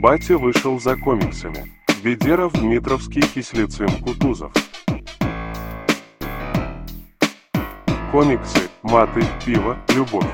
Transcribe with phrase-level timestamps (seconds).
[0.00, 1.70] Батя вышел за комиксами.
[2.02, 4.50] Ведеров, Дмитровский, Кислицын, Кутузов.
[8.10, 10.24] Комиксы, маты, пиво, любовь.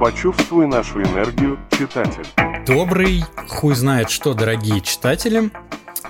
[0.00, 2.26] Почувствуй нашу энергию, читатель.
[2.66, 5.52] Добрый, хуй знает что, дорогие читатели.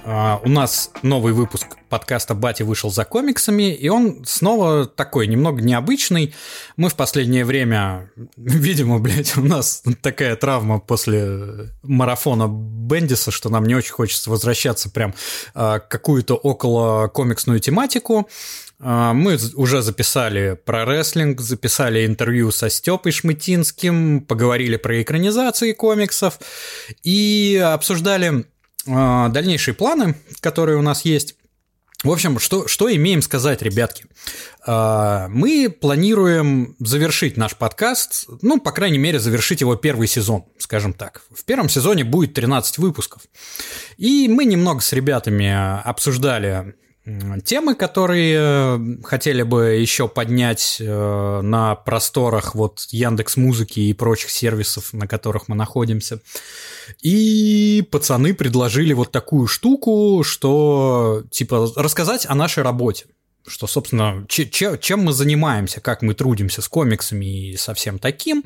[0.04, 5.60] А, у нас новый выпуск подкаста «Батя вышел за комиксами», и он снова такой, немного
[5.60, 6.34] необычный.
[6.76, 13.66] Мы в последнее время, видимо, блядь, у нас такая травма после марафона Бендиса, что нам
[13.66, 15.14] не очень хочется возвращаться прям
[15.54, 18.28] а, какую-то около комиксную тематику.
[18.80, 26.38] А, мы уже записали про рестлинг, записали интервью со Степой Шмытинским, поговорили про экранизации комиксов
[27.02, 28.46] и обсуждали
[29.30, 31.36] дальнейшие планы, которые у нас есть.
[32.02, 34.06] В общем, что, что имеем сказать, ребятки?
[34.66, 40.94] А, мы планируем завершить наш подкаст, ну, по крайней мере, завершить его первый сезон, скажем
[40.94, 41.22] так.
[41.30, 43.22] В первом сезоне будет 13 выпусков.
[43.98, 45.52] И мы немного с ребятами
[45.86, 46.74] обсуждали
[47.44, 54.30] темы, которые э, хотели бы еще поднять э, на просторах вот Яндекс Музыки и прочих
[54.30, 56.20] сервисов, на которых мы находимся.
[57.02, 63.06] И пацаны предложили вот такую штуку, что типа рассказать о нашей работе
[63.46, 68.44] что, собственно, чем мы занимаемся, как мы трудимся с комиксами и со всем таким.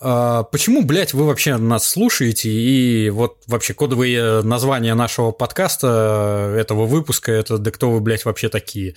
[0.00, 2.50] А, почему, блядь, вы вообще нас слушаете?
[2.50, 8.48] И вот вообще кодовое название нашего подкаста, этого выпуска, это «Да кто вы, блядь, вообще
[8.48, 8.94] такие?»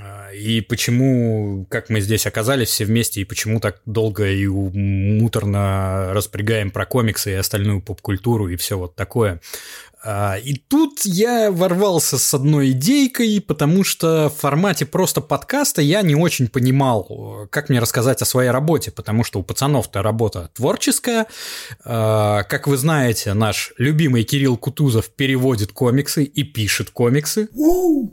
[0.00, 6.12] а, И почему, как мы здесь оказались все вместе, и почему так долго и муторно
[6.12, 9.40] распрягаем про комиксы и остальную поп-культуру и все вот такое.
[10.04, 16.02] А, и тут я ворвался с одной идейкой, потому что в формате просто подкаста я
[16.02, 21.26] не очень понимал, как мне рассказать о своей работе, потому что у пацанов-то работа творческая.
[21.84, 27.48] А, как вы знаете, наш любимый Кирилл Кутузов переводит комиксы и пишет комиксы.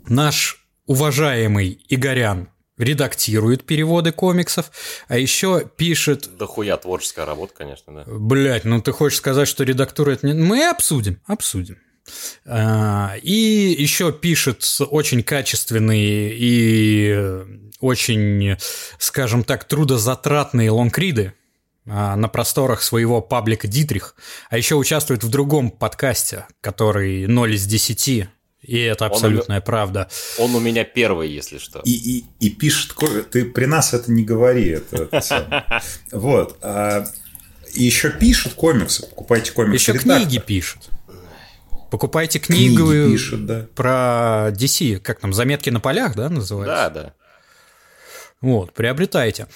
[0.07, 4.71] Наш уважаемый Игорян редактирует переводы комиксов,
[5.07, 6.29] а еще пишет...
[6.37, 8.03] Да хуя творческая работа, конечно, да.
[8.07, 10.33] Блять, ну ты хочешь сказать, что редактура не...
[10.33, 11.77] Мы обсудим, обсудим.
[12.45, 17.45] А, и еще пишет очень качественные и
[17.79, 18.57] очень,
[18.97, 21.33] скажем так, трудозатратные лонгриды
[21.87, 24.15] а, на просторах своего паблика Дитрих,
[24.49, 28.27] а еще участвует в другом подкасте, который 0 из 10,
[28.61, 30.09] и это абсолютная он, правда.
[30.37, 31.79] Он у меня первый, если что.
[31.85, 32.93] И, и, и пишет,
[33.31, 34.67] ты при нас это не говори.
[34.69, 35.81] Это, это
[36.11, 36.57] вот.
[36.61, 37.05] А,
[37.73, 39.91] и еще пишет комиксы, покупайте комиксы.
[39.91, 40.89] Еще книги пишет.
[41.91, 43.67] Покупайте книгу Книги пишет, да.
[43.75, 46.75] про DC, как там, заметки на полях, да, называется?
[46.75, 47.13] Да, да.
[48.41, 49.47] Вот, приобретайте.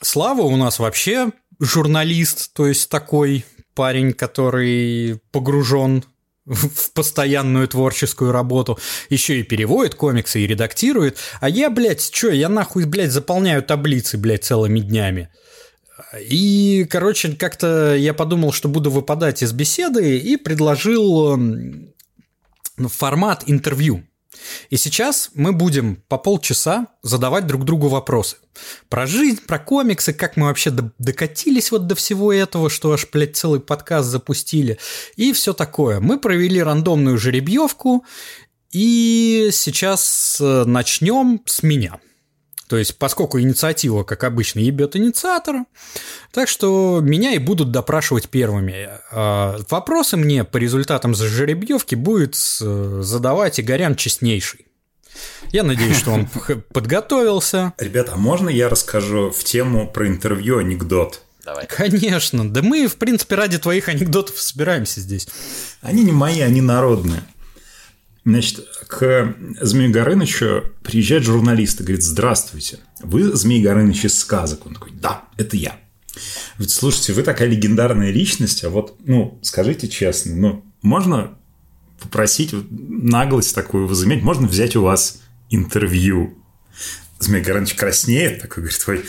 [0.00, 1.30] Слава у нас вообще
[1.60, 6.04] журналист, то есть такой парень, который погружен
[6.46, 8.78] в постоянную творческую работу,
[9.08, 14.18] еще и переводит комиксы и редактирует, а я, блядь, что, я нахуй, блядь, заполняю таблицы,
[14.18, 15.30] блядь, целыми днями.
[16.20, 21.38] И, короче, как-то я подумал, что буду выпадать из беседы и предложил
[22.88, 24.04] формат интервью.
[24.70, 28.36] И сейчас мы будем по полчаса задавать друг другу вопросы.
[28.88, 33.36] Про жизнь, про комиксы, как мы вообще докатились вот до всего этого, что аж, блядь,
[33.36, 34.78] целый подкаст запустили.
[35.16, 36.00] И все такое.
[36.00, 38.04] Мы провели рандомную жеребьевку,
[38.70, 42.00] и сейчас э, начнем с меня.
[42.74, 45.64] То есть, поскольку инициатива, как обычно, ебет инициатора,
[46.32, 48.88] так что меня и будут допрашивать первыми.
[49.12, 54.66] А, вопросы мне по результатам жеребьевки будет э, задавать Игорян Честнейший.
[55.52, 56.28] Я надеюсь, что он
[56.72, 57.74] подготовился.
[57.78, 61.22] Ребята, а можно я расскажу в тему про интервью анекдот?
[61.44, 61.68] Давай.
[61.68, 62.50] Конечно.
[62.50, 65.28] Да мы, в принципе, ради твоих анекдотов собираемся здесь.
[65.80, 67.22] Они не мои, они народные.
[68.24, 74.66] Значит, к Змею Горынычу приезжает журналист и говорит, здравствуйте, вы Змей Горыныч из сказок?
[74.66, 75.78] Он такой, да, это я.
[76.54, 81.36] Говорит, слушайте, вы такая легендарная личность, а вот, ну, скажите честно, ну, можно
[82.00, 85.20] попросить наглость такую возыметь, можно взять у вас
[85.50, 86.38] интервью?
[87.18, 89.04] Змей Горыныч краснеет, такой говорит, ой,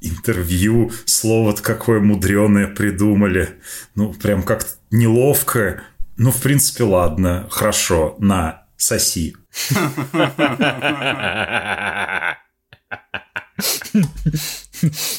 [0.00, 3.50] интервью, слово-то какое мудреное придумали.
[3.94, 5.82] Ну, прям как-то неловко.
[6.16, 9.36] Ну, в принципе, ладно, хорошо, на, соси.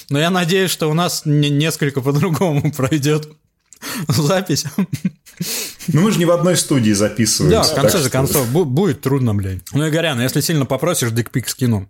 [0.10, 3.30] Но я надеюсь, что у нас несколько по-другому пройдет
[4.08, 4.66] запись.
[5.88, 7.52] Ну, мы же не в одной студии записываем.
[7.52, 9.62] Да, в конце же концов, будет трудно, блядь.
[9.74, 11.90] Ну, Игорян, если сильно попросишь, дикпик скину.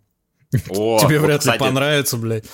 [0.51, 2.45] Тебе вряд ли понравится, блядь.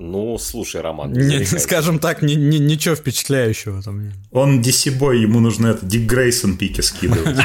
[0.00, 4.14] Ну, слушай, Роман, не скажем так, ни- ни- ничего впечатляющего там нет.
[4.30, 7.36] Он DC-бой, ему нужно это, Дик Грейсон пики скидывать.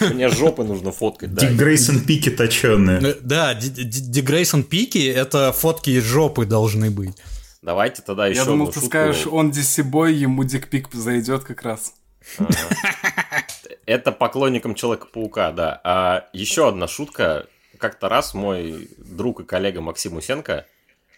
[0.12, 1.46] мне жопы нужно фоткать, да.
[1.46, 3.00] Дик Грейсон пики точеные.
[3.00, 7.16] Э, Да, Дегрейсон пики это фотки из жопы должны быть.
[7.62, 11.94] Давайте тогда еще Я думал, ты скажешь, он DC-бой, ему дикпик зайдет как раз.
[13.86, 15.80] Это поклонникам Человека-паука, да.
[15.84, 17.46] А еще одна шутка.
[17.78, 20.66] Как-то раз мой друг и коллега Максим Усенко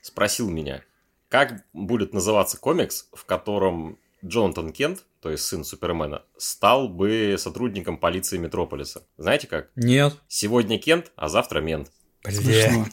[0.02, 0.82] спросил меня,
[1.30, 7.96] как будет называться комикс, в котором Джонатан Кент, то есть сын Супермена, стал бы сотрудником
[7.96, 9.02] полиции Метрополиса.
[9.16, 9.70] Знаете как?
[9.74, 10.14] Нет.
[10.28, 11.90] Сегодня Кент, а завтра мент.
[12.22, 12.86] Смешно.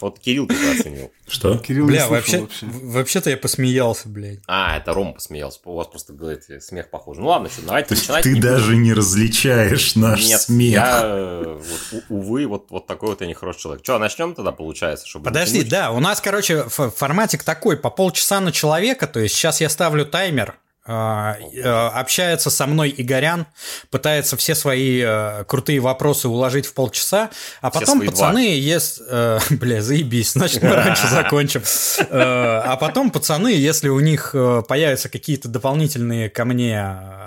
[0.00, 1.10] Вот Кирилл только оценил.
[1.28, 1.58] Что?
[1.58, 2.66] Кирилл Бля, вообще, вообще.
[2.66, 4.38] вообще-то я посмеялся, блядь.
[4.46, 5.58] А, это Рома посмеялся.
[5.64, 7.16] У вас просто, говорите, смех похож.
[7.18, 8.22] Ну ладно, что, давайте начинать.
[8.22, 10.72] ты Не буду- даже не различаешь наш Нет, смех.
[10.72, 13.84] я, э, вот, у- увы, вот, вот такой вот я нехороший человек.
[13.84, 15.06] Что, начнем тогда, получается?
[15.06, 19.34] Чтобы Подожди, да, у нас, короче, ф- форматик такой, по полчаса на человека, то есть
[19.34, 23.46] сейчас я ставлю таймер, общается со мной Игорян,
[23.90, 27.30] пытается все свои э, крутые вопросы уложить в полчаса,
[27.60, 29.04] а Все потом пацаны, если...
[29.08, 31.62] э, бля, заебись, значит, мы раньше закончим.
[31.98, 34.34] Э, А потом пацаны, если у них
[34.68, 36.84] появятся какие-то дополнительные ко мне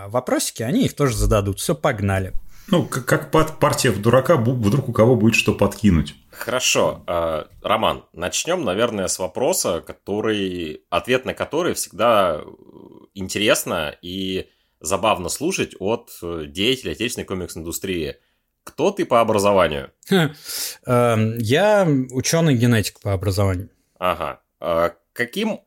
[0.07, 1.59] вопросики, они их тоже зададут.
[1.59, 2.33] Все, погнали.
[2.67, 6.15] Ну, как, как партия в дурака, вдруг у кого будет что подкинуть.
[6.31, 7.03] Хорошо.
[7.07, 12.47] э, Роман, начнем, наверное, с вопроса, который, ответ на который всегда э,
[13.13, 18.17] интересно и забавно слушать от э, деятелей отечественной комикс-индустрии.
[18.63, 19.91] Кто ты по образованию?
[20.09, 20.29] Э,
[21.37, 23.69] Я ученый-генетик по образованию.
[23.99, 24.41] Ага.
[24.59, 25.61] А Каким...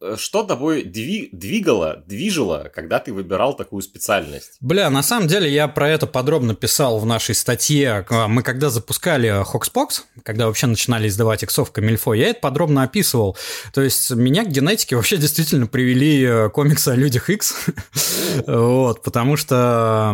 [0.00, 4.56] э, Что тобой дви- двигало, движило, когда ты выбирал такую специальность?
[4.60, 8.04] Бля, на самом деле я про это подробно писал в нашей статье.
[8.10, 13.36] А, Мы когда запускали Hoxpox, когда вообще начинали издавать иксов Камильфо, я это подробно описывал.
[13.72, 17.54] То есть меня к генетике вообще действительно привели э, комиксы о людях X.
[18.46, 20.12] Вот, потому что,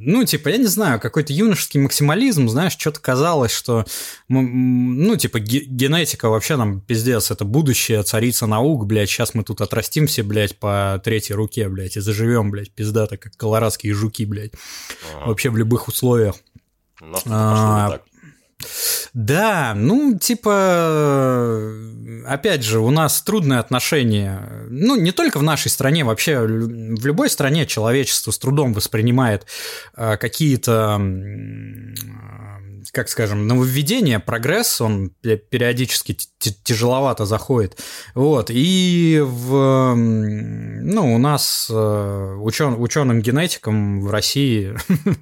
[0.00, 3.84] ну, типа, я не знаю, какой-то юношеский максимализм, знаешь, что-то казалось, что,
[4.28, 9.60] ну, типа, ге- генетика вообще нам пиздец, это будущее, царица наук, блядь, сейчас мы тут
[9.60, 14.52] отрастим все, блядь, по третьей руке, блядь, и заживем, блядь, пиздато, как колорадские жуки, блядь,
[15.14, 15.26] Ага.
[15.28, 16.36] вообще в любых условиях.
[17.00, 18.02] Но А, пошло не так.
[19.14, 21.72] Да, ну, типа,
[22.26, 24.66] опять же, у нас трудные отношения.
[24.68, 29.46] Ну, не только в нашей стране, вообще в любой стране человечество с трудом воспринимает
[29.96, 31.00] э, какие-то,
[32.92, 37.78] как скажем, нововведения, прогресс, он пе- периодически тяжеловато заходит.
[38.14, 44.74] Вот, и в, ну, у нас э, учен, ученым-генетикам в России,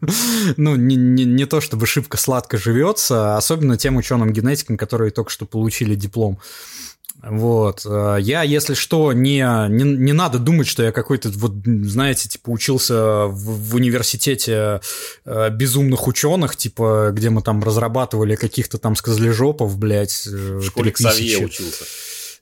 [0.56, 5.46] ну, не, не, не то чтобы шибко сладко живется, особенно тем ученым-генетикам, которые только что
[5.46, 6.38] получили диплом.
[7.22, 7.84] Вот.
[7.84, 9.38] Э, Я, если что, не,
[9.68, 14.80] не, не надо думать, что я какой-то, вот, знаете, типа, учился в, в университете
[15.24, 20.26] э, безумных ученых, типа, где мы там разрабатывали каких-то там сказлежопов, блядь.
[20.26, 21.08] э, В школе 3000.
[21.08, 21.84] Ксавье учился.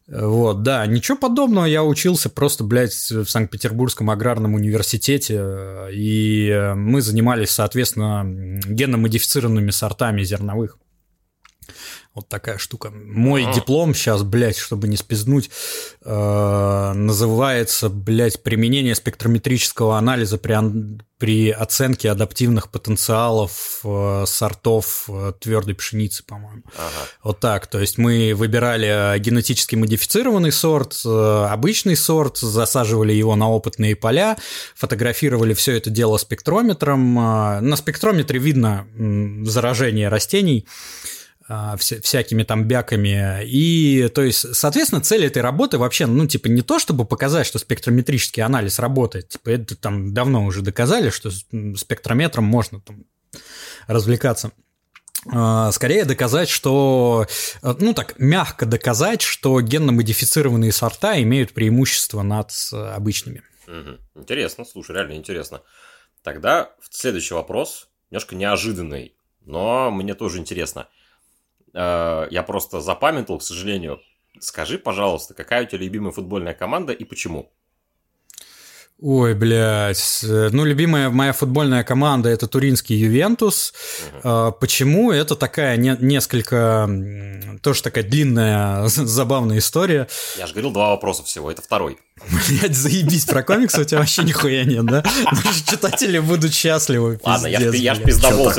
[0.08, 6.75] Вот, да, ничего подобного, я учился просто, блядь, в Санкт-Петербургском аграрном университете, э, и э,
[6.75, 8.22] мы занимались, соответственно,
[8.69, 10.79] генно-модифицированными сортами зерновых.
[12.17, 12.91] Вот такая штука.
[12.91, 13.53] Мой А.
[13.53, 15.51] диплом сейчас, блядь, чтобы не спизнуть,
[16.03, 20.56] э, называется, блядь, применение спектрометрического анализа при,
[21.19, 26.63] при оценке адаптивных потенциалов э, сортов твердой пшеницы, по-моему.
[26.75, 27.06] Ага.
[27.23, 27.67] Вот так.
[27.67, 33.94] То есть мы выбирали э, генетически модифицированный сорт, э, обычный сорт, засаживали его на опытные
[33.94, 34.39] поля,
[34.75, 37.19] фотографировали все это дело спектрометром.
[37.19, 38.87] Э, На спектрометре видно
[39.44, 40.67] заражение растений
[41.48, 43.44] вся- всякими там бяками.
[43.44, 47.58] И, то есть, соответственно, цель этой работы вообще, ну, типа, не то, чтобы показать, что
[47.58, 49.29] спектрометрический анализ работает.
[49.29, 51.31] Типа, это там давно уже доказали, что
[51.76, 53.05] спектрометром можно там
[53.86, 54.53] развлекаться.
[55.32, 57.26] А, Скорее доказать, что,
[57.62, 63.43] э, ну так, мягко доказать, что генно-модифицированные сорта имеют преимущество над э, обычными.
[63.67, 63.98] Мгм.
[64.15, 65.62] Интересно, слушай, реально интересно.
[66.22, 70.88] Тогда следующий вопрос, немножко неожиданный, но мне тоже интересно.
[71.77, 74.01] Э, Я просто запамятовал, к сожалению.
[74.41, 77.51] Скажи, пожалуйста, какая у тебя любимая футбольная команда и почему?
[78.99, 80.21] Ой, блядь.
[80.25, 83.75] Ну, любимая моя футбольная команда это Туринский Ювентус.
[84.23, 85.13] А, Почему?
[85.13, 86.89] Это такая не- несколько
[87.63, 90.09] тоже такая длинная забавная история.
[90.39, 91.99] Я же говорил два вопроса всего, это второй.
[92.49, 95.05] Блять, заебись, про комиксы у тебя вообще нихуя нет, да?
[95.32, 97.20] Наши читатели будут счастливы.
[97.23, 98.06] Ладно, я, ж- пиздец, я ж блядь.
[98.08, 98.51] пиздобол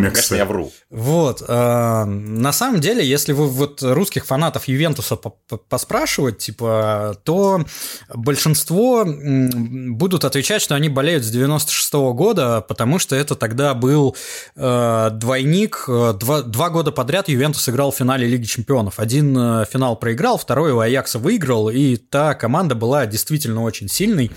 [0.00, 0.72] конечно, я вру.
[0.90, 7.16] Вот, э, на самом деле, если вы вот русских фанатов Ювентуса по- по- поспрашивать, типа,
[7.22, 7.64] то
[8.12, 14.16] большинство будут отвечать, что они болеют с 96 года, потому что это тогда был
[14.56, 18.98] э, двойник, э, два, два года подряд Ювентус играл в финале Лиги Чемпионов.
[18.98, 24.30] Один э, финал проиграл, второй у Аякса выиграл, и та команда была действительно очень сильной.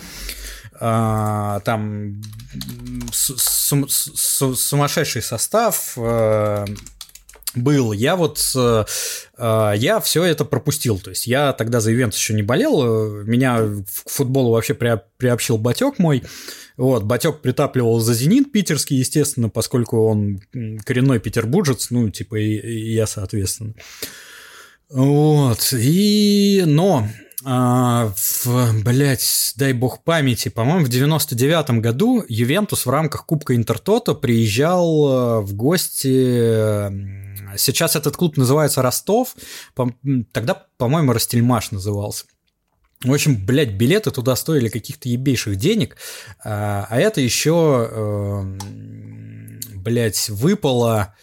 [0.84, 2.20] А, там
[3.12, 6.66] сумасшедший состав э,
[7.54, 7.92] был.
[7.92, 8.86] Я вот э,
[9.38, 11.00] э, я все это пропустил.
[11.00, 13.24] То есть я тогда за Ювентус еще не болел.
[13.24, 16.24] Меня к футболу вообще приоб- приобщил батек мой.
[16.78, 20.42] Вот, батек притапливал за Зенит питерский, естественно, поскольку он
[20.84, 23.76] коренной петербуржец, ну, типа, и, и я, соответственно.
[24.90, 27.08] Вот, и, но,
[27.44, 34.14] а, в, блядь, дай бог памяти, по-моему, в 99-м году Ювентус в рамках Кубка Интертото
[34.14, 36.08] приезжал э, в гости,
[37.58, 39.36] сейчас этот клуб называется Ростов,
[40.32, 42.26] тогда, по-моему, Ростельмаш назывался.
[43.04, 45.98] В общем, блядь, билеты туда стоили каких-то ебейших денег,
[46.44, 48.46] а а это еще,
[49.74, 51.16] блядь, выпало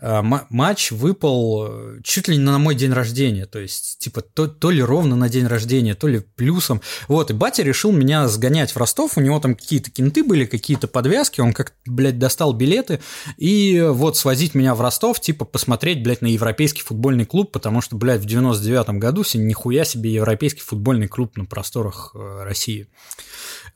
[0.00, 4.70] матч выпал э, чуть ли не на мой день рождения, то есть, типа, то, то
[4.70, 6.82] ли ровно на день рождения, то ли плюсом.
[7.08, 10.86] Вот, и батя решил меня сгонять в Ростов, у него там какие-то кенты были, какие-то
[10.86, 13.00] подвязки, он как блядь, достал билеты,
[13.38, 17.96] и вот свозить меня в Ростов, типа, посмотреть, блядь, на европейский футбольный клуб, потому что,
[17.96, 22.88] блядь, в 99-м году се- нихуя себе европейский футбольный клуб на просторах э, России.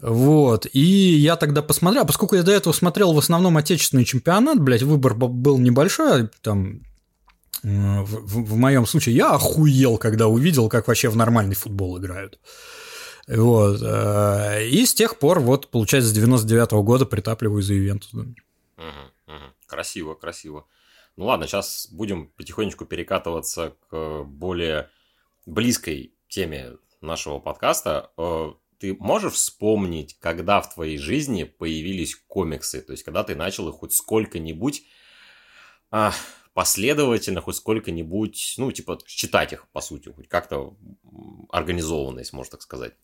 [0.01, 4.83] Вот, и я тогда посмотрел, поскольку я до этого смотрел в основном отечественный чемпионат, блядь,
[4.83, 6.81] выбор был небольшой, там,
[7.63, 11.99] э, в, в- в моем случае я охуел, когда увидел, как вообще в нормальный футбол
[11.99, 12.39] играют.
[13.29, 18.13] Вот, э, и с тех пор, вот, получается, с 99 года притапливаю за Ювентус.
[18.15, 18.31] Мгм,
[18.79, 19.53] мгм.
[19.67, 20.65] Красиво, красиво.
[21.17, 24.89] Ну ладно, сейчас будем потихонечку перекатываться к более
[25.45, 28.11] близкой теме нашего подкаста.
[28.81, 32.81] Ты можешь вспомнить, когда в твоей жизни появились комиксы?
[32.81, 34.85] То есть, когда ты начал их хоть сколько-нибудь
[35.91, 36.15] а,
[36.55, 40.79] последовательно, хоть сколько-нибудь, ну, типа, читать их, по сути, хоть как-то
[41.51, 42.95] организованно, если можно так сказать.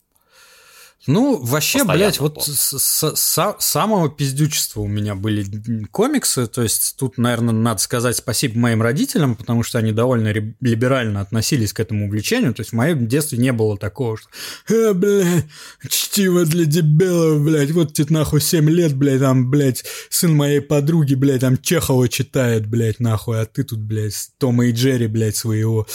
[1.05, 5.45] Ну, вообще, Постоянно блядь, вот с, с- с самого пиздючества у меня были
[5.91, 11.21] комиксы, то есть тут, наверное, надо сказать спасибо моим родителям, потому что они довольно либерально
[11.21, 14.27] относились к этому увлечению, то есть в моем детстве не было такого, что
[14.69, 15.45] «Э, блядь,
[15.87, 21.13] чтиво для дебилов, блядь, вот тебе нахуй 7 лет, блядь, там, блядь, сын моей подруги,
[21.13, 25.85] блядь, там Чехова читает, блядь, нахуй, а ты тут, блядь, Тома и Джерри, блядь, своего».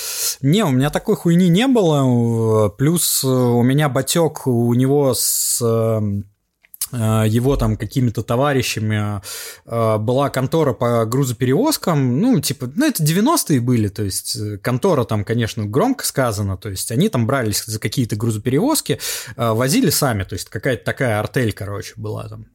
[0.40, 6.00] Не, у меня такой хуйни не было, плюс у меня батек, у него с э,
[6.92, 9.20] э, его там какими-то товарищами
[9.66, 15.04] э, была контора по грузоперевозкам, ну, типа, ну, это 90-е были, то есть э, контора
[15.04, 19.00] там, конечно, громко сказано, то есть они там брались за какие-то грузоперевозки,
[19.37, 22.46] возили сами, то есть какая-то такая артель, короче, была там.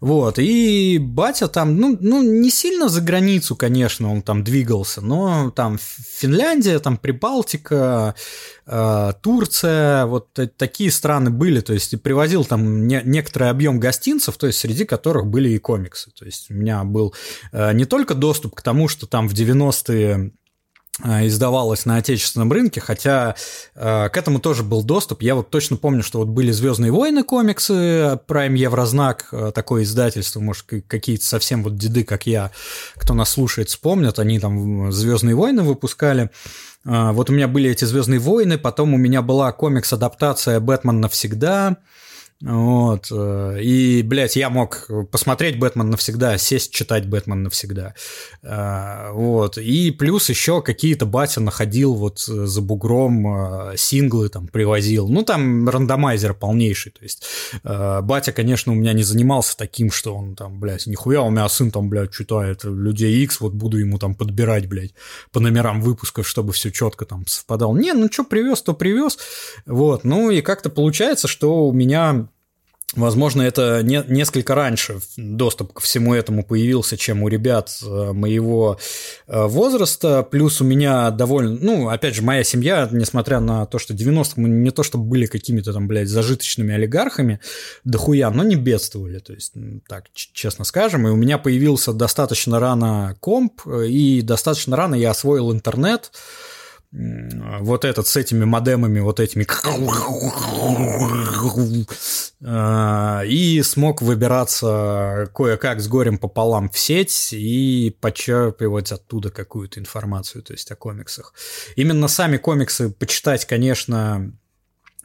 [0.00, 5.50] Вот, и батя там, ну, ну, не сильно за границу, конечно, он там двигался, но
[5.50, 8.14] там Финляндия, там Прибалтика,
[8.66, 14.36] э, Турция, вот та- такие страны были, то есть привозил там не- некоторый объем гостинцев,
[14.36, 16.10] то есть среди которых были и комиксы.
[16.10, 17.14] То есть у меня был
[17.52, 20.30] э, не только доступ к тому, что там в 90-е э,
[21.02, 23.34] издавалось на отечественном рынке, хотя
[23.74, 25.22] э, к этому тоже был доступ.
[25.22, 30.38] Я вот точно помню, что вот были Звездные войны комиксы, Prime Еврознак, э, такое издательство,
[30.38, 32.52] может, какие-то совсем вот деды, как я,
[32.94, 36.30] кто нас слушает, вспомнят, они там Звездные войны выпускали.
[36.86, 41.76] А, Вот у меня были эти Звездные войны, потом у меня была комикс-адаптация Бэтмен навсегда.
[42.42, 43.08] Вот.
[43.10, 47.94] э, И, блядь, я мог посмотреть Бэтмен навсегда, сесть читать Бэтмен навсегда.
[48.42, 49.56] А, Вот.
[49.56, 55.08] И плюс еще какие-то батя находил вот э, за бугром э, синглы там привозил.
[55.08, 56.92] Ну, там рандомайзер полнейший.
[56.92, 57.24] То есть
[57.62, 61.48] э, батя, конечно, у меня не занимался таким, что он там, блядь, нихуя, у меня
[61.48, 64.92] сын там, блядь, читает Людей X, вот буду ему там подбирать, блядь,
[65.32, 67.76] по номерам выпусков, чтобы все четко там совпадало.
[67.76, 69.18] Не, ну что привез, то привез.
[69.64, 70.04] Вот.
[70.04, 72.28] Ну и как-то получается, что у меня
[72.96, 78.78] Возможно, это не, несколько раньше доступ ко всему этому появился, чем у ребят э, моего
[79.26, 80.22] э, возраста.
[80.22, 84.48] Плюс у меня довольно, ну, опять же, моя семья, несмотря на то, что 90-х мы
[84.48, 87.40] не то, чтобы были какими-то там, блядь, зажиточными олигархами,
[87.84, 89.54] дохуя, но не бедствовали, то есть,
[89.88, 91.08] так, честно скажем.
[91.08, 96.12] И у меня появился достаточно рано комп, э, и достаточно рано я освоил интернет,
[96.96, 99.44] вот этот с этими модемами, вот этими
[103.26, 110.52] и смог выбираться кое-как с горем пополам в сеть и почерпывать оттуда какую-то информацию, то
[110.52, 111.34] есть о комиксах.
[111.74, 114.30] Именно сами комиксы почитать, конечно, а,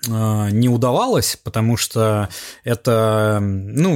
[0.08, 2.30] не удавалось, потому что
[2.64, 3.96] это, ну,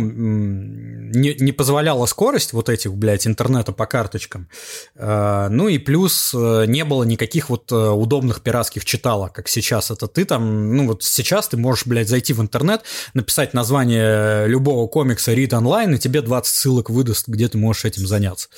[1.13, 4.49] не, не позволяла скорость вот этих, блядь, интернета по карточкам.
[4.95, 9.91] А, ну и плюс э, не было никаких вот э, удобных пиратских читалок, как сейчас.
[9.91, 12.81] Это ты там, ну вот сейчас ты можешь, блядь, зайти в интернет,
[13.13, 18.07] написать название любого комикса Read Online, и тебе 20 ссылок выдаст, где ты можешь этим
[18.07, 18.49] заняться.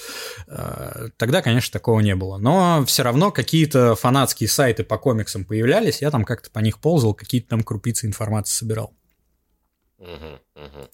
[1.17, 2.37] Тогда, конечно, такого не было.
[2.37, 7.13] Но все равно какие-то фанатские сайты по комиксам появлялись, я там как-то по них ползал,
[7.13, 8.93] какие какие-то там крупицы информации собирал.
[9.97, 10.89] Угу, угу.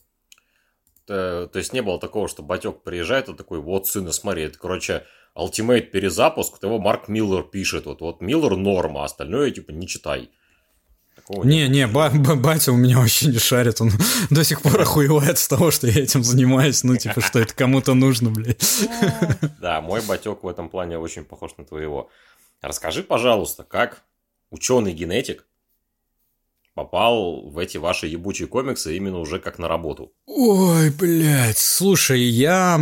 [1.05, 4.57] То, то есть не было такого, что батек приезжает и такой, вот, сына, смотри, это,
[4.57, 5.05] короче,
[5.35, 10.29] Ultimate перезапуск, того Марк Миллер пишет, вот, вот Миллер норма, а остальное, типа, не читай.
[11.15, 13.91] Такого не, не, ба батя у меня вообще не шарит, он
[14.29, 17.93] до сих пор охуевает с того, что я этим занимаюсь, ну, типа, что это кому-то
[17.93, 18.87] нужно, блядь.
[19.59, 22.09] Да, мой батек в этом плане очень похож на твоего.
[22.61, 24.03] Расскажи, пожалуйста, как
[24.51, 25.45] ученый-генетик
[26.73, 30.13] попал в эти ваши ебучие комиксы именно уже как на работу?
[30.25, 32.79] Ой, блядь, слушай, я...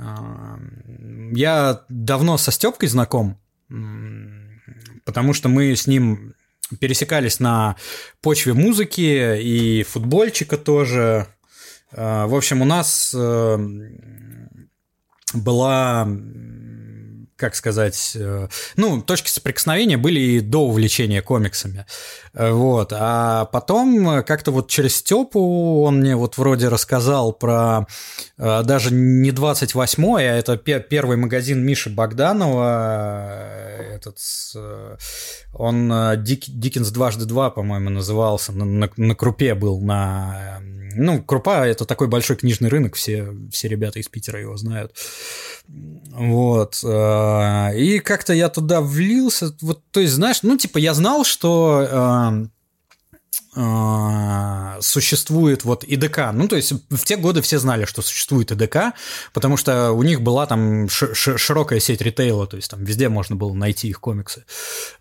[0.00, 0.58] А,
[1.32, 3.40] я давно со Степкой знаком,
[5.04, 6.34] потому что мы с ним
[6.80, 7.76] пересекались на
[8.20, 11.26] почве музыки и футбольчика тоже.
[11.92, 13.58] А, в общем, у нас э,
[15.34, 16.06] была
[17.38, 21.86] как сказать, э, ну, точки соприкосновения были и до увлечения комиксами.
[22.34, 22.92] Э, вот.
[22.92, 27.86] А потом как-то вот через Степу он мне вот вроде рассказал про
[28.36, 33.48] э, даже не 28-й, а это первый магазин Миши Богданова,
[33.94, 34.18] этот,
[35.58, 40.60] он Дик, Диккенс дважды два, по-моему, назывался, на, на, на крупе был, на
[40.98, 44.92] ну, Крупа– это такой большой книжный рынок, все, все ребята из Питера его знают.
[45.68, 46.80] Вот.
[46.82, 49.54] Э, и как-то я туда влился.
[49.60, 52.46] Вот, то есть, знаешь, ну, типа, я знал, что э,
[53.60, 56.30] а, существует вот ИДК.
[56.32, 58.94] Ну, то есть в те годы все знали, что существует ИДК,
[59.32, 63.52] потому что у них была там широкая сеть ритейла, то есть там везде можно было
[63.54, 64.44] найти их комиксы.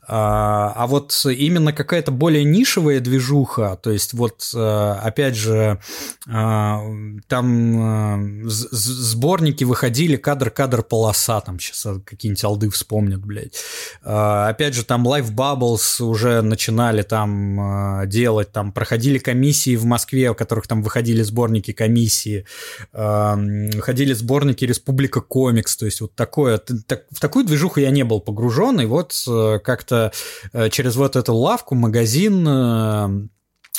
[0.09, 5.81] А, а вот именно какая-то более нишевая движуха, то есть вот э, опять же
[6.29, 6.81] а,
[7.27, 13.61] там э, сборники выходили кадр-кадр полоса, там сейчас какие-нибудь алды вспомнят, блядь.
[14.01, 18.53] Опять же там Life Bubbles уже начинали там э, делать.
[18.53, 22.45] Там проходили комиссии в Москве, в которых там выходили сборники комиссии,
[22.93, 26.61] выходили сборники Республика Комикс, то есть вот такое.
[27.11, 29.13] В такую движуху я не был погружен, и вот
[29.63, 29.96] как-то
[30.53, 33.27] э, через вот эту лавку, магазин э,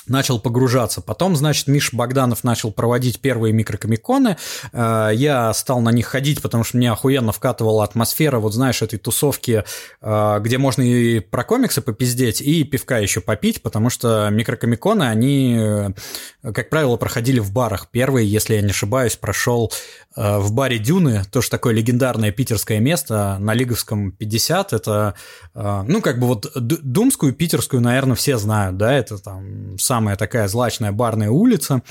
[0.06, 1.00] начал погружаться.
[1.00, 4.36] Потом, значит, Миша Богданов начал проводить первые микрокомиконы.
[4.72, 8.98] Э, я стал на них ходить, потому что мне охуенно вкатывала атмосфера, вот знаешь, этой
[8.98, 9.64] тусовки,
[10.00, 15.56] э, где можно и про комиксы попиздеть, и пивка еще попить, потому что микрокомиконы, они,
[15.58, 17.88] э, как правило, проходили в барах.
[17.90, 19.72] Первый, если я не ошибаюсь, прошел
[20.16, 24.72] в баре Дюны, тоже такое легендарное питерское место на Лиговском 50.
[24.72, 25.14] Это,
[25.54, 30.92] ну, как бы вот Думскую, Питерскую, наверное, все знают, да, это там самая такая злачная
[30.92, 31.82] барная улица.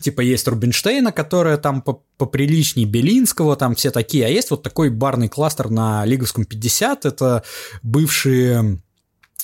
[0.00, 1.82] Типа есть Рубинштейна, которая там
[2.16, 4.26] поприличней, Белинского, там все такие.
[4.26, 7.04] А есть вот такой барный кластер на Лиговском 50.
[7.04, 7.44] Это
[7.82, 8.80] бывшие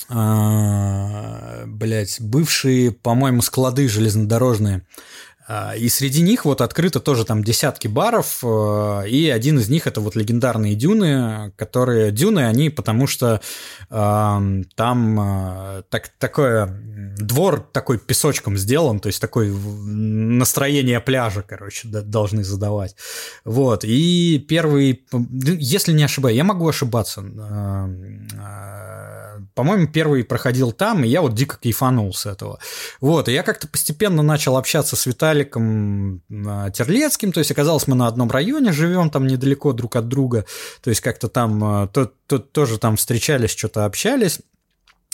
[0.09, 4.85] э, блять, бывшие, по-моему, склады железнодорожные.
[5.51, 9.87] А, и среди них вот открыто тоже там десятки баров, э, и один из них
[9.87, 13.41] это вот легендарные дюны, которые дюны, они потому что
[13.89, 16.67] э, там э, так, такое
[17.17, 22.95] двор такой песочком сделан, то есть такое настроение пляжа, короче, должны задавать.
[23.43, 25.03] Вот, и первый,
[25.41, 27.21] если не ошибаюсь, я могу ошибаться,
[29.53, 32.59] по-моему, первый проходил там, и я вот дико кайфанул с этого.
[33.01, 37.95] Вот, и я как-то постепенно начал общаться с Виталиком а, Терлецким, то есть оказалось, мы
[37.95, 40.45] на одном районе живем, там недалеко друг от друга,
[40.81, 44.39] то есть как-то там а, то, то, тоже там встречались, что-то общались.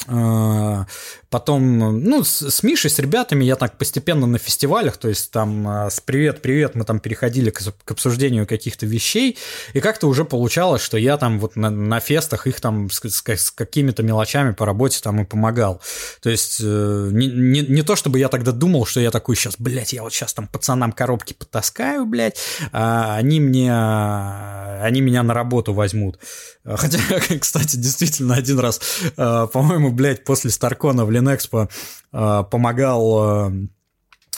[0.08, 0.86] А,
[1.29, 5.89] потом, ну, с, Мишей, с ребятами я так постепенно на фестивалях, то есть там а,
[5.89, 9.38] с «Привет-привет» мы там переходили к, к обсуждению каких-то вещей,
[9.73, 13.23] и как-то уже получалось, что я там вот на, на фестах их там с, с,
[13.25, 15.81] с какими-то мелочами по работе там и помогал.
[16.21, 19.55] То есть э, не, не, не то, чтобы я тогда думал, что я такой сейчас,
[19.58, 22.38] блядь, я вот сейчас там пацанам коробки потаскаю, блядь,
[22.73, 26.19] а они мне, они меня на работу возьмут.
[26.65, 26.99] Хотя,
[27.39, 28.81] кстати, действительно, один раз,
[29.17, 29.47] э,
[29.86, 31.69] по-моему, блядь, после Старкона в Линэкспо
[32.12, 33.60] э, помогал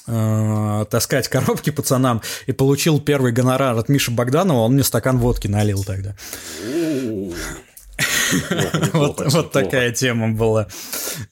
[0.07, 5.47] э, таскать коробки пацанам и получил первый гонорар от Миши Богданова, он мне стакан водки
[5.47, 6.15] налил тогда.
[8.93, 10.67] Вот, такая тема была.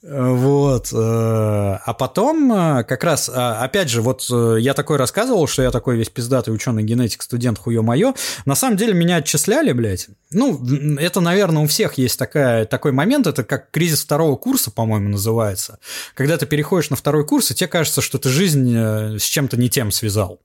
[0.01, 0.91] Вот.
[0.93, 5.62] Э, а потом, э, как раз, а, опять же, вот э, я такой рассказывал, что
[5.62, 8.13] я такой весь пиздатый ученый генетик, студент, хуё моё.
[8.45, 10.08] На самом деле меня отчисляли, блядь.
[10.32, 10.60] Ну,
[10.97, 15.80] это, наверное, у всех есть такая, такой момент, это как кризис второго курса, по-моему, называется.
[16.13, 19.69] Когда ты переходишь на второй курс, и тебе кажется, что ты жизнь с чем-то не
[19.69, 20.39] тем связал.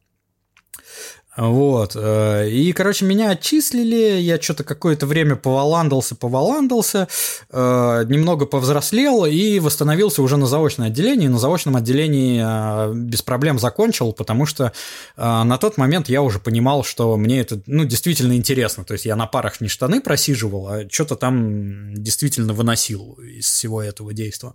[1.37, 1.93] Вот.
[1.95, 7.07] Э, и, короче, меня отчислили, я что-то какое-то время поваландался, поваландался,
[7.51, 11.29] э, немного повзрослел и восстановился уже на заочное отделение.
[11.29, 14.73] На заочном отделении э, без проблем закончил, потому что
[15.17, 18.85] на тот момент я уже понимал, что мне это, ну, действительно интересно.
[18.85, 23.83] То есть я на парах не штаны просиживал, а что-то там действительно выносил из всего
[23.83, 24.55] этого действия.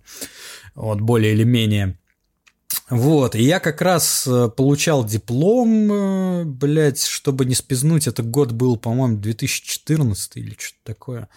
[0.74, 1.98] Вот, более или менее.
[2.88, 8.52] Вот, и я как раз э, получал диплом, э, блядь, чтобы не спизнуть, это год
[8.52, 11.28] был, по-моему, 2014 или что-то такое,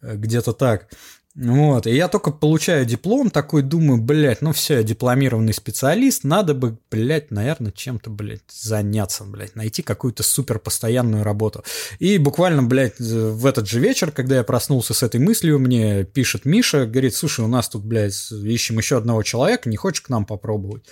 [0.00, 0.88] э, где-то так.
[1.36, 6.54] Вот, и я только получаю диплом, такой думаю, блядь, ну все, я дипломированный специалист, надо
[6.54, 11.62] бы, блядь, наверное, чем-то, блядь, заняться, блядь, найти какую-то супер постоянную работу.
[11.98, 16.46] И буквально, блядь, в этот же вечер, когда я проснулся с этой мыслью, мне пишет
[16.46, 20.24] Миша, говорит, слушай, у нас тут, блядь, ищем еще одного человека, не хочешь к нам
[20.24, 20.84] попробовать?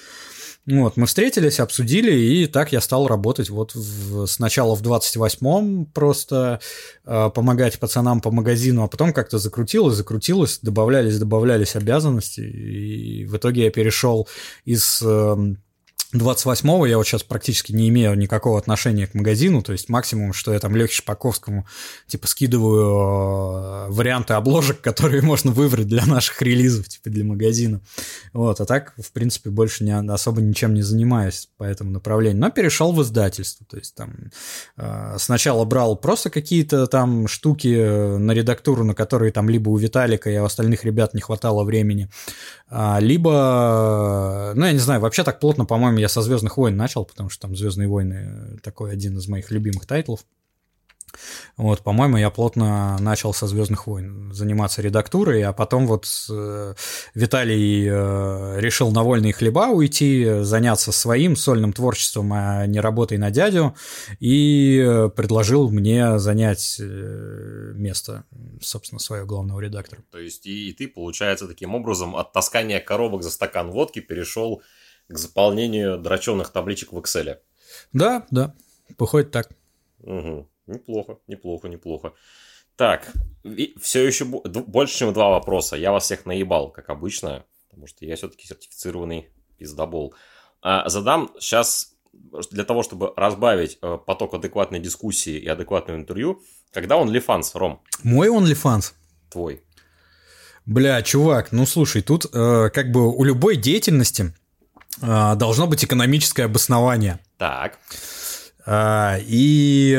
[0.67, 6.59] Вот, мы встретились, обсудили, и так я стал работать вот в, сначала в 28-м просто
[7.05, 13.37] э, помогать пацанам по магазину, а потом как-то закрутилось, закрутилось, добавлялись, добавлялись обязанности, и в
[13.37, 14.27] итоге я перешел
[14.65, 15.37] из э,
[16.19, 20.53] 28-го я вот сейчас практически не имею никакого отношения к магазину, то есть максимум, что
[20.53, 21.67] я там Лехе Шпаковскому
[22.07, 27.81] типа скидываю э, варианты обложек, которые можно выбрать для наших релизов, типа для магазина.
[28.33, 32.41] Вот, а так, в принципе, больше не, особо ничем не занимаюсь по этому направлению.
[32.41, 34.31] Но перешел в издательство, то есть там
[34.77, 40.31] э, сначала брал просто какие-то там штуки на редактуру, на которые там либо у Виталика
[40.31, 42.09] и у остальных ребят не хватало времени,
[42.69, 47.07] а, либо, ну, я не знаю, вообще так плотно, по-моему, я со Звездных войн начал,
[47.07, 50.21] потому что там Звездные войны такой один из моих любимых тайтлов.
[51.57, 56.75] Вот, по-моему, я плотно начал со Звездных войн заниматься редактурой, а потом вот э,
[57.15, 63.31] Виталий э, решил на вольные хлеба уйти, заняться своим сольным творчеством, а не работой на
[63.31, 63.75] дядю,
[64.21, 68.25] и предложил мне занять э, место,
[68.61, 70.03] собственно, своего главного редактора.
[70.11, 74.61] То есть и ты, получается, таким образом от таскания коробок за стакан водки перешел
[75.09, 77.39] к заполнению драчевных табличек в Excel.
[77.93, 78.55] Да, да,
[78.99, 79.51] выходит так.
[80.01, 80.49] Угу.
[80.67, 82.13] Неплохо, неплохо, неплохо.
[82.77, 83.13] Так,
[83.81, 85.77] все еще больше, чем два вопроса.
[85.77, 90.15] Я вас всех наебал, как обычно, потому что я все-таки сертифицированный пиздобол.
[90.61, 91.95] А, задам сейчас
[92.51, 97.83] для того, чтобы разбавить э, поток адекватной дискуссии и адекватного интервью, когда он лифанс, Ром?
[98.03, 98.95] Мой он лифанс.
[99.31, 99.63] Твой.
[100.67, 104.35] Бля, чувак, ну слушай, тут э, как бы у любой деятельности
[105.01, 107.19] должно быть экономическое обоснование.
[107.39, 107.79] Так.
[108.67, 109.99] А, и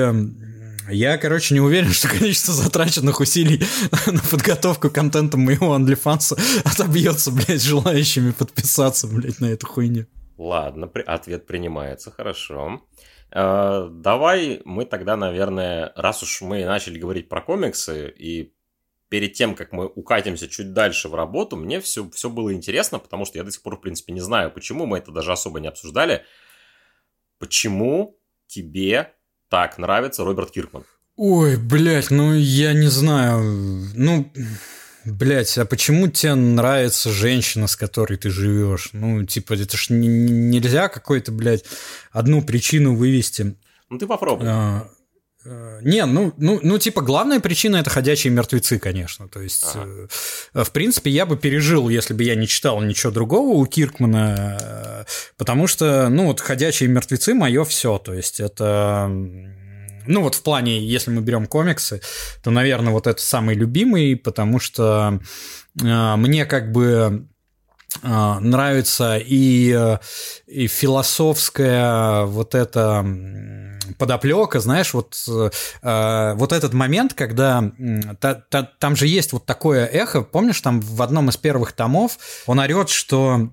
[0.90, 3.64] я, короче, не уверен, что количество затраченных усилий
[4.08, 10.06] на подготовку контента моего OnlyFans отобьется, блядь, желающими подписаться, блядь, на эту хуйню.
[10.38, 11.02] Ладно, при...
[11.02, 12.82] ответ принимается, хорошо.
[13.32, 18.54] Э, давай мы тогда, наверное, раз уж мы начали говорить про комиксы, и
[19.10, 23.26] перед тем, как мы укатимся чуть дальше в работу, мне все, все было интересно, потому
[23.26, 25.68] что я до сих пор, в принципе, не знаю, почему, мы это даже особо не
[25.68, 26.24] обсуждали.
[27.40, 29.14] Почему тебе
[29.50, 30.86] так нравится Роберт Киркман?
[31.18, 33.42] Ой, блядь, ну я не знаю.
[33.96, 34.32] Ну,
[35.06, 38.90] блядь, а почему тебе нравится женщина, с которой ты живешь?
[38.92, 41.64] Ну, типа, это ж не, нельзя какой-то, блядь,
[42.12, 43.56] одну причину вывести.
[43.90, 44.48] Ну, ты попробуй.
[44.50, 44.90] А
[45.82, 49.28] не, ну, ну, ну, типа, главная причина это ходячие мертвецы, конечно.
[49.28, 50.08] То есть, ага.
[50.54, 54.58] э, в принципе, я бы пережил, если бы я не читал ничего другого у Киркмана,
[54.60, 55.06] э,
[55.38, 57.98] потому что, ну, вот ходячие мертвецы мое все.
[58.00, 59.08] То есть, это
[60.08, 62.02] ну вот в плане, если мы берем комиксы,
[62.44, 65.20] то, наверное, вот это самый любимый, потому что
[65.82, 67.28] э, мне как бы
[68.04, 69.98] э, нравится и, э,
[70.48, 73.04] и философская вот эта
[73.98, 77.72] подоплека, знаешь, вот, э, вот этот момент, когда
[78.20, 82.18] та, та, там же есть вот такое эхо, помнишь, там в одном из первых томов
[82.46, 83.50] он орет, что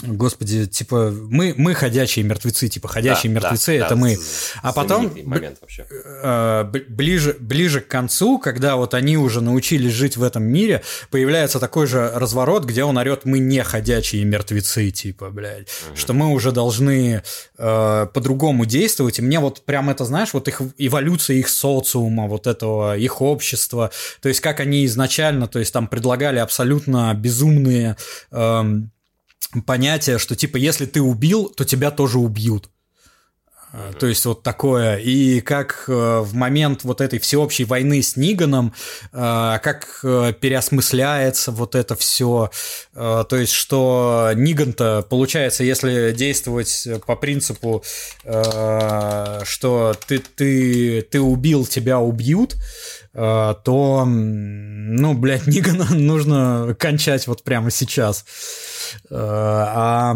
[0.00, 4.18] Господи, типа, мы, мы ходячие мертвецы, типа, ходячие да, мертвецы, да, это да, мы.
[4.62, 5.86] А потом, момент вообще.
[6.22, 11.60] Э, ближе, ближе к концу, когда вот они уже научились жить в этом мире, появляется
[11.60, 15.96] такой же разворот, где он орет, мы не ходячие мертвецы, типа, блядь, угу.
[15.96, 17.22] что мы уже должны
[17.58, 19.18] э, по-другому действовать.
[19.18, 23.90] И мне вот прям это, знаешь, вот их эволюция их социума, вот этого, их общества,
[24.20, 27.96] то есть как они изначально, то есть там предлагали абсолютно безумные...
[28.30, 28.64] Э,
[29.66, 32.70] понятие, что типа если ты убил, то тебя тоже убьют.
[33.72, 33.98] Mm-hmm.
[33.98, 34.96] То есть вот такое.
[34.96, 38.74] И как э, в момент вот этой всеобщей войны с Ниганом,
[39.12, 42.50] э, как э, переосмысляется вот это все.
[42.94, 47.82] То есть что Ниган-то, получается, если действовать по принципу,
[48.22, 52.56] что ты, ты, ты убил, тебя убьют,
[53.12, 58.24] то, ну, блядь, Нигана нужно кончать вот прямо сейчас.
[59.10, 60.14] А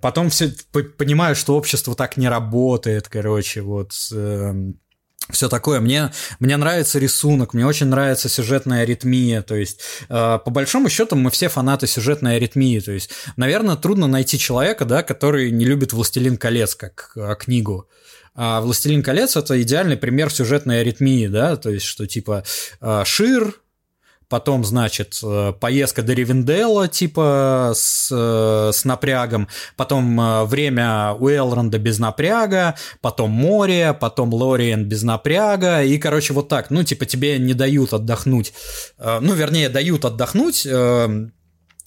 [0.00, 0.52] потом все
[0.96, 2.47] понимаю, что общество так не работает,
[3.08, 4.78] короче, вот эм,
[5.30, 5.80] все такое.
[5.80, 9.42] Мне, мне нравится рисунок, мне очень нравится сюжетная аритмия.
[9.42, 12.80] То есть, э, по большому счету, мы все фанаты сюжетной аритмии.
[12.80, 17.88] То есть, наверное, трудно найти человека, да, который не любит «Властелин колец» как э, книгу.
[18.34, 22.44] А «Властелин колец»— это идеальный пример сюжетной аритмии, да, то есть, что типа
[22.80, 23.54] э, Шир,
[24.28, 31.28] потом, значит, э, поездка до Ривенделла, типа, с, э, с напрягом, потом э, время у
[31.28, 37.06] Элронда без напряга, потом море, потом Лориен без напряга, и, короче, вот так, ну, типа,
[37.06, 38.52] тебе не дают отдохнуть,
[38.98, 40.66] ну, вернее, дают отдохнуть,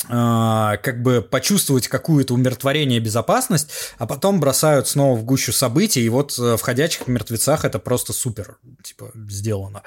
[0.08, 6.10] как бы почувствовать какую-то умиротворение и безопасность, а потом бросают снова в гущу событий, и
[6.10, 9.84] вот э, в «Ходячих мертвецах» это просто супер, типа, сделано.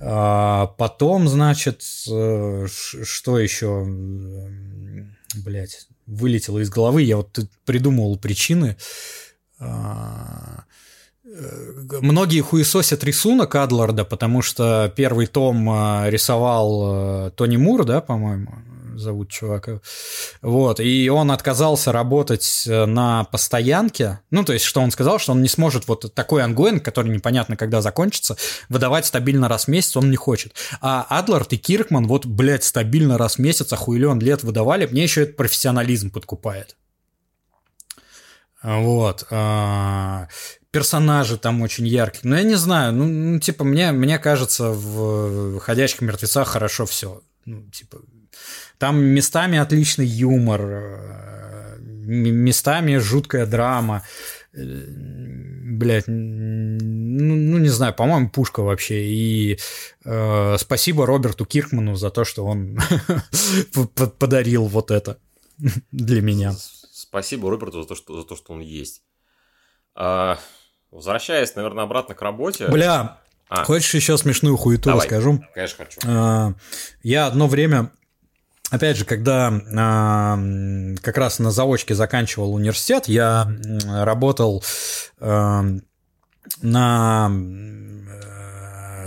[0.00, 3.86] А, потом, значит, э, что еще,
[5.36, 8.76] блять, вылетело из головы, я вот придумывал причины,
[9.60, 10.64] а,
[11.24, 15.68] э, Многие хуесосят рисунок Адларда, потому что первый том
[16.08, 18.52] рисовал Тони Мур, да, по-моему,
[18.98, 19.80] зовут чувака.
[20.42, 25.32] Вот, и он отказался работать э, на постоянке, ну, то есть, что он сказал, что
[25.32, 28.36] он не сможет вот такой ongoing, который непонятно когда закончится,
[28.68, 30.54] выдавать стабильно раз в месяц, он не хочет.
[30.80, 35.22] А Адлард и Киркман вот, блядь, стабильно раз в месяц, охуелен лет выдавали, мне еще
[35.22, 36.76] это профессионализм подкупает.
[38.64, 39.26] Вот.
[39.30, 40.26] А,
[40.70, 42.22] персонажи там очень яркие.
[42.24, 47.22] Но я не знаю, ну, ну, типа, мне, мне кажется, в «Ходячих мертвецах» хорошо все.
[47.44, 47.98] Ну, типа,
[48.84, 54.02] там местами отличный юмор, э, местами жуткая драма.
[54.52, 59.06] Э, Блять, ну, ну не знаю, по-моему, пушка вообще.
[59.06, 59.58] И
[60.04, 62.78] э, спасибо Роберту Киркману за то, что он
[64.18, 65.18] подарил вот это
[65.90, 66.52] для меня.
[66.52, 69.02] Спасибо Роберту за то, что, за то, что он есть.
[69.94, 70.38] А,
[70.90, 72.68] возвращаясь, наверное, обратно к работе.
[72.68, 73.18] Бля,
[73.48, 73.64] а.
[73.64, 75.06] хочешь еще смешную хуету Давай.
[75.06, 75.42] расскажу?
[75.54, 76.00] Конечно, хочу.
[76.04, 76.52] А,
[77.02, 77.90] я одно время
[78.70, 83.48] Опять же, когда э, как раз на заочке заканчивал университет, я
[83.86, 84.64] работал
[85.20, 85.78] э,
[86.62, 87.30] на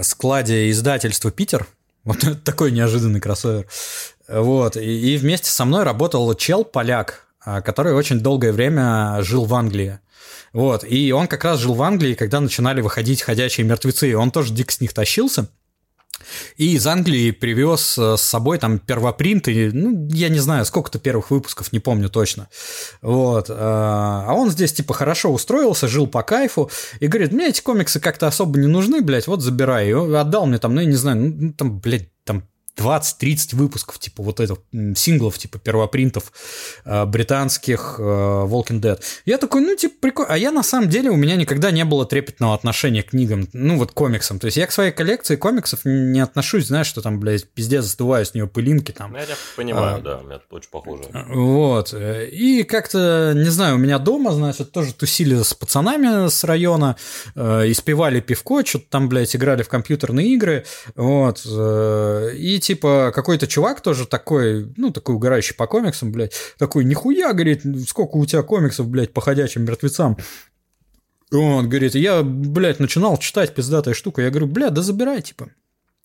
[0.01, 1.67] складе издательства Питер.
[2.03, 3.67] Вот такой неожиданный кроссовер.
[4.27, 4.77] Вот.
[4.77, 9.53] И, и вместе со мной работал чел поляк, а, который очень долгое время жил в
[9.53, 9.99] Англии.
[10.53, 10.83] Вот.
[10.83, 14.15] И он как раз жил в Англии, когда начинали выходить ходячие мертвецы.
[14.15, 15.47] Он тоже дико с них тащился.
[16.57, 21.31] И из Англии привез э, с собой там первопринты, ну, я не знаю, сколько-то первых
[21.31, 22.49] выпусков, не помню точно.
[23.01, 23.49] Вот.
[23.49, 27.99] Э, а он здесь, типа, хорошо устроился, жил по кайфу, и говорит, мне эти комиксы
[27.99, 29.89] как-то особо не нужны, блядь, вот забирай.
[29.89, 32.43] И отдал мне там, ну, я не знаю, ну, там, блядь, там
[32.77, 34.57] 20-30 выпусков, типа вот этих
[34.95, 36.31] синглов, типа первопринтов
[36.85, 39.01] э, британских э, Walking Dead.
[39.25, 40.33] Я такой, ну, типа, прикольно.
[40.33, 43.77] А я на самом деле, у меня никогда не было трепетного отношения к книгам, ну,
[43.77, 44.39] вот комиксам.
[44.39, 48.25] То есть я к своей коллекции комиксов не отношусь, знаешь, что там, блядь, пиздец сдуваю
[48.25, 49.11] с нее пылинки там.
[49.11, 51.03] Ну, я понимаю, а, да, у меня очень похоже.
[51.29, 51.93] Вот.
[51.93, 56.95] И как-то, не знаю, у меня дома, значит, тоже тусили с пацанами с района,
[57.35, 61.41] э, испевали пивко, что-то там, блядь, играли в компьютерные игры, вот.
[61.45, 67.31] Э, и типа, какой-то чувак тоже такой, ну, такой угорающий по комиксам, блядь, такой, нихуя,
[67.31, 70.17] говорит, сколько у тебя комиксов, блядь, по ходячим мертвецам.
[71.31, 74.21] Он говорит, я, блядь, начинал читать пиздатая штука.
[74.21, 75.49] Я говорю, бля, да забирай, типа.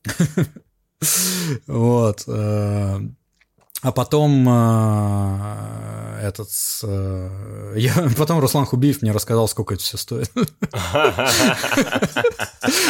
[1.67, 2.23] Вот.
[3.83, 6.49] А потом э, этот...
[6.85, 10.31] э, Я, потом Руслан Хубиев мне рассказал, сколько это все стоит.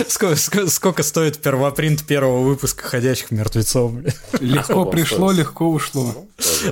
[0.07, 3.92] Сколько, стоит первопринт первого выпуска «Ходячих мертвецов».
[4.40, 6.26] Легко пришло, легко ушло.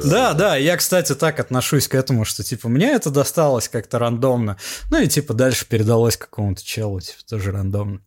[0.04, 4.58] Да, да, я, кстати, так отношусь к этому, что, типа, мне это досталось как-то рандомно.
[4.90, 8.02] Ну и, типа, дальше передалось какому-то челу, типа, тоже рандомно.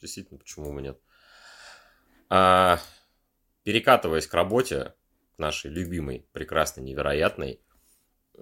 [0.00, 0.98] Действительно, почему бы нет?
[2.30, 2.80] А,
[3.64, 4.94] перекатываясь к работе,
[5.40, 7.60] нашей любимой, прекрасной, невероятной,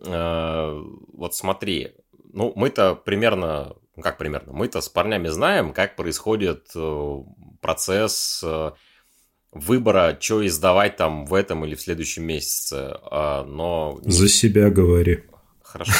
[0.06, 0.80] а,
[1.12, 1.94] вот смотри,
[2.32, 7.16] ну, мы-то примерно, ну, как примерно, мы-то с парнями знаем, как происходит э,
[7.60, 8.72] процесс э,
[9.50, 13.98] выбора, что издавать там в этом или в следующем месяце, А, но...
[14.02, 15.24] За себя говори.
[15.62, 15.92] Хорошо.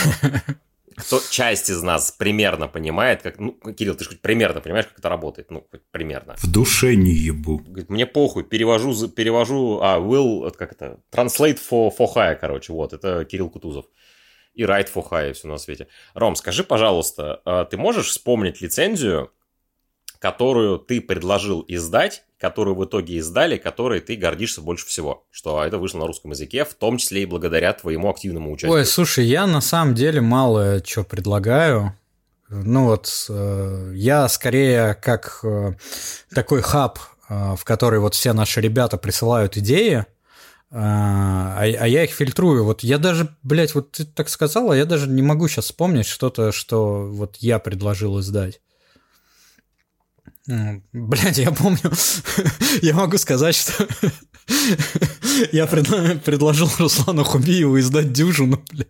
[0.99, 3.39] Кто часть из нас примерно понимает, как...
[3.39, 5.51] Ну, Кирилл, ты же хоть примерно понимаешь, как это работает?
[5.51, 6.35] Ну, хоть примерно.
[6.39, 7.59] В душе не ебу.
[7.59, 12.93] Говорит, мне похуй, перевожу, перевожу, а, will, как это, translate for, for hire, короче, вот,
[12.93, 13.87] это Кирилл Кутузов.
[14.55, 15.87] И write for hire, все на свете.
[16.15, 19.31] Ром, скажи, пожалуйста, а ты можешь вспомнить лицензию,
[20.19, 25.25] которую ты предложил издать, которую в итоге издали, которой ты гордишься больше всего?
[25.31, 28.73] Что это вышло на русском языке, в том числе и благодаря твоему активному участию.
[28.73, 31.95] Ой, слушай, я на самом деле мало что предлагаю.
[32.51, 35.75] Ну вот, э, я скорее как э,
[36.35, 36.99] такой хаб,
[37.29, 40.05] э, в который вот все наши ребята присылают идеи, э,
[40.71, 42.65] а, а я их фильтрую.
[42.65, 46.51] Вот я даже, блядь, вот ты так сказала, я даже не могу сейчас вспомнить что-то,
[46.53, 48.61] что вот я предложил издать.
[50.49, 51.93] М, Блядь, я помню,
[52.83, 53.87] я могу сказать, что
[55.53, 58.89] я предложил Руслану Хубиеву издать дюжину, блядь.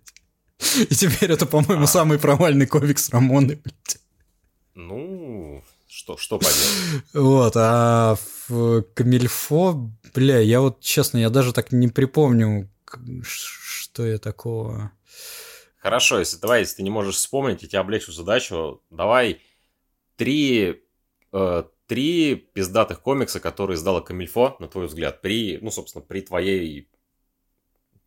[0.88, 3.98] И теперь это, по-моему, самый провальный комикс Рамоны, блядь.
[4.74, 7.02] Ну, что, что поделать?
[7.12, 8.16] Вот, а
[8.48, 12.70] в Камильфо, бля, я вот, честно, я даже так не припомню,
[13.22, 14.92] что я такого...
[15.78, 18.82] Хорошо, если давай, если ты не можешь вспомнить, я тебе облегчу задачу.
[18.90, 19.40] Давай
[20.16, 20.82] три,
[21.30, 26.88] три пиздатых комикса, которые издала Камильфо, на твой взгляд, при, ну, собственно, при твоей...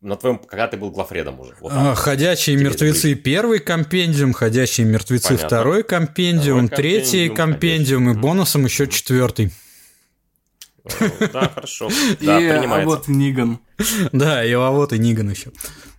[0.00, 1.54] На твоем, когда ты был главредом уже.
[1.60, 1.94] Вот А.
[1.94, 5.46] Ходячие Тебе мертвецы первый компендиум, ходячие мертвецы Понятно.
[5.46, 9.52] второй компендиум, Второй третий компендиум, компендиум и бонусом еще четвертый.
[10.84, 11.88] Э, Да, хорошо.
[12.20, 12.86] Да, И а принимается.
[12.86, 13.60] вот Ниган.
[14.10, 15.52] Да, и вот и Ниган еще.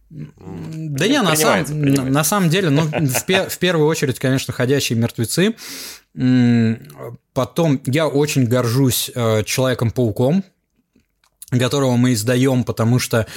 [0.10, 5.56] Да не, на самом, на, самом деле, ну, в, в первую очередь, конечно, ходячие мертвецы.
[6.14, 10.44] Потом я очень горжусь э, Человеком-пауком,
[11.60, 13.28] которого мы издаем, потому что,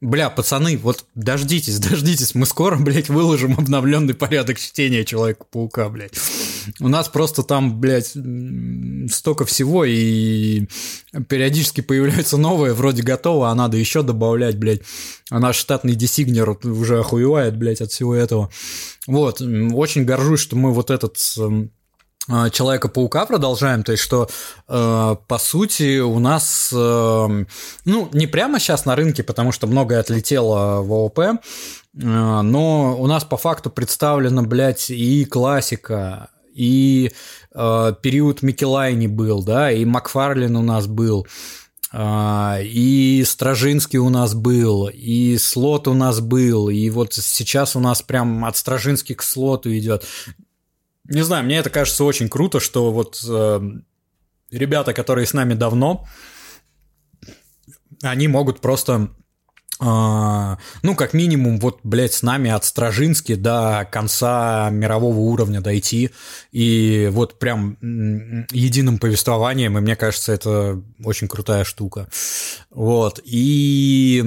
[0.00, 6.14] бля, пацаны, вот дождитесь, дождитесь, мы скоро, блядь, выложим обновленный порядок чтения Человека-паука, блядь.
[6.80, 8.14] У нас просто там, блядь,
[9.10, 10.66] столько всего, и
[11.28, 14.82] периодически появляется новое, вроде готово, а надо еще добавлять, блядь.
[15.30, 18.50] А наш штатный десигнер уже охуевает, блядь, от всего этого.
[19.06, 21.75] Вот, очень горжусь, что мы вот этот м, а,
[22.28, 24.28] Человека-паука продолжаем, то есть что,
[24.68, 27.44] э, по сути, у нас, э,
[27.84, 31.36] ну, не прямо сейчас на рынке, потому что многое отлетело в ООП, э,
[31.94, 37.12] но у нас по факту представлена, блядь, и классика, и
[37.54, 41.28] э, период Микелайни был, да, и Макфарлин у нас был,
[41.92, 47.80] а, и Стражинский у нас был, и Слот у нас был, и вот сейчас у
[47.80, 50.04] нас прям от Стражински к Слоту идет.
[51.08, 53.60] Не знаю, мне это кажется очень круто, что вот э,
[54.50, 56.06] ребята, которые с нами давно,
[58.02, 59.10] они могут просто,
[59.80, 66.10] э, ну, как минимум, вот, блядь, с нами от Стражински до конца мирового уровня дойти,
[66.50, 67.76] и вот прям
[68.50, 72.08] единым повествованием, и мне кажется, это очень крутая штука.
[72.70, 74.24] Вот, и...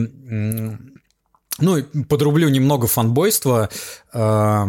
[1.62, 3.69] ну, подрублю немного фанбойства.
[4.13, 4.65] э,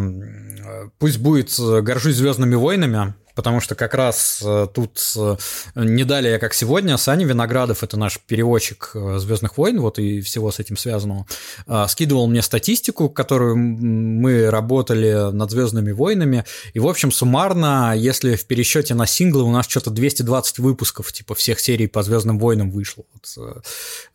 [0.98, 5.37] Пусть будет «Горжусь звездными войнами», потому что как раз э, тут э,
[5.74, 10.53] не далее, как сегодня, Саня Виноградов, это наш переводчик э, «Звездных войн», вот и всего
[10.53, 11.24] с этим связанного,
[11.66, 18.37] э, скидывал мне статистику, которую мы работали над «Звездными войнами», и, в общем, суммарно, если
[18.37, 22.70] в пересчете на синглы у нас что-то 220 выпусков, типа, всех серий по «Звездным войнам»
[22.70, 23.62] вышло, вот,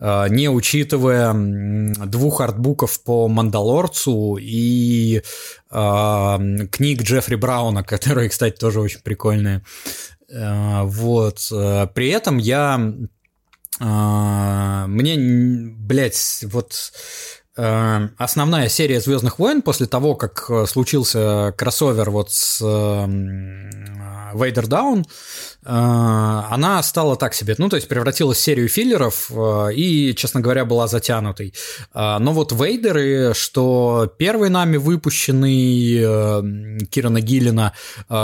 [0.01, 1.33] э, не учитывая
[2.05, 5.23] двух артбуков по «Мандалорцу» и
[6.71, 9.63] книг Джеффри Брауна, которые, кстати, тоже очень прикольные.
[10.29, 11.47] Э, Вот.
[11.51, 12.93] Э, При этом я...
[13.79, 15.15] э, Мне,
[15.77, 16.91] блядь, вот
[17.57, 22.61] э, основная серия Звездных войн после того, как случился кроссовер вот с
[24.33, 25.05] Вейдер Даун,
[25.65, 29.31] она стала так себе, ну, то есть превратилась в серию филлеров
[29.73, 31.53] и, честно говоря, была затянутой.
[31.93, 37.73] Но вот Вейдеры, что первый нами выпущенный Кирана Гиллина,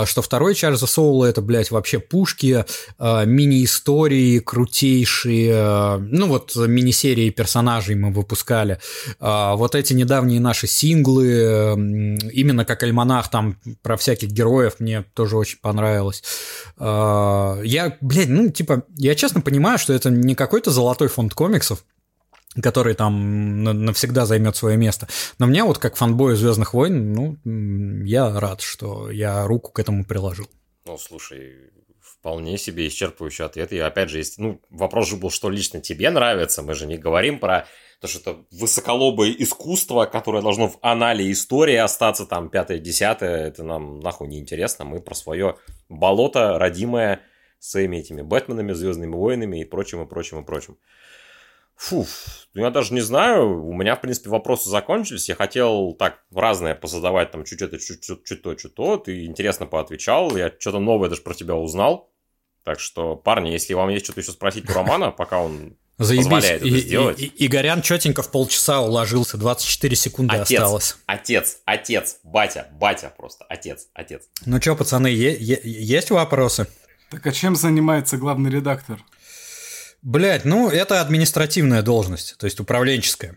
[0.04, 2.64] что второй Чарльза Соула, это, блядь, вообще пушки,
[2.98, 8.78] мини-истории крутейшие, ну, вот мини-серии персонажей мы выпускали.
[9.18, 11.76] А, вот эти недавние наши синглы,
[12.32, 16.22] именно как альманах там про всяких героев, мне тоже очень понравилось.
[17.32, 21.84] А, я, блядь, ну, типа, я честно понимаю, что это не какой-то золотой фонд комиксов,
[22.60, 25.08] который там навсегда займет свое место.
[25.38, 27.38] Но мне вот как фанбою Звездных войн, ну,
[28.04, 30.46] я рад, что я руку к этому приложил.
[30.84, 31.70] Ну, слушай,
[32.22, 33.72] вполне себе исчерпывающий ответ.
[33.72, 36.62] И опять же, есть, ну, вопрос же был, что лично тебе нравится.
[36.62, 37.66] Мы же не говорим про
[38.00, 43.48] то, что это высоколобое искусство, которое должно в анале истории остаться там пятое-десятое.
[43.48, 44.84] Это нам нахуй не интересно.
[44.84, 45.56] Мы про свое
[45.88, 47.22] болото родимое
[47.58, 50.78] своими этими Бэтменами, Звездными войнами и прочим, и прочим, и прочим.
[51.74, 52.06] Фу,
[52.54, 55.28] ну я даже не знаю, у меня, в принципе, вопросы закончились.
[55.28, 58.96] Я хотел так разное позадавать, там, чуть это, чуть, чуть, чуть то, чуть то.
[58.98, 62.11] Ты интересно поотвечал, я что-то новое даже про тебя узнал.
[62.64, 66.24] Так что, парни, если вам есть что-то еще спросить у Романа, пока он Заебись.
[66.24, 67.20] позволяет это сделать.
[67.20, 70.96] И, и, Игорян четенько в полчаса уложился, 24 секунды отец, осталось.
[71.06, 74.22] Отец, отец, батя, батя просто, отец, отец.
[74.46, 76.66] Ну что, пацаны, е- е- есть вопросы?
[77.10, 79.04] Так а чем занимается главный редактор?
[80.02, 83.36] Блять, ну это административная должность, то есть управленческая.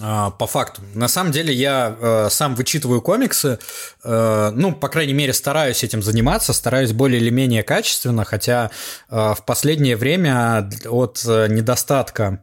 [0.00, 0.82] А, по факту.
[0.94, 3.58] На самом деле я э, сам вычитываю комиксы,
[4.04, 8.70] э, ну, по крайней мере, стараюсь этим заниматься, стараюсь более или менее качественно, хотя
[9.08, 12.42] э, в последнее время от недостатка,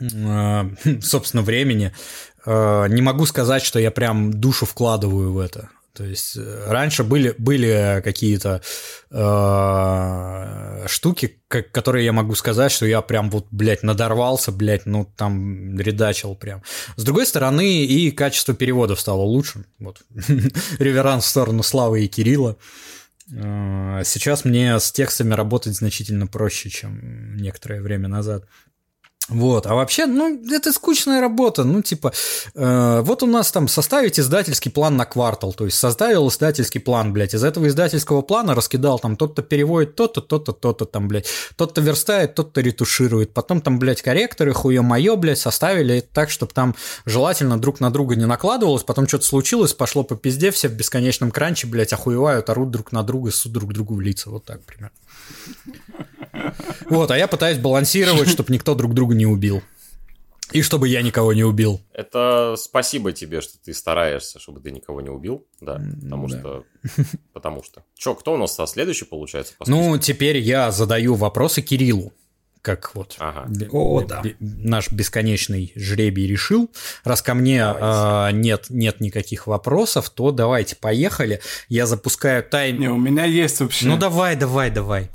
[0.00, 0.70] э,
[1.02, 1.92] собственно, времени
[2.46, 5.68] э, не могу сказать, что я прям душу вкладываю в это.
[5.92, 8.62] То есть э, раньше были, были какие-то
[9.10, 15.04] э, штуки, как, которые я могу сказать, что я прям вот, блядь, надорвался, блядь, ну
[15.16, 16.62] там редачил прям.
[16.96, 19.64] С другой стороны, и качество переводов стало лучше.
[19.78, 20.02] Вот.
[20.78, 22.56] Реверанс в сторону Славы и Кирилла.
[23.32, 28.44] Э, сейчас мне с текстами работать значительно проще, чем некоторое время назад.
[29.30, 32.12] Вот, а вообще, ну, это скучная работа, ну, типа,
[32.54, 37.12] э, вот у нас там составить издательский план на квартал, то есть составил издательский план,
[37.12, 41.80] блядь, из этого издательского плана раскидал там, тот-то переводит то-то, то-то, то-то там, блядь, тот-то
[41.80, 46.74] верстает, тот-то ретуширует, потом там, блядь, корректоры, хуе моё, блядь, составили так, чтобы там
[47.06, 51.30] желательно друг на друга не накладывалось, потом что-то случилось, пошло по пизде, все в бесконечном
[51.30, 54.90] кранче, блядь, охуевают, орут друг на друга, суд друг другу в лица, вот так примерно.
[56.88, 59.62] Вот, а я пытаюсь балансировать, чтобы никто друг друга не убил.
[60.52, 61.80] И чтобы я никого не убил.
[61.92, 65.46] Это спасибо тебе, что ты стараешься, чтобы ты никого не убил.
[65.60, 66.38] Да, потому да.
[66.38, 66.64] что...
[67.32, 67.84] Потому что...
[67.94, 69.54] Че, кто у нас следующий получается?
[69.66, 72.12] ну, теперь я задаю вопросы Кириллу.
[72.62, 73.48] Как вот ага.
[73.72, 74.22] О, да.
[74.38, 76.70] наш бесконечный жребий решил.
[77.04, 81.40] Раз ко мне э, нет, нет никаких вопросов, то давайте, поехали.
[81.70, 82.78] Я запускаю тайм...
[82.78, 83.86] Не, у меня есть вообще.
[83.86, 85.08] Ну давай, давай, давай.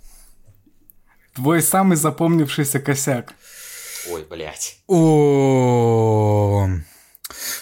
[1.36, 3.34] Твой самый запомнившийся косяк.
[4.10, 4.78] Ой, блядь.
[4.88, 6.70] О,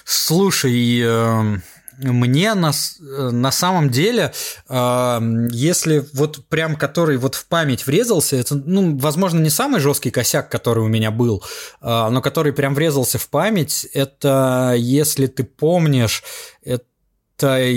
[0.06, 1.58] слушай, э,
[1.98, 4.34] мне на, на самом деле,
[4.70, 5.20] э,
[5.52, 10.50] если вот прям который вот в память врезался, это, ну, возможно, не самый жесткий косяк,
[10.50, 11.44] который у меня был,
[11.82, 16.24] э, но который прям врезался в память, это, если ты помнишь,
[16.62, 16.84] это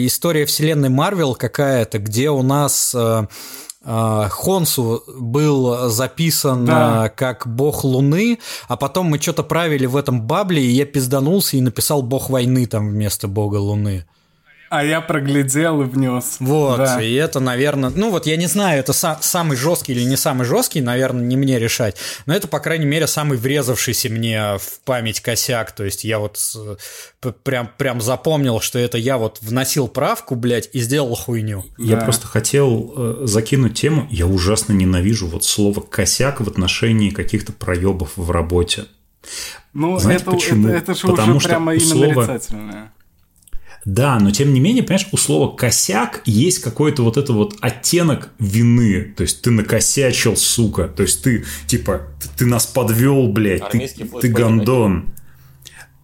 [0.07, 3.27] история вселенной Марвел какая-то, где у нас а,
[3.87, 7.05] Хонсу был записан да.
[7.05, 11.57] А, как бог Луны, а потом мы что-то правили в этом бабле, и я пизданулся
[11.57, 14.05] и написал бог войны там вместо бога Луны.
[14.69, 16.37] А я проглядел и внес.
[16.41, 17.01] Вот, да.
[17.01, 20.45] и это, наверное, ну вот я не знаю, это са- самый жесткий или не самый
[20.45, 21.97] жесткий, наверное, не мне решать,
[22.27, 26.39] но это, по крайней мере, самый врезавшийся мне в память косяк, то есть я вот
[27.45, 31.65] прям, прям запомнил, что это я вот вносил правку, блядь, и сделал хуйню.
[31.79, 32.05] Я да.
[32.05, 38.13] просто хотел э, закинуть тему, я ужасно ненавижу вот слово «косяк» в отношении каких-то проебов
[38.17, 38.87] в работе.
[39.73, 40.69] Ну, Знаете это, почему?
[40.69, 42.27] Это, это же Потому уже прямо именно слова...
[42.27, 42.93] нарицательное.
[43.87, 48.31] Да, но тем не менее, понимаешь, у слова косяк есть какой-то вот это вот оттенок
[48.41, 49.15] вины.
[49.17, 50.89] То есть ты накосячил, сука.
[50.89, 52.03] То есть ты, типа,
[52.37, 53.89] ты нас подвел, блядь, ты,
[54.21, 55.15] ты гондон.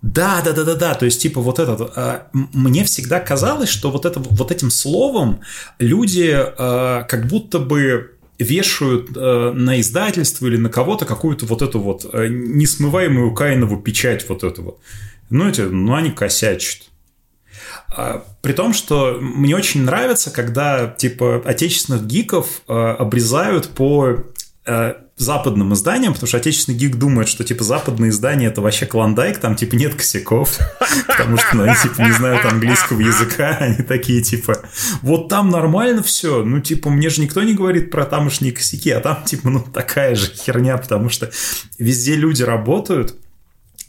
[0.00, 0.94] Да, да, да, да, да.
[0.94, 1.92] То есть, типа, вот этот.
[1.96, 5.40] Э, мне всегда казалось, что вот, это, вот этим словом
[5.80, 11.80] люди э, как будто бы вешают э, на издательство или на кого-то какую-то вот эту
[11.80, 14.80] вот э, несмываемую Каинову печать вот эту вот
[15.30, 16.91] Ну, эти, ну, они косячат.
[17.94, 24.16] А, при том, что мне очень нравится, когда, типа, отечественных гиков э, обрезают по
[24.64, 29.38] э, западным изданиям, потому что отечественный гик думает, что, типа, западные издания– это вообще клондайк,
[29.38, 30.58] там, типа, нет косяков,
[31.06, 34.60] потому что ну, они, типа, не знают английского языка, они такие, типа,
[35.02, 39.00] вот там нормально все, ну, типа, мне же никто не говорит про тамошние косяки, а
[39.00, 41.30] там, типа, ну, такая же херня, потому что
[41.78, 43.16] везде люди работают,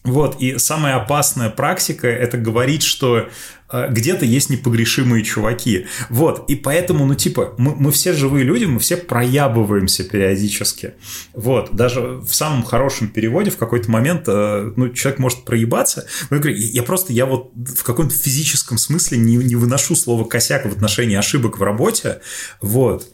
[0.03, 3.29] вот, и самая опасная практика– это говорить, что
[3.71, 5.87] э, где-то есть непогрешимые чуваки.
[6.09, 10.95] Вот, и поэтому, ну, типа, мы, мы все живые люди, мы все проябываемся периодически.
[11.33, 16.05] Вот, даже в самом хорошем переводе в какой-то момент, э, ну, человек может проебаться.
[16.29, 20.65] Я говорю, я просто, я вот в каком-то физическом смысле не, не выношу слово «косяк»
[20.65, 22.19] в отношении ошибок в работе.
[22.59, 23.07] Вот.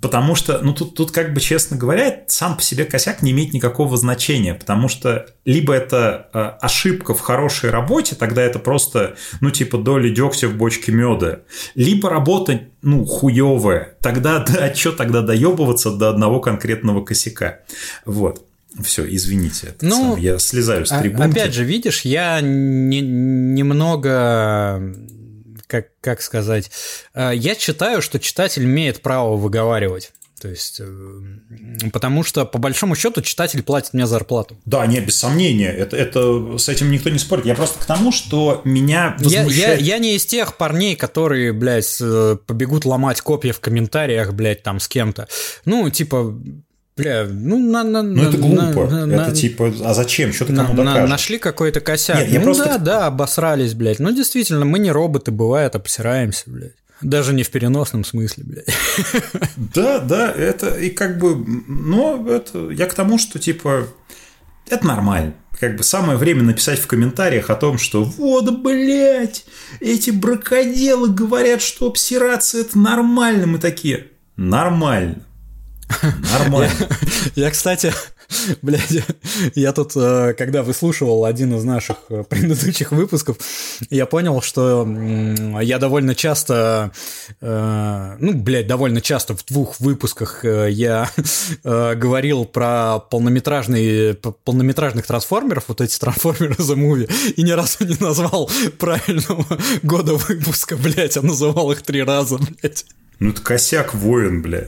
[0.00, 3.52] Потому что, ну, тут, тут, как бы, честно говоря, сам по себе косяк не имеет
[3.52, 9.50] никакого значения, потому что либо это э, ошибка в хорошей работе, тогда это просто, ну,
[9.50, 11.40] типа, доля дегтя в бочке меда,
[11.74, 17.60] либо работа, ну, хуевая, тогда, да, что тогда доебываться до одного конкретного косяка?
[18.04, 18.46] Вот.
[18.82, 21.38] Все, извините, это ну, сам, я слезаю с а, трибунки.
[21.38, 24.80] Опять же, видишь, я не, немного
[25.72, 26.70] как, как сказать,
[27.14, 30.12] э, я считаю, что читатель имеет право выговаривать.
[30.38, 34.58] То есть, э, потому что, по большому счету, читатель платит мне зарплату.
[34.66, 35.70] Да, нет, без сомнения.
[35.70, 37.46] Это, это, с этим никто не спорит.
[37.46, 39.50] Я просто к тому, что меня возмущает...
[39.50, 44.34] Я, я, я не из тех парней, которые, блядь, э, побегут ломать копии в комментариях,
[44.34, 45.26] блядь, там с кем-то.
[45.64, 46.36] Ну, типа,
[47.02, 48.86] Бля, ну, на, на, ну это глупо.
[48.88, 50.32] На, это на, типа, а зачем?
[50.32, 52.18] Что ты кому на, Нашли какой-то косяк.
[52.18, 52.64] Нет, я ну просто...
[52.64, 53.98] да, да, обосрались, блядь.
[53.98, 56.76] Ну, действительно, мы не роботы, бывает, обсираемся, блядь.
[57.02, 58.66] Даже не в переносном смысле, блядь.
[59.74, 61.36] Да, да, это и как бы,
[61.66, 63.88] ну, это я к тому, что типа
[64.68, 65.34] это нормально.
[65.58, 69.44] Как бы самое время написать в комментариях о том, что вот, блядь,
[69.80, 73.46] эти бракоделы говорят, что обсираться это нормально.
[73.46, 75.24] Мы такие, нормально.
[76.38, 76.72] Нормально.
[77.34, 77.92] Я, я, кстати,
[78.62, 79.02] блядь,
[79.54, 83.36] я тут, э, когда выслушивал один из наших э, предыдущих выпусков,
[83.90, 84.86] я понял, что
[85.60, 86.92] я довольно часто,
[87.40, 91.10] э, ну, блядь, довольно часто в двух выпусках я
[91.64, 98.50] говорил про полнометражные, полнометражных трансформеров, вот эти трансформеры за муви, и ни разу не назвал
[98.78, 99.46] правильного
[99.82, 102.84] года выпуска, блядь, а называл их три раза, блядь.
[103.22, 104.66] Ну, это косяк воин, бля.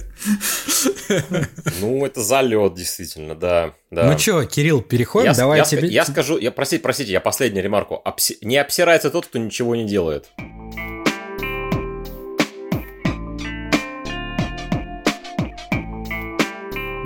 [1.81, 3.75] Ну, это залет, действительно, да.
[3.91, 4.05] да.
[4.05, 5.89] Ну что, Кирилл, переходим, я, давай я, тебе...
[5.89, 8.01] Я скажу, я, простите, простите, я последнюю ремарку.
[8.05, 8.39] Обси...
[8.43, 10.31] Не обсирается тот, кто ничего не делает.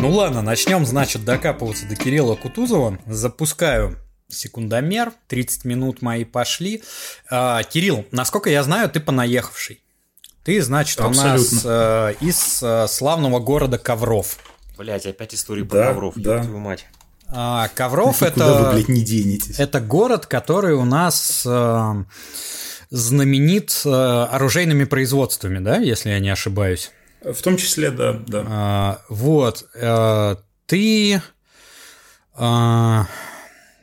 [0.00, 2.98] Ну ладно, начнем, значит, докапываться до Кирилла Кутузова.
[3.06, 6.82] Запускаю секундомер, 30 минут мои пошли.
[7.30, 9.82] А, Кирилл, насколько я знаю, ты понаехавший.
[10.48, 11.34] Ты, значит, Абсолютно.
[11.34, 14.38] у нас э, из э, славного города Ковров.
[14.78, 16.42] Блять, опять истории про да, Ковров, да.
[16.42, 16.86] твою мать.
[17.28, 18.32] А, Ковров это...
[18.32, 19.60] Куда вы, блядь, не денетесь?
[19.60, 22.04] Это город, который у нас э,
[22.88, 26.92] знаменит э, оружейными производствами, да, если я не ошибаюсь.
[27.20, 28.44] В том числе, да, да.
[28.48, 29.68] А, вот.
[29.74, 31.20] Э, ты...
[32.38, 33.02] Э,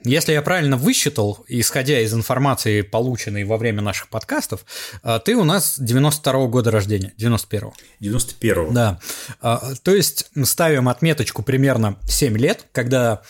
[0.05, 4.65] если я правильно высчитал, исходя из информации, полученной во время наших подкастов,
[5.03, 7.73] а, ты у нас 92-го года рождения, 91-го.
[8.01, 8.71] 91-го.
[8.71, 8.99] Да.
[9.41, 13.21] А, то есть ставим отметочку примерно 7 лет, когда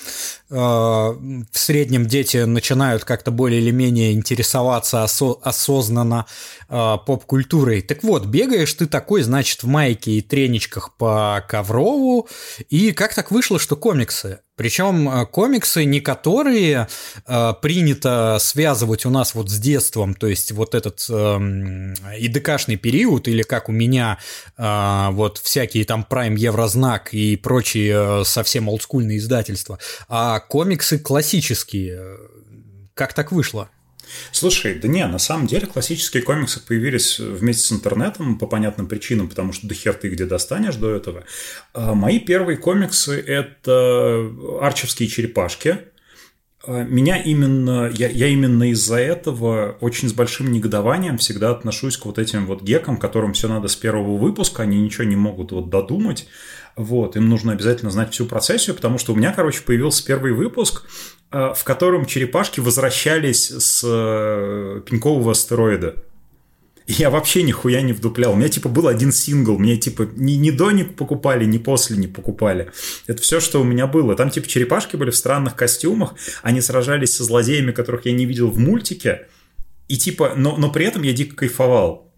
[0.50, 6.26] а, в среднем дети начинают как-то более или менее интересоваться осо- осознанно
[6.68, 7.82] поп-культурой.
[7.82, 12.28] Так вот, бегаешь ты такой, значит, в майке и треничках по Коврову,
[12.70, 16.88] и как так вышло, что комиксы причем э, комиксы, не которые
[17.28, 21.14] э, принято связывать у нас вот с детством, то есть вот этот э,
[22.18, 24.18] ИДКшный период, или как у меня
[24.58, 32.18] э, вот всякие там Prime Еврознак и прочие э, совсем олдскульные издательства, а комиксы классические.
[32.94, 33.70] Как так вышло?
[34.32, 39.30] Слушай, да не, на самом деле классические комиксы появились вместе с интернетом по понятным причинам,
[39.30, 41.24] потому что до хер ты где достанешь до этого.
[41.74, 44.30] А мои первые комиксы– это
[44.62, 45.80] арчевские черепашки.
[46.68, 52.06] А меня именно, я, я именно из-за этого очень с большим негодованием всегда отношусь к
[52.06, 55.70] вот этим вот гекам, которым все надо с первого выпуска, они ничего не могут вот
[55.70, 56.28] додумать.
[56.76, 60.84] Вот, им нужно обязательно знать всю процессию, потому что у меня, короче, появился первый выпуск,
[61.36, 65.96] в котором черепашки возвращались с э, пенькового астероида.
[66.88, 68.32] я вообще нихуя не вдуплял.
[68.32, 69.58] У меня, типа, был один сингл.
[69.58, 72.72] Мне, типа, ни, ни до не покупали, ни после не покупали.
[73.08, 74.16] Это все, что у меня было.
[74.16, 76.16] Там, типа, черепашки были в странных костюмах.
[76.42, 79.28] Они сражались со злодеями, которых я не видел в мультике.
[79.90, 82.14] И, типа, но, но при этом я дико кайфовал.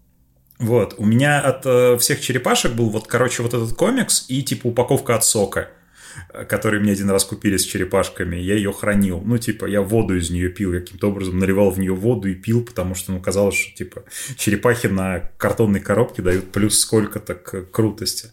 [0.60, 0.94] Вот.
[0.98, 5.16] У меня от э, всех черепашек был, вот, короче, вот этот комикс и, типа, упаковка
[5.16, 5.70] от сока
[6.48, 9.20] который мне один раз купили с черепашками, я ее хранил.
[9.24, 12.64] Ну, типа, я воду из нее пил, каким-то образом наливал в нее воду и пил,
[12.64, 14.04] потому что, ну, казалось, что, типа,
[14.36, 18.28] черепахи на картонной коробке дают плюс сколько-то к крутости.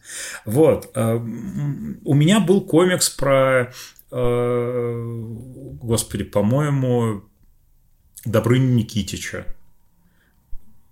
[0.45, 0.91] Вот.
[0.95, 3.73] А, у меня был комикс про,
[4.11, 5.01] а,
[5.81, 7.23] господи, по-моему,
[8.25, 9.45] Добрыню Никитича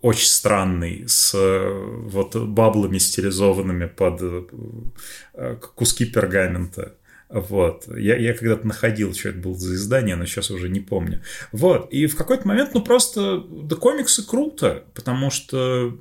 [0.03, 6.97] очень странный, с вот баблами стилизованными под э, куски пергамента.
[7.29, 7.87] Вот.
[7.87, 11.21] Я, я когда-то находил, что это было за издание, но сейчас уже не помню.
[11.53, 11.89] Вот.
[11.91, 15.97] И в какой-то момент, ну, просто, да комиксы круто, потому что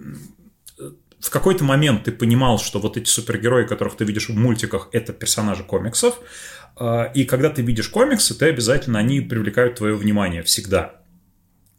[0.81, 0.91] э,
[1.21, 5.13] в какой-то момент ты понимал, что вот эти супергерои, которых ты видишь в мультиках, это
[5.13, 6.19] персонажи комиксов,
[7.15, 11.02] и когда ты видишь комиксы, ты обязательно, они привлекают твое внимание всегда.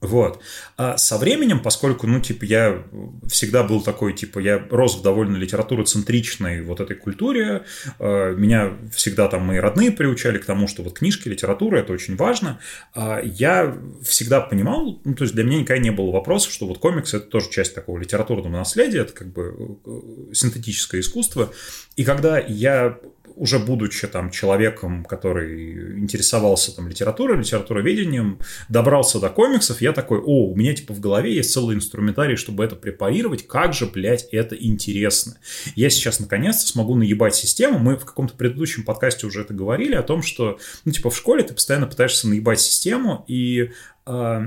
[0.04, 0.42] Вот.
[0.76, 2.84] А со временем, поскольку, ну, типа, я
[3.30, 7.64] всегда был такой, типа, я рос в довольно литературоцентричной вот этой культуре,
[8.00, 12.18] э, меня всегда там мои родные приучали к тому, что вот книжки, литература– это очень
[12.18, 12.60] важно.
[12.94, 16.80] А я всегда понимал, ну, то есть для меня никогда не было вопроса, что вот
[16.80, 21.54] комикс– это тоже часть такого литературного наследия, это как бы э, синтетическое искусство.
[21.96, 23.00] И когда я
[23.36, 30.52] уже будучи там человеком, который интересовался там литературой, литературоведением, добрался до комиксов, я такой, о,
[30.52, 34.56] у меня типа в голове есть целый инструментарий, чтобы это препарировать, как же, блядь, это
[34.56, 35.38] интересно.
[35.76, 40.04] Я сейчас наконец-то смогу наебать систему, мы в каком-то предыдущем подкасте уже это говорили, о
[40.04, 43.72] том, что, ну, типа, в школе ты постоянно пытаешься наебать систему, и
[44.06, 44.42] э,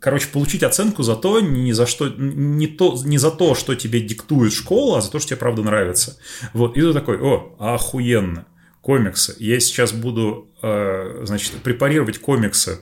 [0.00, 4.00] короче, получить оценку за то, не за что, не, то, не за то, что тебе
[4.00, 6.18] диктует школа, а за то, что тебе правда нравится.
[6.52, 8.46] Вот, и ты такой, о, охуенно,
[8.80, 9.34] комиксы.
[9.38, 12.80] Я сейчас буду, э, значит, препарировать комиксы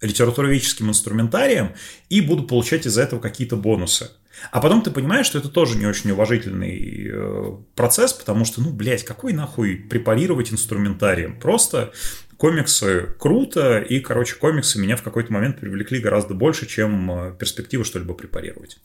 [0.00, 1.74] литературоведческим инструментарием
[2.08, 4.10] и буду получать из-за этого какие-то бонусы.
[4.50, 8.72] А потом ты понимаешь, что это тоже не очень уважительный э, процесс, потому что, ну,
[8.72, 11.38] блядь, какой нахуй препарировать инструментарием?
[11.38, 11.92] Просто
[12.40, 17.84] комиксы круто, и, короче, комиксы меня в какой-то момент привлекли гораздо больше, чем э, перспектива
[17.84, 18.78] что-либо препарировать.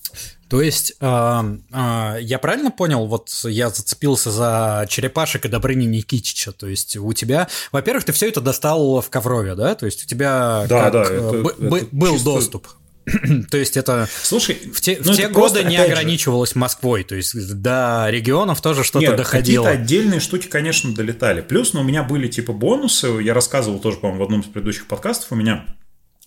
[0.49, 1.05] То есть, э,
[1.71, 7.13] э, я правильно понял, вот я зацепился за черепашек и Добрыни Никитича, то есть у
[7.13, 10.93] тебя, во-первых, ты все это достал в Коврове, да, то есть у тебя да, как,
[10.93, 12.25] да, это, б- это был чисто...
[12.25, 12.67] доступ.
[13.51, 16.59] то есть это Слушай, в те, ну в те годы не ограничивалось же...
[16.59, 19.65] Москвой, то есть до регионов тоже что-то доходило.
[19.65, 21.41] Какие-то отдельные штуки, конечно, долетали.
[21.41, 24.87] Плюс, ну, у меня были типа бонусы, я рассказывал тоже, по-моему, в одном из предыдущих
[24.87, 25.65] подкастов, у меня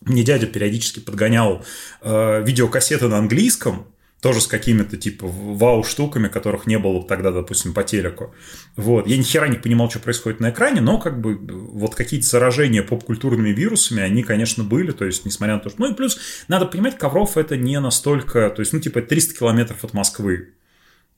[0.03, 1.65] мне дядя периодически подгонял
[2.03, 3.87] э, видеокассеты на английском,
[4.21, 8.35] тоже с какими-то типа вау-штуками, которых не было тогда, допустим, по телеку.
[8.77, 9.07] Вот.
[9.07, 12.83] Я ни хера не понимал, что происходит на экране, но как бы вот какие-то заражения
[12.83, 15.81] поп-культурными вирусами, они, конечно, были, то есть, несмотря на то, что...
[15.81, 18.51] Ну и плюс, надо понимать, Ковров это не настолько...
[18.51, 20.55] То есть, ну, типа, 300 километров от Москвы.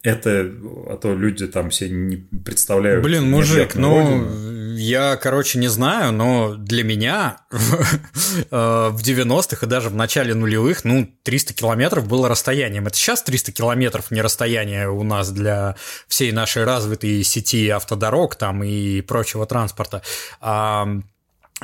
[0.03, 0.51] Это,
[0.89, 3.05] а то люди там все не представляют.
[3.05, 4.27] Блин, мужик, ну,
[4.75, 10.85] я, короче, не знаю, но для меня в 90-х э, и даже в начале нулевых,
[10.85, 12.87] ну, 300 километров было расстоянием.
[12.87, 15.77] Это сейчас 300 километров не расстояние у нас для
[16.09, 20.03] всей нашей развитой сети автодорог там и прочего транспорта.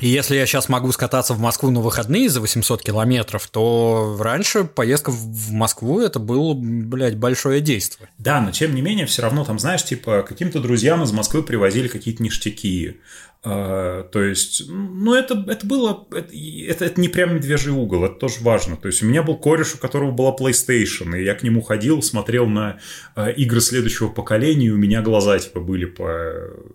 [0.01, 4.65] И если я сейчас могу скататься в Москву на выходные за 800 километров, то раньше
[4.65, 8.11] поездка в Москву это было, блядь, большое действие.
[8.19, 11.89] Да, но тем не менее, все равно там, знаешь, типа, каким-то друзьям из Москвы привозили
[11.89, 13.01] какие-то ништяки.
[13.49, 18.39] А, то есть, ну, это, это было, это, это, не прям медвежий угол, это тоже
[18.41, 18.77] важно.
[18.77, 22.03] То есть, у меня был кореш, у которого была PlayStation, и я к нему ходил,
[22.03, 22.81] смотрел на
[23.15, 26.33] э, игры следующего поколения, и у меня глаза, типа, были по,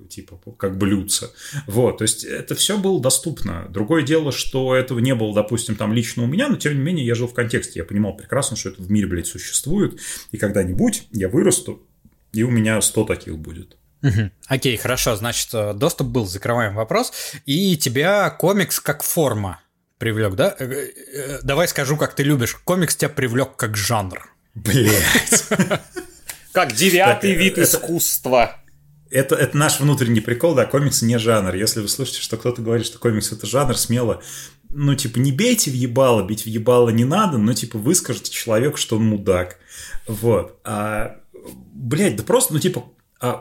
[0.10, 1.32] типа, как блюдца.
[1.68, 3.68] Вот, то есть, это все было доступно.
[3.70, 7.06] Другое дело, что этого не было, допустим, там лично у меня, но, тем не менее,
[7.06, 10.00] я жил в контексте, я понимал прекрасно, что это в мире, блядь, существует,
[10.32, 11.86] и когда-нибудь я вырасту,
[12.32, 13.78] и у меня 100 таких будет.
[14.04, 14.32] Угу.
[14.48, 17.14] Окей, хорошо, значит, э, доступ был, закрываем вопрос.
[17.46, 19.62] И тебя комикс как форма
[19.98, 20.56] привлек, да?
[20.58, 22.56] Э, э, давай скажу, как ты любишь.
[22.56, 24.30] Комикс тебя привлек как жанр.
[24.54, 25.46] Блять.
[26.52, 28.58] Как девятый вид искусства.
[29.10, 31.56] Это, это наш внутренний прикол, да, комикс не жанр.
[31.56, 34.22] Если вы слышите, что кто-то говорит, что комикс это жанр, смело,
[34.70, 38.78] ну, типа, не бейте в ебало, бить в ебало не надо, но, типа, выскажите человеку,
[38.78, 39.60] что он мудак.
[40.08, 40.60] Вот.
[40.64, 41.18] А,
[41.74, 42.86] блядь, да просто, ну, типа,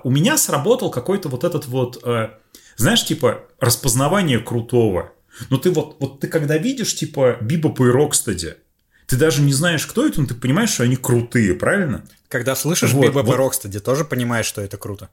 [0.04, 2.30] у меня сработал какой-то вот этот вот, э,
[2.76, 5.12] знаешь, типа распознавание крутого.
[5.48, 8.56] Но ты вот, вот ты когда видишь, типа, Бибопа и Рокстеди,
[9.06, 12.04] ты даже не знаешь, кто это, но ты понимаешь, что они крутые, правильно?
[12.28, 13.36] Когда слышишь вот, Биба вот.
[13.36, 15.08] Рокстеди, тоже понимаешь, что это круто.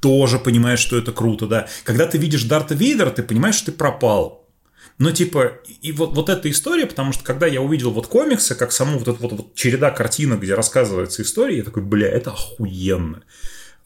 [0.00, 1.68] Тоже понимаешь, что это круто, да.
[1.84, 4.48] Когда ты видишь Дарта Вейдера, ты понимаешь, что ты пропал.
[4.98, 8.72] Но типа, и вот, вот эта история, потому что когда я увидел вот комиксы, как
[8.72, 13.22] саму вот эту вот, вот череда картинок, где рассказывается история, я такой, бля, это охуенно.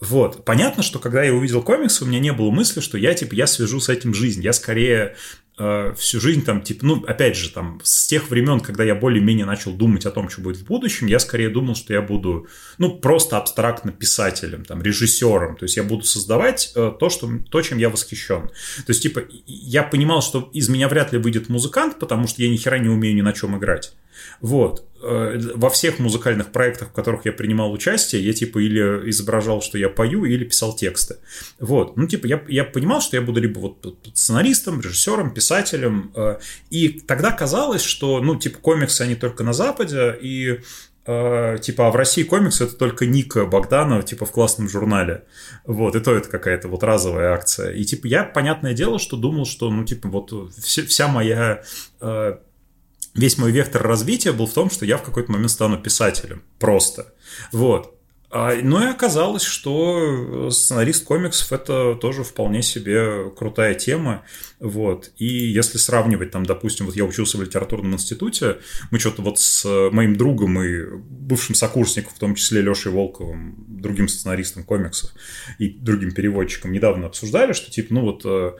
[0.01, 0.45] Вот.
[0.45, 3.47] Понятно, что когда я увидел комиксы, у меня не было мысли, что я, типа, я
[3.47, 4.43] свяжу с этим жизнь.
[4.43, 5.17] Я скорее
[5.59, 9.47] э, всю жизнь там, типа, ну, опять же, там, с тех времен, когда я более-менее
[9.47, 12.99] начал думать о том, что будет в будущем, я скорее думал, что я буду, ну,
[12.99, 15.57] просто абстрактно писателем, там, режиссером.
[15.57, 18.49] То есть я буду создавать э, то, что, то, чем я восхищен.
[18.49, 22.51] То есть, типа, я понимал, что из меня вряд ли выйдет музыкант, потому что я
[22.51, 23.95] ни хера не умею ни на чем играть.
[24.43, 24.86] Вот.
[25.03, 29.77] Э, во всех музыкальных проектах, в которых я принимал участие, я типа или изображал, что
[29.77, 31.17] я пою, или писал тексты.
[31.59, 31.97] Вот.
[31.97, 36.13] Ну, типа, я, я понимал, что я буду либо вот сценаристом, режиссером, писателем.
[36.15, 36.39] Э,
[36.71, 40.61] и тогда казалось, что, ну, типа, комиксы, они только на Западе, и
[41.05, 45.25] э, типа, а в России комиксы это только Ника Богданова, типа, в классном журнале.
[45.67, 47.73] Вот, и то это какая-то вот разовая акция.
[47.73, 51.63] И, типа, я, понятное дело, что думал, что, ну, типа, вот вся моя
[53.17, 56.43] весь мой вектор развития был в том, что я в какой-то момент стану писателем.
[56.59, 57.15] Просто.
[57.53, 57.97] Вот.
[58.29, 64.25] А, ну и оказалось, что сценарист комиксов это тоже вполне себе крутая тема.
[64.59, 65.13] Вот.
[65.17, 68.59] И если сравнивать, там, допустим, вот я учился в литературном институте,
[68.91, 74.09] мы что-то вот с моим другом и бывшим сокурсником, в том числе Лешей Волковым, другим
[74.09, 75.13] сценаристом комиксов
[75.59, 78.53] и другим переводчиком, недавно обсуждали, что типа, ну вот э,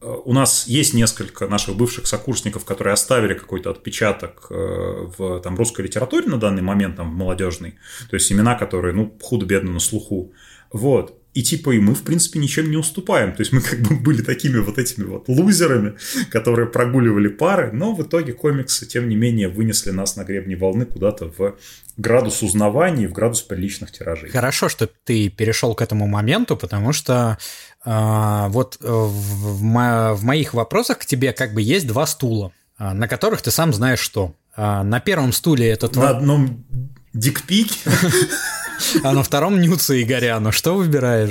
[0.00, 5.82] у нас есть несколько наших бывших сокурсников, которые оставили какой-то отпечаток э, в там, русской
[5.82, 7.78] литературе на данный момент, там, в молодежной,
[8.08, 10.32] то есть имена, которые, ну, худо-бедно на слуху.
[10.72, 11.17] Вот.
[11.34, 13.32] И типа и мы, в принципе, ничем не уступаем.
[13.32, 15.94] То есть мы как бы были такими вот этими вот лузерами,
[16.30, 20.84] которые прогуливали пары, но в итоге комиксы, тем не менее, вынесли нас на гребне волны
[20.86, 21.56] кудато в
[21.96, 24.30] градус узнавания, в градус приличных тиражей.
[24.30, 27.38] Хорошо, что ты перешел к этому моменту, потому что
[27.84, 32.94] а, вот э, в, в моих вопросах к тебе как бы есть два стула, а,
[32.94, 34.34] на которых ты сам знаешь что.
[34.56, 36.04] А, на первом стуле это твой...
[36.04, 36.64] На одном
[37.12, 37.78] дикпике.
[39.02, 40.52] А на втором Нюца и Горяну.
[40.52, 41.30] Что выбираешь?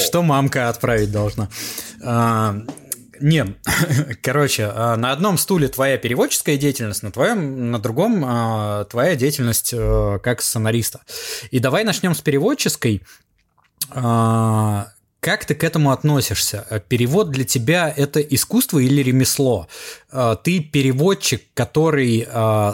[0.00, 1.48] Что мамка отправить должна?
[3.20, 3.56] Не,
[4.22, 8.20] короче, на одном стуле твоя переводческая деятельность, на твоем, на другом
[8.86, 11.00] твоя деятельность э, как сценариста.
[11.50, 13.02] И давай начнем с переводческой.
[13.88, 16.84] Как ты к этому относишься?
[16.88, 19.66] Перевод для тебя это искусство или ремесло?
[20.44, 22.28] Ты переводчик, который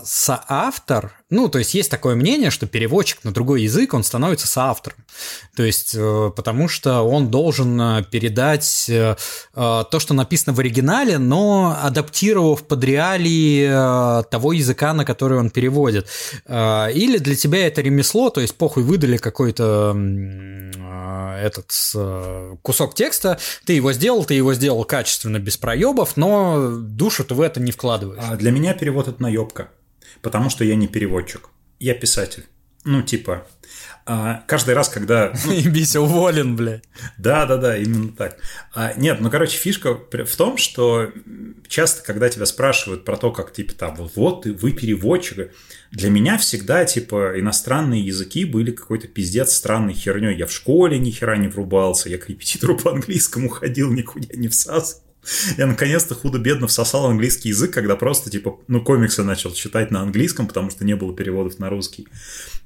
[0.05, 4.99] соавтор, ну, то есть есть такое мнение, что переводчик на другой язык, он становится соавтором.
[5.57, 5.97] То есть,
[6.37, 13.67] потому что он должен передать то, что написано в оригинале, но адаптировав под реалии
[14.31, 16.07] того языка, на который он переводит.
[16.49, 19.97] Или для тебя это ремесло, то есть похуй выдали какой-то
[21.43, 21.73] этот
[22.63, 27.41] кусок текста, ты его сделал, ты его сделал качественно, без проебов, но душу ты в
[27.41, 28.23] это не вкладываешь.
[28.23, 29.71] А для меня перевод это наебка,
[30.23, 32.45] потому что я не переводчик, я писатель.
[32.85, 33.47] Ну, типа,
[34.05, 35.33] а, каждый раз, когда...
[35.45, 36.83] Ну, Бися уволен, бля.
[37.19, 38.39] Да, да, да, именно так.
[38.75, 41.13] А, нет, ну, короче, фишка в том, что
[41.69, 45.53] часто, когда тебя спрашивают про то, как, типа, там, вот, вы переводчик,
[45.93, 50.37] для меня всегда, типа, иностранные языки были какой-то пиздец странной херней.
[50.37, 54.49] Я в школе ни хера не врубался, я к репетитору по английскому ходил, никуда не
[54.49, 55.02] всасывал.
[55.57, 60.49] Я наконец-то худо-бедно всосал английский язык, когда просто, типа, ну, комиксы начал читать на английском,
[60.49, 62.09] потому что не было переводов на русский.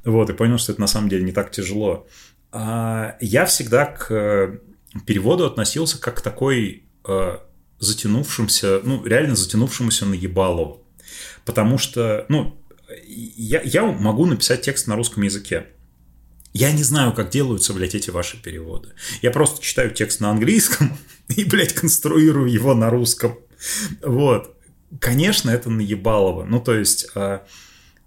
[0.05, 2.07] Вот, и понял, что это на самом деле не так тяжело.
[2.53, 4.59] А я всегда к э,
[5.07, 7.39] переводу относился как к такой э,
[7.79, 10.83] затянувшимся, ну, реально затянувшемуся на ебалу.
[11.45, 12.59] Потому что, ну,
[13.07, 15.67] я, я могу написать текст на русском языке.
[16.57, 18.89] Я не знаю, как делаются, блядь, эти ваши переводы.
[19.21, 20.97] Я просто читаю текст на английском
[21.29, 23.39] и, блядь, конструирую его на русском.
[24.03, 24.57] Вот.
[24.99, 26.45] Конечно, это наебалово.
[26.45, 27.41] Ну, то есть, э,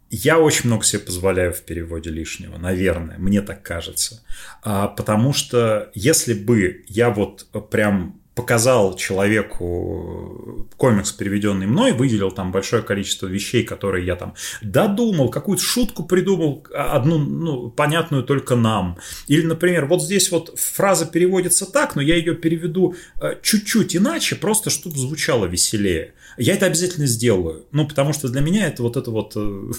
[0.10, 4.24] я очень много себе позволяю в переводе лишнего, наверное, мне так кажется.
[4.64, 12.54] А, потому что если бы я вот прям показал человеку комикс, переведенный мной, выделил там
[12.54, 18.98] большое количество вещей, которые я там додумал, какую-то шутку придумал, одну, ну, понятную только нам.
[19.28, 24.38] Или, например, вот здесь вот фраза переводится так, но я ее переведу э, чуть-чуть иначе,
[24.38, 26.14] просто чтобы звучало веселее.
[26.38, 27.66] Я это обязательно сделаю.
[27.74, 29.72] Ну, потому что для меня это вот это вот э,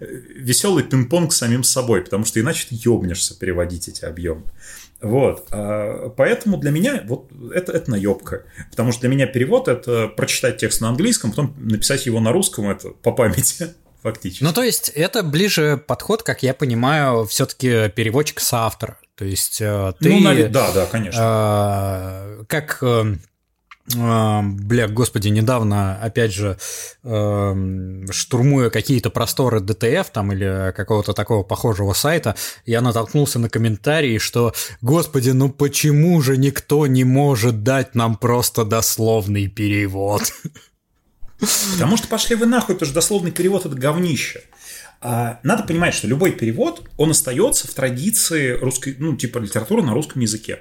[0.34, 4.44] веселый пинг-понг с самим собой, потому что иначе ты ебнешься переводить эти объемы.
[5.06, 5.46] Вот.
[5.50, 8.44] А, поэтому для меня вот это, это наебка.
[8.70, 12.68] Потому что для меня перевод– это прочитать текст на английском, потом написать его на русском,
[12.68, 13.68] это по памяти
[14.02, 14.44] фактически.
[14.44, 18.98] Ну, то есть, это ближе подход, как я понимаю, все-таки переводчик с автора.
[19.16, 20.12] То есть, э, ты...
[20.12, 21.20] Ну, да, да, конечно.
[21.20, 23.16] Э, как э,
[23.94, 26.58] бля, господи, недавно, опять же,
[27.02, 32.34] штурмуя какие-то просторы ДТФ там или какого-то такого похожего сайта,
[32.64, 38.64] я натолкнулся на комментарии, что, господи, ну почему же никто не может дать нам просто
[38.64, 40.22] дословный перевод?
[41.72, 44.42] Потому что пошли вы нахуй, потому что дословный перевод– это говнище.
[45.00, 49.92] А, надо понимать, что любой перевод, он остается в традиции русской, ну, типа литературы на
[49.92, 50.60] русском языке.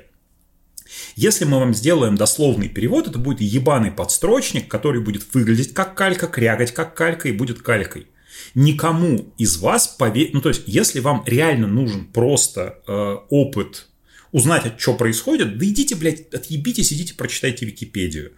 [1.15, 6.27] Если мы вам сделаем дословный перевод, это будет ебаный подстрочник, который будет выглядеть как калька,
[6.27, 8.07] крягать как калька и будет калькой.
[8.53, 13.87] Никому из вас поверить, ну то есть, если вам реально нужен просто э, опыт
[14.31, 18.33] узнать, что происходит, да идите, блядь, отъебитесь, идите, прочитайте Википедию.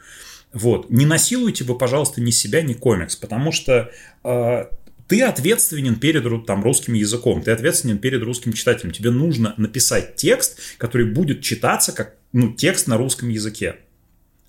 [0.53, 0.89] Вот.
[0.89, 3.91] Не насилуйте вы, пожалуйста, ни себя, ни комикс, потому что
[4.23, 4.65] э,
[5.07, 8.91] ты ответственен перед там, русским языком, ты ответственен перед русским читателем.
[8.91, 13.77] Тебе нужно написать текст, который будет читаться как ну, текст на русском языке,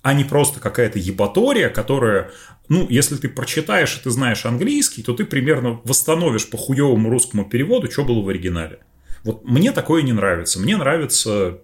[0.01, 2.31] а не просто какая-то ебатория, которая,
[2.67, 7.45] ну, если ты прочитаешь и ты знаешь английский, то ты примерно восстановишь по хуевому русскому
[7.45, 8.79] переводу, что было в оригинале.
[9.23, 10.59] Вот мне такое не нравится.
[10.59, 11.59] Мне нравятся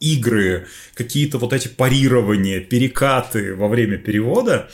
[0.00, 4.68] игры, какие-то вот эти парирования, перекаты во время перевода,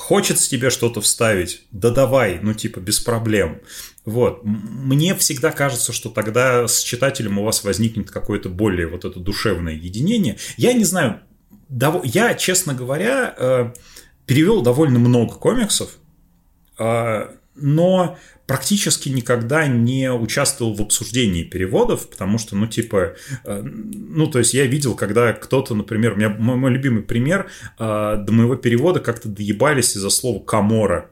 [0.00, 1.66] Хочется тебе что-то вставить?
[1.70, 3.60] Да давай, ну типа без проблем.
[4.06, 4.40] Вот.
[4.44, 9.74] Мне всегда кажется, что тогда с читателем у вас возникнет какое-то более вот это душевное
[9.74, 10.38] единение.
[10.56, 11.20] Я не знаю,
[12.02, 13.72] я, честно говоря, э,
[14.24, 15.90] перевел довольно много комиксов,
[16.78, 17.28] э,
[17.60, 24.40] но практически никогда не участвовал в обсуждении переводов, потому что, ну, типа, э, ну, то
[24.40, 27.48] есть я видел, когда кто-то, например, у меня мой, мой любимый пример,
[27.78, 31.10] э, до моего перевода как-то доебались из-за слова «камора».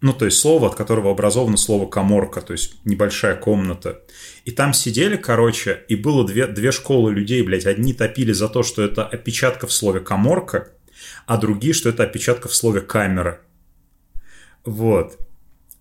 [0.00, 4.02] Ну, то есть слово, от которого образовано слово «коморка», то есть небольшая комната.
[4.44, 7.66] И там сидели, короче, и было две, две школы людей, блядь.
[7.66, 10.68] Одни топили за то, что это опечатка в слове «коморка»,
[11.26, 13.40] а другие, что это опечатка в слове «камера».
[14.64, 15.18] Вот.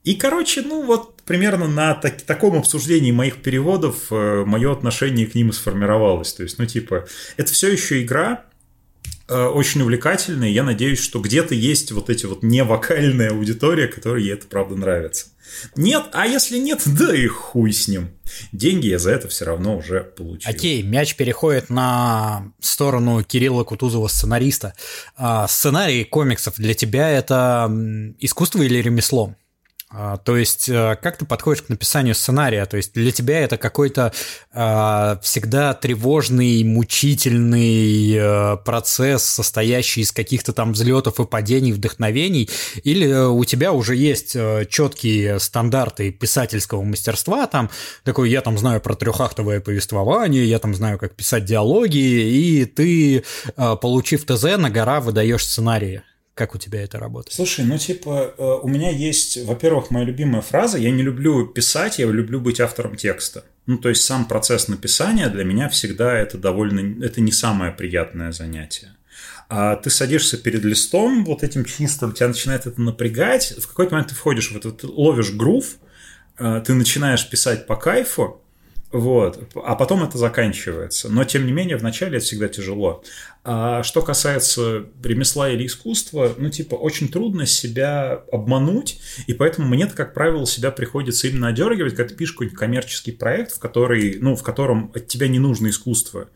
[0.04, 5.36] И, короче, ну вот примерно на так, таком обсуждении моих переводов э, мое отношение к
[5.36, 6.34] ним и сформировалось.
[6.34, 8.46] То есть, ну типа, это все еще игра,
[9.28, 10.50] э, очень увлекательная.
[10.50, 15.28] Я надеюсь, что где-то есть вот эти вот невокальная аудитория, которой ей это правда нравится.
[15.76, 18.12] Нет, а если нет, да и хуй с ним.
[18.52, 20.50] Деньги я за это все равно уже получил.
[20.50, 24.74] Окей, мяч переходит на сторону Кирилла Кутузова, сценариста.
[25.16, 27.72] А, сценарий комиксов для тебя это
[28.20, 29.36] искусство или ремесло?
[29.92, 32.66] А, то есть, э, как ты подходишь к написанию сценария?
[32.68, 34.14] То есть, для тебя это какой-то
[34.54, 42.52] э, всегда тревожный, мучительный э, процесс, состоящий из каких-то там взлетов и падений, вдохновений,
[42.84, 47.72] или у тебя уже есть э, четкие стандарты писательского мастерства, там,
[48.04, 53.24] такой, я там знаю про трехактовое повествование, я там знаю, как писать диалоги, и ты,
[53.58, 56.04] э, получив ТЗ, на гора выдаешь сценарии.
[56.40, 57.36] Как у тебя это работает?
[57.36, 60.78] Слушай, ну типа э, у меня есть, во-первых, моя любимая фраза.
[60.78, 63.44] Я не люблю писать, я люблю быть автором текста.
[63.66, 68.32] Ну то есть сам процесс написания для меня всегда это довольно, это не самое приятное
[68.32, 68.96] занятие.
[69.50, 73.56] А ты садишься перед листом вот этим чистым, тебя начинает это напрягать.
[73.58, 75.76] В какой-то момент ты входишь в этот, ловишь грув,
[76.38, 78.42] э, ты начинаешь писать по кайфу,
[78.92, 79.40] вот.
[79.56, 81.10] А потом это заканчивается.
[81.10, 83.04] Но, тем не менее, вначале это всегда тяжело.
[83.44, 89.96] А что касается ремесла или искусства, ну, типа, очень трудно себя обмануть, и поэтому мне-то,
[89.96, 94.36] как правило, себя приходится именно одергивать, когда ты пишешь какой-нибудь коммерческий проект, в, который, ну,
[94.36, 96.30] в котором от тебя не нужно искусство.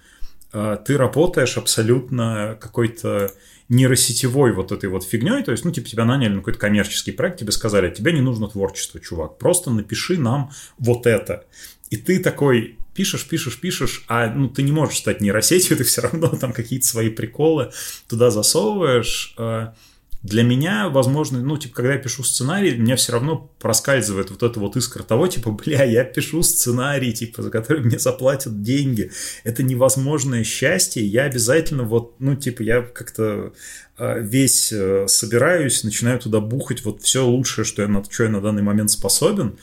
[0.51, 3.31] А ты работаешь абсолютно какой-то
[3.69, 7.39] нейросетевой вот этой вот фигней, то есть, ну, типа, тебя наняли на какой-то коммерческий проект,
[7.39, 11.45] тебе сказали, тебе не нужно творчество, чувак, просто напиши нам вот это.
[11.93, 16.01] И ты такой пишешь, пишешь, пишешь, а ну ты не можешь стать нейросетью, ты все
[16.01, 17.71] равно там какие-то свои приколы
[18.07, 19.35] туда засовываешь.
[19.37, 19.75] А
[20.23, 24.59] для меня, возможно, ну, типа, когда я пишу сценарий, меня все равно проскальзывает вот эта
[24.59, 29.11] вот искра того, типа, бля, я пишу сценарий, типа, за который мне заплатят деньги.
[29.43, 31.05] Это невозможное счастье.
[31.05, 33.53] Я обязательно вот, ну, типа, я как-то
[33.95, 38.29] а, весь э, собираюсь, начинаю туда бухать вот все лучшее, что я, на, что я
[38.29, 39.59] на данный момент способен.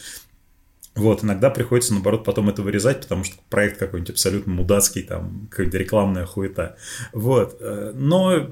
[0.95, 5.79] Вот, иногда приходится, наоборот, потом это вырезать, потому что проект какой-нибудь абсолютно мудацкий, там, какая-то
[5.79, 6.77] рекламная хуета.
[7.13, 8.51] Вот, э, но,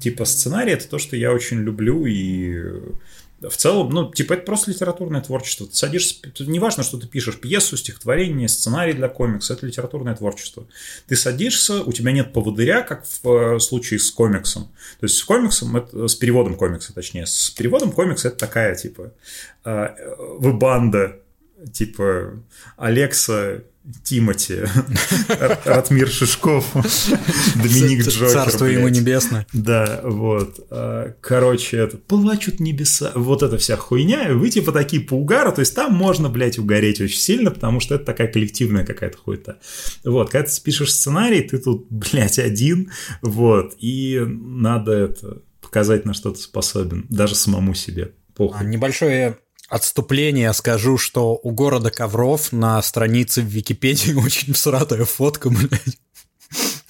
[0.00, 2.62] типа, сценарий— это то, что я очень люблю, и
[3.40, 5.66] в целом, ну, типа, это просто литературное творчество.
[5.66, 10.66] Ты садишься, неважно, что ты пишешь пьесу, стихотворение, сценарий для комикса, это литературное творчество.
[11.06, 14.64] Ты садишься, у тебя нет поводыря, как в э, случае с комиксом.
[15.00, 19.12] То есть с комиксом, это, с переводом комикса, точнее, с переводом комикса это такая, типа,
[19.64, 19.88] э,
[20.38, 21.16] вы банда,
[21.72, 22.42] типа,
[22.76, 23.62] Алекса
[24.04, 24.58] Тимати,
[25.64, 26.70] Ратмир Шишков,
[27.56, 28.30] Доминик Джокер.
[28.30, 29.46] Царство ему небесное.
[29.54, 30.66] Да, вот.
[30.70, 35.60] А, короче, это плачут небеса, вот эта вся хуйня, вы типа такие по угару, то
[35.60, 39.58] есть там можно, блядь, угореть очень сильно, потому что это такая коллективная какая-то хуйта.
[40.04, 42.90] Вот, когда ты пишешь сценарий, ты тут, блядь, один,
[43.22, 48.12] вот, и надо это показать, на что ты способен, даже самому себе.
[48.34, 48.60] Похуй.
[48.60, 49.38] А, небольшое
[49.70, 55.98] отступление скажу, что у города Ковров на странице в Википедии очень всратая фотка, блядь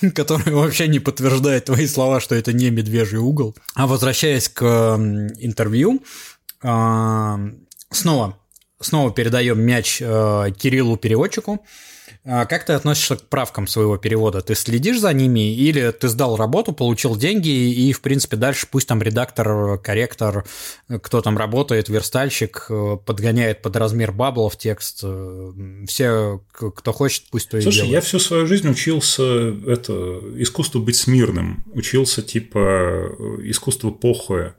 [0.14, 3.56] которая вообще не подтверждает твои слова, что это не медвежий угол.
[3.74, 6.02] А возвращаясь к интервью,
[6.62, 7.38] а,
[7.90, 8.38] снова,
[8.80, 11.64] снова передаем мяч э, Кириллу переводчику.
[12.24, 14.40] А как ты относишься к правкам своего перевода?
[14.40, 18.88] Ты следишь за ними или ты сдал работу, получил деньги и, в принципе, дальше пусть
[18.88, 20.44] там редактор, корректор,
[21.02, 25.00] кто там работает, верстальщик, э, подгоняет под размер баблов текст.
[25.02, 25.52] Э,
[25.86, 27.92] все, кто хочет, пусть то и Слушай, делает.
[27.92, 29.22] я всю свою жизнь учился
[29.66, 31.64] это искусству быть смирным.
[31.72, 34.54] Учился типа искусству похуя.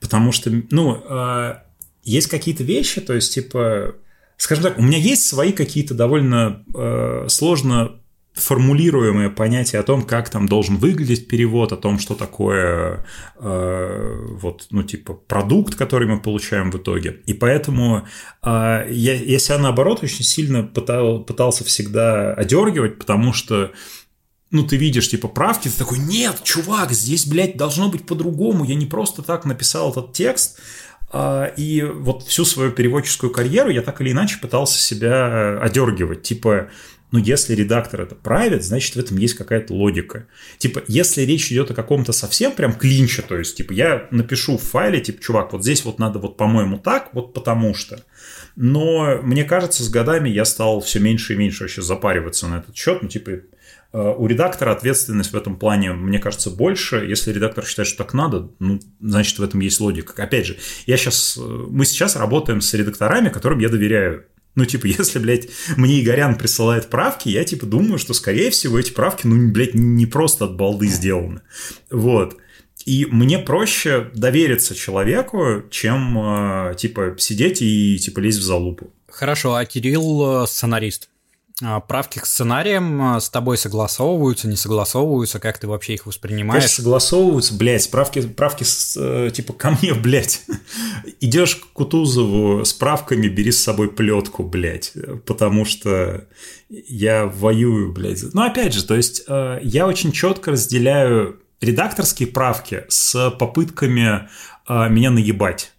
[0.00, 1.64] Потому что, ну, а,
[2.02, 3.94] есть какие-то вещи, то есть, типа,
[4.36, 7.92] скажем так, у меня есть свои какие-то довольно э, сложно
[8.34, 13.06] формулируемые понятия о том, как там должен выглядеть перевод, о том, что такое
[13.38, 17.22] э, вот, ну, типа, продукт, который мы получаем в итоге.
[17.26, 18.08] И поэтому
[18.42, 23.70] э, я, я себя, наоборот, очень сильно пытал, пытался всегда одергивать, потому что
[24.50, 28.74] ну, ты видишь, типа, правки, ты такой, нет, чувак, здесь, блядь, должно быть по-другому, я
[28.76, 30.60] не просто так написал этот текст,
[31.56, 36.22] и вот всю свою переводческую карьеру я так или иначе пытался себя одергивать.
[36.22, 36.70] Типа,
[37.14, 40.26] ну, если редактор это правит, значит, в этом есть какая-то логика.
[40.58, 44.62] Типа, если речь идет о каком-то совсем прям клинче, то есть, типа, я напишу в
[44.62, 48.02] файле, типа, чувак, вот здесь вот надо вот, по-моему, так, вот потому что.
[48.56, 52.74] Но мне кажется, с годами я стал все меньше и меньше вообще запариваться на этот
[52.74, 53.00] счет.
[53.00, 53.30] Ну, типа,
[53.96, 57.06] у редактора ответственность в этом плане, мне кажется, больше.
[57.08, 60.20] Если редактор считает, что так надо, ну, значит, в этом есть логика.
[60.20, 64.24] Опять же, я сейчас, э, мы сейчас работаем с редакторами, которым я доверяю.
[64.56, 68.90] Ну, типа, если, блядь, мне Игорян присылает правки, я, типа, думаю, что, скорее всего, эти
[68.90, 71.42] правки, ну, блядь, не просто от балды сделаны.
[71.88, 72.36] Вот.
[72.86, 78.92] И мне проще довериться человеку, чем, э, типа, сидеть и, типа, лезть в залупу.
[79.08, 81.10] Хорошо, а Кирилл сценарист.
[81.62, 86.62] А, правки к сценариям а, с тобой согласовываются, не согласовываются, как ты вообще их воспринимаешь?
[86.62, 88.64] Конечно, согласовываются, блядь, правки, правки
[88.96, 90.42] э, типа ко мне, блядь.
[91.20, 94.94] Идешь к Кутузову с правками, бери с собой плетку, блядь,
[95.26, 96.26] потому что
[96.68, 98.24] я воюю, блядь.
[98.32, 104.28] Ну, опять же, то есть э, я очень четко разделяю редакторские правки с попытками
[104.68, 105.73] э, меня наебать.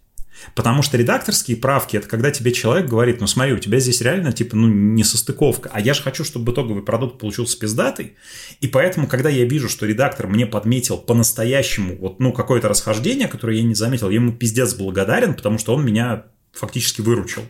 [0.54, 4.32] Потому что редакторские правки– это когда тебе человек говорит, ну смотри, у тебя здесь реально
[4.32, 8.14] типа ну не состыковка, а я же хочу, чтобы итоговый продукт получился пиздатый,
[8.60, 13.58] и поэтому, когда я вижу, что редактор мне подметил по-настоящему вот ну какое-то расхождение, которое
[13.58, 17.42] я не заметил, я ему пиздец благодарен, потому что он меня фактически выручил.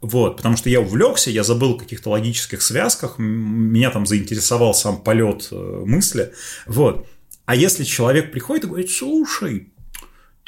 [0.00, 5.02] Вот, потому что я увлекся, я забыл о каких-то логических связках, меня там заинтересовал сам
[5.02, 6.32] полет э, мысли.
[6.66, 7.08] Вот.
[7.46, 9.72] А если человек приходит и говорит, слушай,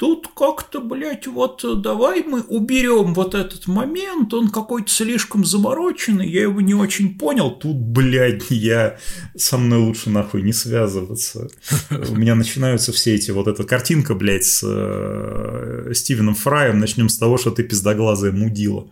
[0.01, 6.41] Тут как-то, блядь, вот давай мы уберем вот этот момент, он какой-то слишком замороченный, я
[6.41, 7.51] его не очень понял.
[7.51, 8.97] Тут, блядь, я
[9.35, 11.51] со мной лучше нахуй не связываться.
[11.91, 17.19] У меня начинаются все эти, вот эта картинка, блядь, с э, Стивеном Фраем, начнем с
[17.19, 18.87] того, что ты пиздоглазая мудила.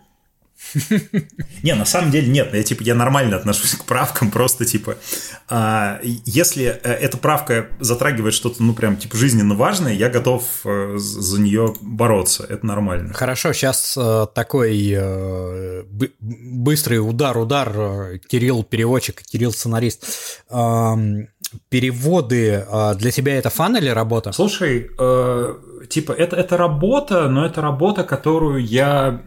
[1.62, 4.96] Не, на самом деле нет, я типа я нормально отношусь к правкам, просто типа
[5.48, 10.94] а, если э, эта правка затрагивает что-то, ну прям типа жизненно важное, я готов э,
[10.96, 13.12] за нее бороться, это нормально.
[13.14, 14.96] Хорошо, сейчас э, такой
[16.20, 20.04] быстрый удар-удар, Кирилл переводчик, Кирилл сценарист.
[21.68, 22.64] Переводы
[22.96, 24.30] для тебя это фан или работа?
[24.30, 24.90] Слушай,
[25.88, 29.20] типа это это работа, но это работа, которую я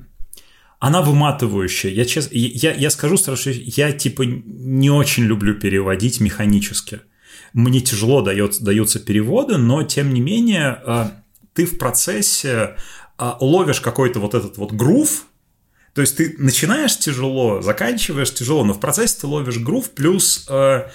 [0.83, 1.91] она выматывающая.
[1.91, 6.99] Я, честно, я, я скажу сразу, что я типа не очень люблю переводить механически.
[7.53, 11.05] Мне тяжело дается, даются переводы, но тем не менее э,
[11.53, 12.75] ты в процессе
[13.17, 15.23] э, ловишь какой-то вот этот вот грув,
[15.93, 20.89] то есть ты начинаешь тяжело, заканчиваешь тяжело, но в процессе ты ловишь грув, плюс э,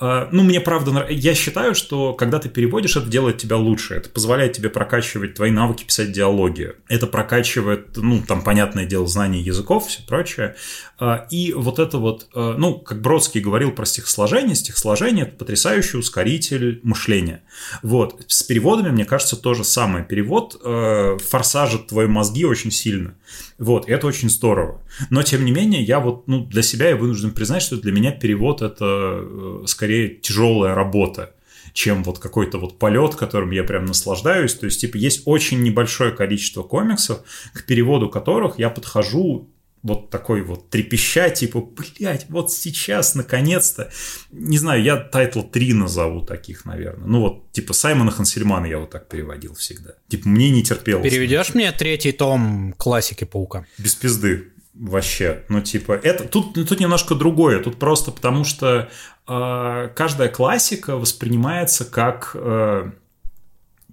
[0.00, 3.94] ну, мне правда, я считаю, что когда ты переводишь, это делает тебя лучше.
[3.94, 6.72] Это позволяет тебе прокачивать твои навыки писать диалоги.
[6.88, 10.56] Это прокачивает, ну, там, понятное дело, знание языков, все прочее.
[10.98, 15.96] А, и вот это вот, а, ну, как Бродский говорил про стихосложение, стихосложение– это потрясающий
[15.96, 17.42] ускоритель мышления.
[17.82, 18.24] Вот.
[18.28, 20.04] С переводами, мне кажется, то же самое.
[20.04, 23.14] Перевод форсажит твои мозги очень сильно.
[23.58, 24.80] Вот, это очень здорово.
[25.10, 28.10] Но, тем не менее, я вот, ну, для себя я вынужден признать, что для меня
[28.10, 31.34] перевод– это э, скорее тяжелая работа
[31.72, 34.54] чем вот какой-то вот полет, которым я прям наслаждаюсь.
[34.54, 37.22] То есть, типа, есть очень небольшое количество комиксов,
[37.52, 39.50] к переводу которых я подхожу
[39.84, 43.90] вот такой вот трепеща, типа, блядь, вот сейчас, наконец-то.
[44.32, 47.06] Не знаю, я title 3 назову таких, наверное.
[47.06, 49.92] Ну вот, типа, Саймона Хансельмана я вот так переводил всегда.
[50.08, 51.04] Типа, мне не терпелось.
[51.04, 53.66] Переведешь мне третий том классики Паука?
[53.76, 55.44] Без пизды вообще.
[55.50, 57.62] Ну, типа, это тут, тут немножко другое.
[57.62, 58.88] Тут просто потому что
[59.28, 62.90] э, каждая классика воспринимается как э,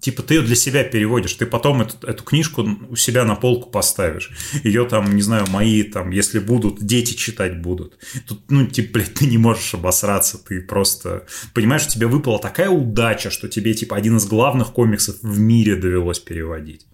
[0.01, 3.69] типа ты ее для себя переводишь, ты потом эту, эту книжку у себя на полку
[3.69, 4.31] поставишь.
[4.63, 7.97] Ее там, не знаю, мои там, если будут, дети читать будут.
[8.27, 12.69] Тут, ну, типа, блядь, ты не можешь обосраться, ты просто понимаешь, что тебе выпала такая
[12.69, 16.87] удача, что тебе, типа, один из главных комиксов в мире довелось переводить.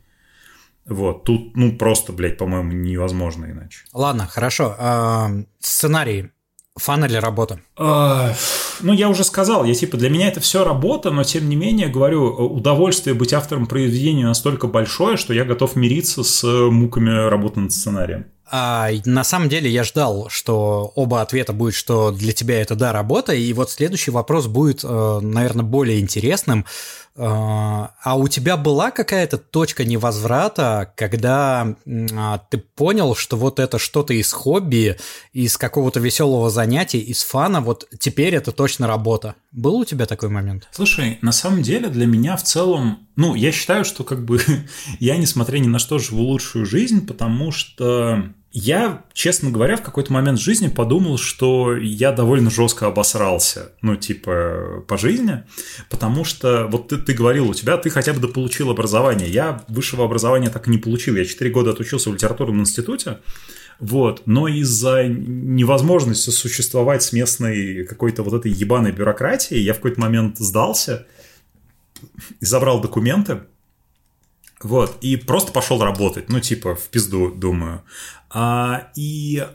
[0.86, 3.80] Вот, тут, ну, просто, блядь, по-моему, невозможно иначе.
[3.94, 4.76] Ладно, хорошо.
[4.78, 6.32] А, сценарий
[6.78, 7.60] Фан или работа?
[7.76, 8.34] А,
[8.82, 11.88] ну, я уже сказал, я типа для меня это все работа, но тем не менее,
[11.88, 17.72] говорю, удовольствие быть автором произведения настолько большое, что я готов мириться с муками работы над
[17.72, 18.26] сценарием.
[18.50, 22.94] А, на самом деле я ждал, что оба ответа будет, что для тебя это да,
[22.94, 26.66] работа, и вот следующий вопрос будет, э, наверное, более интересным.
[27.20, 31.76] А, а у тебя была какая-то точка невозврата, когда
[32.14, 34.98] а, ты понял, что вот это что-то из хобби,
[35.34, 39.36] из какого-то веселого занятия, из фана, вот теперь это точно работа.
[39.52, 40.68] Был у тебя такой момент?
[40.72, 44.40] Слушай, на самом деле для меня в целом, ну, я считаю, что как бы
[45.00, 50.12] я, несмотря ни на что, живу лучшую жизнь, потому что я, честно говоря, в какой-то
[50.14, 55.44] момент жизни подумал, что я довольно жестко обосрался, ну, типа, по жизни,
[55.90, 59.30] потому что, вот ты, ты говорил, у тебя ты хотя бы дополучил образование.
[59.30, 61.16] Я высшего образования так и не получил.
[61.16, 63.20] Я 4 года отучился в литературном институте,
[63.80, 70.00] вот, но из-за невозможности существовать с местной какой-то вот этой ебаной бюрократией, я в какой-то
[70.00, 71.06] момент сдался
[72.40, 73.42] и забрал документы,
[74.64, 77.84] вот, и просто пошел работать, ну, типа, в пизду, думаю.
[78.30, 79.46] А, и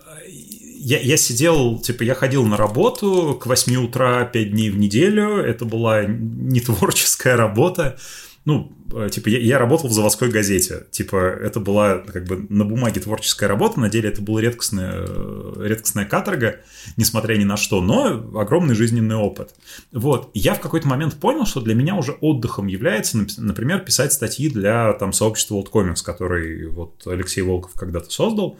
[0.79, 5.37] я, я сидел, типа, я ходил на работу к 8 утра 5 дней в неделю,
[5.37, 7.99] это была не творческая работа,
[8.45, 10.87] ну, э, типа, я, я работал в заводской газете.
[10.91, 15.55] Типа, это была как бы на бумаге творческая работа, на деле это была редкостная, э,
[15.61, 16.61] редкостная каторга,
[16.97, 19.55] несмотря ни на что, но огромный жизненный опыт.
[19.93, 20.31] Вот.
[20.35, 24.93] я в какой-то момент понял, что для меня уже отдыхом является, например, писать статьи для
[24.95, 28.59] там сообщества World Comics, который вот Алексей Волков когда-то создал.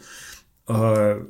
[0.65, 1.21] А,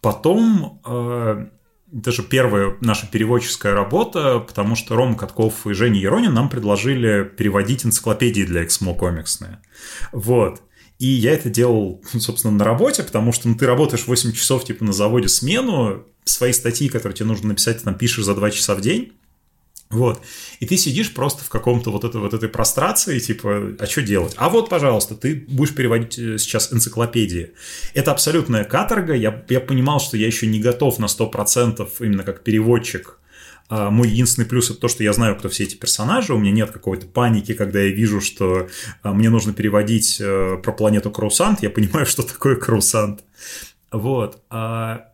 [0.00, 1.48] потом а,
[1.92, 7.84] даже первая наша переводческая работа, потому что Рома Катков и Женя Еронин нам предложили переводить
[7.84, 9.60] энциклопедии для Эксмо комиксные.
[10.12, 10.62] Вот.
[10.98, 14.84] И я это делал, собственно, на работе, потому что ну, ты работаешь 8 часов типа
[14.84, 18.74] на заводе смену, свои статьи, которые тебе нужно написать, ты там пишешь за 2 часа
[18.74, 19.12] в день.
[19.90, 20.22] Вот.
[20.60, 24.34] И ты сидишь просто в каком-то вот, этой вот этой прострации, типа, а что делать?
[24.36, 27.54] А вот, пожалуйста, ты будешь переводить э, сейчас энциклопедии.
[27.92, 29.14] Это абсолютная каторга.
[29.14, 33.18] Я, я понимал, что я еще не готов на 100% именно как переводчик.
[33.68, 36.34] А мой единственный плюс это то, что я знаю, кто все эти персонажи.
[36.34, 38.68] У меня нет какой-то паники, когда я вижу, что
[39.02, 41.64] а, мне нужно переводить а, про планету Карусант.
[41.64, 43.24] Я понимаю, что такое Карусант.
[43.90, 44.40] Вот.
[44.50, 45.06] А,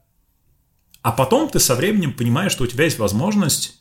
[1.00, 3.80] а потом ты со временем понимаешь, что у тебя есть возможность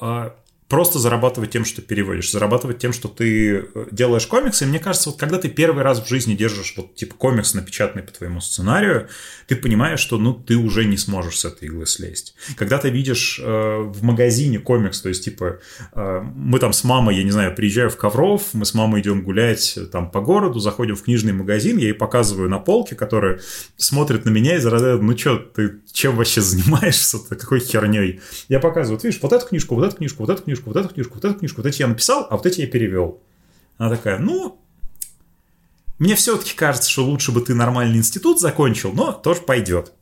[0.00, 0.32] а,
[0.70, 4.64] просто зарабатывать тем, что переводишь, зарабатывать тем, что ты э, делаешь комиксы.
[4.64, 8.04] И мне кажется, вот когда ты первый раз в жизни держишь вот типа комикс напечатанный
[8.04, 9.08] по твоему сценарию,
[9.48, 12.36] ты понимаешь, что ну ты уже не сможешь с этой иглы слезть.
[12.56, 15.58] Когда ты видишь э, в магазине комикс, то есть типа
[15.92, 19.22] э, мы там с мамой, я не знаю, приезжаю в Ковров, мы с мамой идем
[19.22, 23.40] гулять э, там по городу, заходим в книжный магазин, я ей показываю на полке, которая
[23.76, 28.20] смотрит на меня и заражает, ну что, ты чем вообще занимаешься, какой херней?
[28.48, 30.76] Я показываю, вот видишь, вот эту книжку, вот эту книжку, вот эту книжку, книжку, вот
[30.76, 33.22] эту книжку, вот эту книжку, вот эти я написал, а вот эти я перевел.
[33.78, 34.60] Она такая, ну,
[35.98, 39.92] мне все-таки кажется, что лучше бы ты нормальный институт закончил, но тоже пойдет.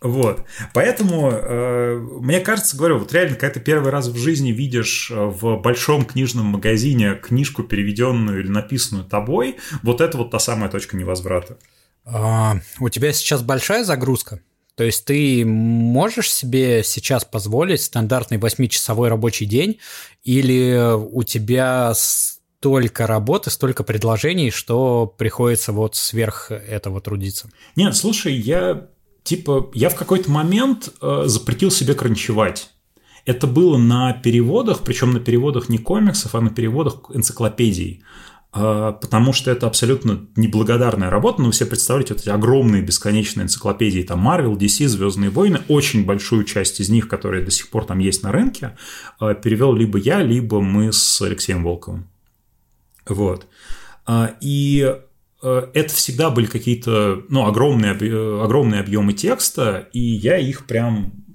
[0.00, 0.44] Вот.
[0.74, 5.14] Поэтому, э, мне кажется, говорю, вот реально, когда ты первый раз в жизни видишь э,
[5.14, 10.96] в большом книжном магазине книжку, переведенную или написанную тобой, вот это вот та самая точка
[10.96, 11.58] невозврата.
[12.04, 14.40] А, у тебя сейчас большая загрузка?
[14.76, 19.78] То есть ты можешь себе сейчас позволить стандартный 8-часовой рабочий день,
[20.22, 27.50] или у тебя столько работы, столько предложений, что приходится вот сверх этого трудиться?
[27.74, 28.88] Нет, слушай, я
[29.26, 32.70] типа, я в какой-то момент э, запретил себе кранчевать.
[33.26, 38.04] Это было на переводах, причем на переводах не комиксов, а на переводах энциклопедий.
[38.56, 41.42] Э, потому что это абсолютно неблагодарная работа.
[41.42, 46.04] Ну, вы себе представляете, вот эти огромные бесконечные энциклопедии, там Marvel, DC, Звездные войны, очень
[46.04, 48.76] большую часть из них, которые до сих пор там есть на рынке,
[49.20, 52.08] э, перевел либо я, либо мы с Алексеем Волковым.
[53.06, 53.46] Вот.
[54.06, 54.94] А, и
[55.42, 61.25] это всегда были какие-то, ну, огромные, огромные объемы текста, и я их прям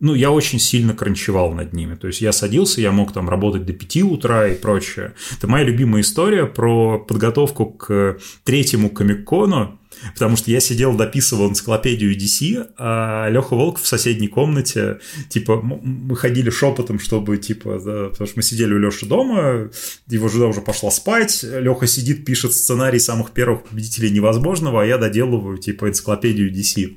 [0.00, 1.94] ну, я очень сильно кранчевал над ними.
[1.96, 5.14] То есть я садился, я мог там работать до 5 утра и прочее.
[5.36, 9.77] Это моя любимая история про подготовку к третьему комик-кону.
[10.14, 14.98] Потому что я сидел, дописывал энциклопедию DC, а Леха Волк в соседней комнате,
[15.28, 19.70] типа, мы ходили шепотом, чтобы, типа, да, потому что мы сидели у Леши дома,
[20.08, 24.98] его жена уже пошла спать, Леха сидит, пишет сценарий самых первых победителей невозможного, а я
[24.98, 26.96] доделываю, типа, энциклопедию DC.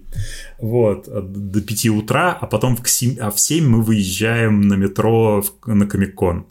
[0.59, 5.43] Вот, до 5 утра, а потом в 7, а в 7 мы выезжаем на метро
[5.65, 6.45] на Комик-кон.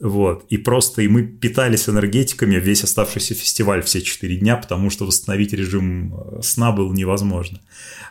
[0.00, 0.44] Вот.
[0.48, 5.52] И просто и мы питались энергетиками весь оставшийся фестиваль все четыре дня, потому что восстановить
[5.52, 7.60] режим э, сна было невозможно.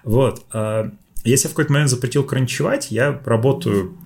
[0.03, 0.45] Вот.
[0.51, 0.91] А
[1.23, 3.97] если в какой-то момент запретил кранчевать, я работаю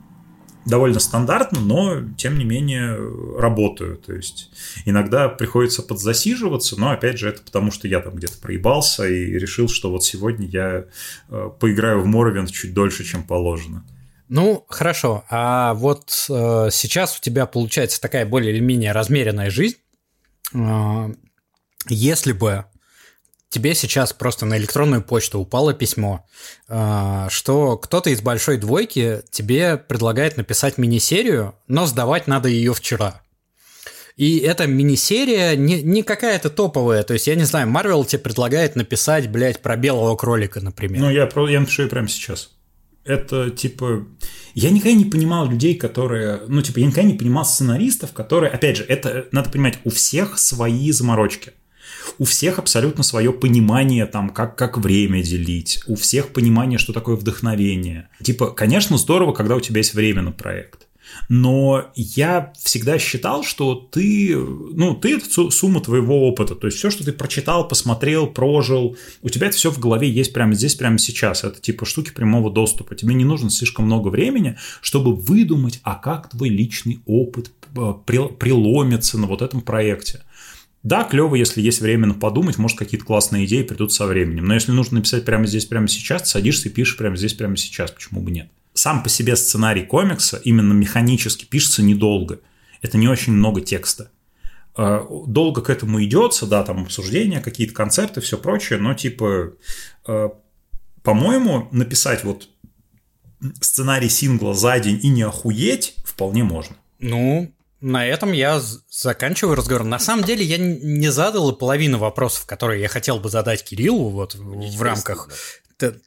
[0.65, 2.97] довольно стандартно, но тем не менее
[3.39, 3.97] работаю.
[3.97, 4.51] То есть
[4.85, 9.67] иногда приходится подзасиживаться, но опять же это потому, что я там где-то проебался и решил,
[9.67, 10.85] что вот сегодня я
[11.29, 13.83] э, поиграю в Моровент чуть дольше, чем положено.
[14.31, 15.25] Ну, хорошо.
[15.29, 19.75] А вот э, сейчас у тебя получается такая более или менее размеренная жизнь.
[20.53, 21.09] Э,
[21.89, 22.63] если бы
[23.49, 26.25] тебе сейчас просто на электронную почту упало письмо,
[26.69, 33.21] э, что кто-то из большой двойки тебе предлагает написать мини-серию, но сдавать надо ее вчера.
[34.15, 37.03] И эта мини-серия не, не какая-то топовая.
[37.03, 41.01] То есть, я не знаю, Марвел тебе предлагает написать, блядь, про белого кролика, например.
[41.01, 42.51] Ну, я, я напишу ее прямо сейчас
[43.05, 44.05] это типа...
[44.53, 46.41] Я никогда не понимал людей, которые...
[46.47, 48.51] Ну, типа, я никогда не понимал сценаристов, которые...
[48.51, 51.53] Опять же, это надо понимать, у всех свои заморочки.
[52.17, 55.81] У всех абсолютно свое понимание, там, как, как время делить.
[55.87, 58.09] У всех понимание, что такое вдохновение.
[58.21, 60.87] Типа, конечно, здорово, когда у тебя есть время на проект.
[61.29, 66.55] Но я всегда считал, что ты, ну, ты это сумма твоего опыта.
[66.55, 70.33] То есть все, что ты прочитал, посмотрел, прожил, у тебя это все в голове есть
[70.33, 71.43] прямо здесь, прямо сейчас.
[71.43, 72.95] Это типа штуки прямого доступа.
[72.95, 79.17] Тебе не нужно слишком много времени, чтобы выдумать, а как твой личный опыт э, преломится
[79.17, 80.21] на вот этом проекте.
[80.83, 84.45] Да, клево, если есть время на подумать, может, какие-то классные идеи придут со временем.
[84.45, 87.91] Но если нужно написать прямо здесь, прямо сейчас, садишься и пишешь прямо здесь, прямо сейчас.
[87.91, 88.49] Почему бы нет?
[88.81, 92.39] Сам по себе сценарий комикса именно механически пишется недолго.
[92.81, 94.09] Это не очень много текста.
[94.75, 99.53] Э, долго к этому идется, да, там обсуждения, какие-то концерты, все прочее, но типа,
[100.07, 100.29] э,
[101.03, 102.49] по-моему, написать вот
[103.61, 106.75] сценарий сингла за день и не охуеть вполне можно.
[106.97, 109.83] Ну, на этом я заканчиваю разговор.
[109.83, 114.35] На самом деле я не задал половину вопросов, которые я хотел бы задать Кириллу вот
[114.35, 115.29] в рамках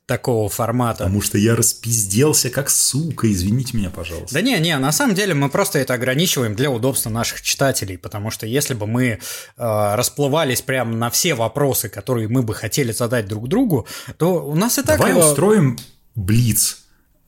[0.06, 1.04] такого формата.
[1.04, 4.34] Потому что я распизделся как сука, извините меня, пожалуйста.
[4.34, 8.30] Да не, не, на самом деле мы просто это ограничиваем для удобства наших читателей, потому
[8.30, 9.18] что если бы мы э,
[9.56, 13.86] расплывались прямо на все вопросы, которые мы бы хотели задать друг другу,
[14.18, 14.98] то у нас и так...
[14.98, 15.78] Давай устроим
[16.14, 16.83] блиц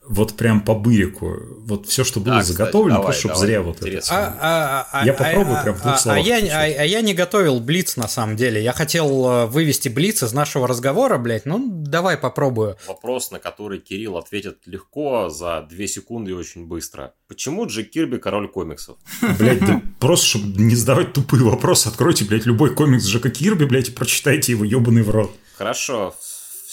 [0.09, 3.81] вот прям по бырику, вот все, что было а, заготовлено, давай, просто чтобы зря вот
[3.81, 4.01] это.
[4.09, 6.25] А, а, я попробую а, прям в двух а, словах.
[6.25, 8.63] А я, а, а я не готовил блиц на самом деле.
[8.63, 11.45] Я хотел э, вывести блиц из нашего разговора, блядь.
[11.45, 12.77] Ну, давай попробую.
[12.87, 17.13] Вопрос, на который Кирилл ответит легко, за две секунды и очень быстро.
[17.27, 18.97] Почему Джек Кирби король комиксов?
[19.37, 23.89] Блять, да просто, чтобы не задавать тупые вопросы, откройте, блядь, любой комикс Джека Кирби, блядь,
[23.89, 25.31] и прочитайте его ебаный в рот.
[25.57, 26.15] Хорошо.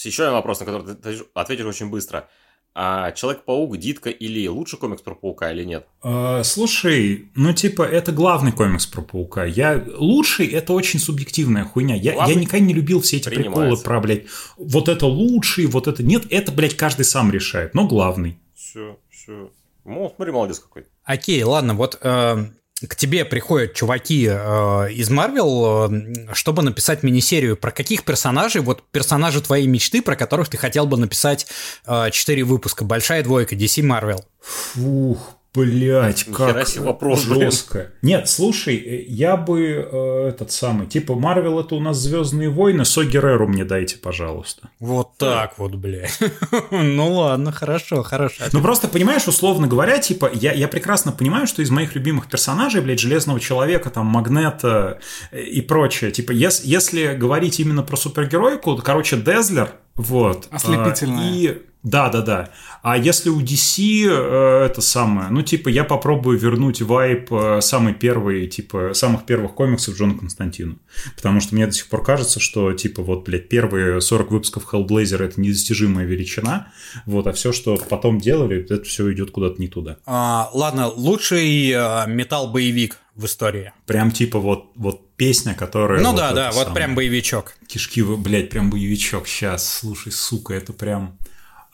[0.03, 2.29] Еще один вопрос, на который ты ответишь очень быстро.
[2.77, 5.87] А Человек-паук, Дитка или лучший комикс про паука или нет?
[6.01, 9.45] А, слушай, ну типа это главный комикс про паука.
[9.45, 11.95] Я лучший это очень субъективная хуйня.
[11.95, 14.25] Я, я никогда не любил все эти приколы про, блядь,
[14.57, 18.37] вот это лучший, вот это нет, это, блядь, каждый сам решает, но главный.
[18.53, 19.49] Все, все.
[19.85, 20.85] Ну, смотри, молодец какой.
[21.05, 22.45] Окей, ладно, вот э,
[22.81, 27.55] к тебе приходят чуваки э, из Марвел, э, чтобы написать мини-серию.
[27.55, 31.47] Про каких персонажей, вот персонажи твоей мечты, про которых ты хотел бы написать
[31.85, 32.83] э, 4 выпуска?
[32.83, 34.23] Большая двойка, DC Marvel.
[34.41, 37.77] Фух, Блять, как себе вопрос, жестко.
[37.77, 37.89] Блин.
[38.01, 43.47] Нет, слушай, я бы э, этот самый, типа, Марвел это у нас Звездные войны, Согереру
[43.47, 44.69] мне дайте, пожалуйста.
[44.79, 46.19] Вот так вот, блядь.
[46.71, 48.43] ну ладно, хорошо, хорошо.
[48.51, 52.81] Ну просто, понимаешь, условно говоря, типа, я, я прекрасно понимаю, что из моих любимых персонажей,
[52.81, 54.99] блядь, Железного Человека, там, Магнета
[55.31, 60.47] и прочее, типа, если, если говорить именно про супергеройку, короче, Дезлер, вот.
[60.51, 61.31] Ослепительная.
[61.31, 62.49] И да, да, да.
[62.81, 67.93] А если у DC э, это самое, ну, типа, я попробую вернуть вайп э, самый
[67.93, 70.79] первый, типа, самых первых комиксов Джона Константину.
[71.15, 75.23] Потому что мне до сих пор кажется, что, типа, вот, блядь, первые 40 выпусков Hellblazer
[75.23, 76.73] это недостижимая величина,
[77.05, 79.97] вот, а все, что потом делали, это все идет куда-то не туда.
[80.07, 83.73] А, ладно, лучший э, металл-боевик в истории.
[83.85, 86.01] Прям типа вот, вот песня, которая...
[86.01, 87.55] Ну вот да, да, вот прям боевичок.
[87.67, 89.27] Кишки, блядь, прям боевичок.
[89.27, 91.17] Сейчас, слушай, сука, это прям...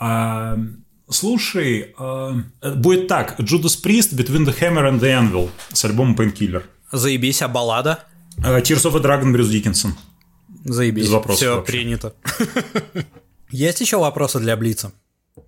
[0.03, 0.57] А,
[1.09, 2.33] слушай, а,
[2.75, 3.39] будет так.
[3.39, 6.63] Judas Priest, Between the Hammer and the Anvil с альбомом Painkiller.
[6.91, 8.03] Заебись, а баллада?
[8.43, 9.93] А, Tears of a Dragon, Брюс Диккенсон.
[10.65, 11.03] Заебись.
[11.03, 11.71] Без вопросов Все вообще.
[11.71, 12.15] принято.
[13.51, 14.91] Есть еще вопросы для Блица?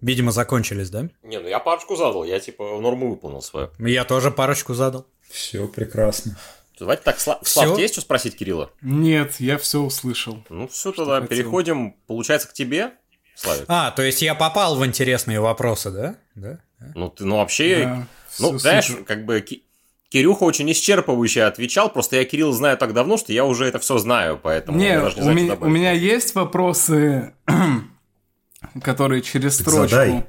[0.01, 1.09] Видимо, закончились, да?
[1.23, 3.69] Не, ну я парочку задал, я типа норму выполнил свою.
[3.79, 5.07] Я тоже парочку задал.
[5.29, 6.37] Все прекрасно.
[6.79, 8.71] Давайте так, Слав, Слав есть что спросить Кирилла?
[8.81, 10.43] Нет, я все услышал.
[10.49, 11.27] Ну все, тогда хотел.
[11.37, 12.91] переходим, получается, к тебе.
[13.35, 13.65] Славик.
[13.67, 16.15] А, то есть я попал в интересные вопросы, да?
[16.35, 16.59] да?
[16.95, 18.07] Ну, ты, ну вообще, да,
[18.39, 19.03] ну, знаешь, супер.
[19.05, 19.43] как бы
[20.09, 23.97] Кирюха очень исчерпывающе отвечал, просто я Кирилл знаю так давно, что я уже это все
[23.97, 27.33] знаю, поэтому Нет, даже не у, меня, у меня есть вопросы,
[28.83, 29.89] которые через так строчку.
[29.89, 30.25] Задай.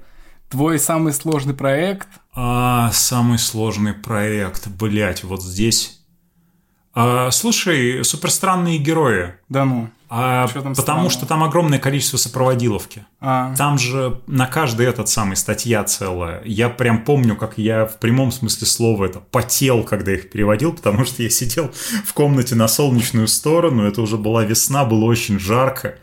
[0.49, 2.09] Твой самый сложный проект?
[2.33, 6.04] А, самый сложный проект, блять, вот здесь.
[6.95, 9.35] А, слушай, суперстранные герои.
[9.49, 9.89] Да ну.
[10.09, 11.11] А, потому странного?
[11.11, 13.05] что там огромное количество сопроводиловки.
[13.21, 13.53] А.
[13.57, 16.41] Там же на каждый этот самый статья целая.
[16.45, 21.05] Я прям помню, как я в прямом смысле слова это потел, когда их переводил, потому
[21.05, 21.73] что я сидел
[22.05, 25.97] в комнате на солнечную сторону, это уже была весна, было очень жарко.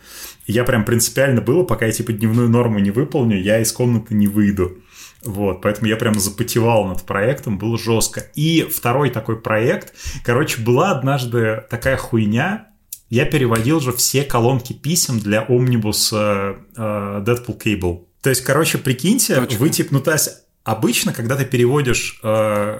[0.46, 4.28] Я прям принципиально было, пока я типа дневную норму не выполню, я из комнаты не
[4.28, 4.78] выйду.
[5.23, 8.22] Вот, поэтому я прям запотевал над проектом, было жестко.
[8.35, 9.93] И второй такой проект,
[10.26, 12.72] короче, была однажды такая хуйня,
[13.10, 18.06] я переводил же все колонки писем для Omnibus э, э, Deadpool Cable.
[18.22, 19.60] То есть, короче, прикиньте, Точно.
[19.60, 20.30] вы типа, ну то есть
[20.64, 22.80] обычно, когда ты переводишь э,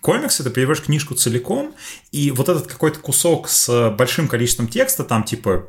[0.00, 1.74] комикс, ты переводишь книжку целиком,
[2.12, 5.66] и вот этот какой-то кусок с большим количеством текста, там типа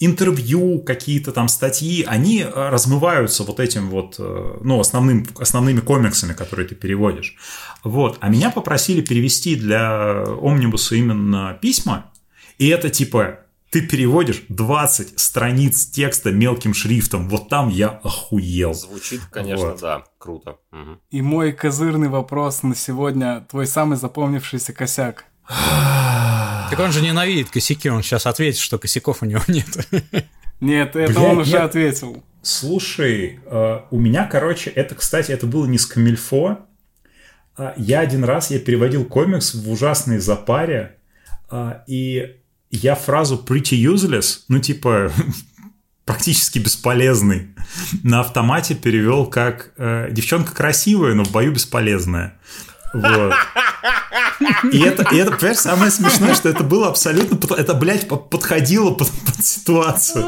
[0.00, 6.32] интервью, какие-то там статьи, они э, размываются вот этим вот, э, ну, основным, основными комиксами,
[6.32, 7.36] которые ты переводишь.
[7.84, 8.18] Вот.
[8.20, 12.12] А меня попросили перевести для Омнибуса именно письма,
[12.58, 17.28] и это типа ты переводишь 20 страниц текста мелким шрифтом.
[17.28, 18.74] Вот там я охуел.
[18.74, 19.80] Звучит, конечно, вот.
[19.80, 20.56] да, круто.
[20.72, 20.98] Угу.
[21.10, 23.46] И мой козырный вопрос на сегодня.
[23.50, 25.26] Твой самый запомнившийся косяк.
[26.70, 29.66] Так он же ненавидит косяки, он сейчас ответит, что косяков у него нет.
[30.60, 31.62] Нет, это Блядь, он уже нет.
[31.62, 32.24] ответил.
[32.42, 36.66] Слушай, э, у меня, короче, это, кстати, это было не с камильфо.
[37.56, 40.96] Э, я один раз, я переводил комикс в ужасной запаре,
[41.50, 42.36] э, и
[42.70, 45.12] я фразу pretty useless, ну типа
[46.04, 47.48] практически бесполезный,
[48.02, 52.38] на автомате перевел как э, девчонка красивая, но в бою бесполезная.
[52.94, 53.34] Вот.
[54.72, 59.10] И это, и это, понимаешь, самое смешное, что это было абсолютно, это, блядь, подходило под,
[59.10, 60.24] под ситуацию.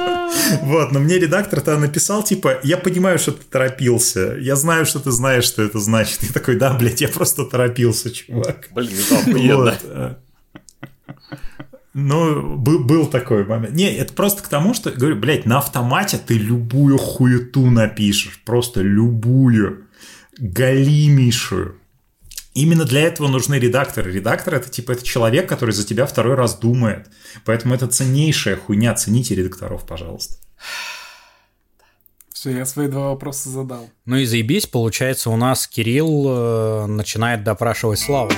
[0.62, 4.98] Вот, но мне редактор тогда написал, типа, я понимаю, что ты торопился, я знаю, что
[4.98, 6.22] ты знаешь, что это значит.
[6.24, 8.68] И такой, да, блядь, я просто торопился, чувак.
[8.72, 8.96] Блин,
[9.26, 10.18] ну вот.
[11.92, 13.74] Ну, был, был такой момент.
[13.74, 18.40] Не, это просто к тому, что, говорю, блядь, на автомате ты любую хуету напишешь.
[18.44, 19.86] Просто любую.
[20.38, 21.79] Галимейшую.
[22.52, 24.12] Именно для этого нужны редакторы.
[24.12, 27.08] Редактор это типа это человек, который за тебя второй раз думает.
[27.44, 28.94] Поэтому это ценнейшая хуйня.
[28.94, 30.36] Цените редакторов, пожалуйста.
[32.32, 33.90] Все, я свои два вопроса задал.
[34.06, 38.32] Ну и заебись, получается, у нас Кирилл э, начинает допрашивать Славу.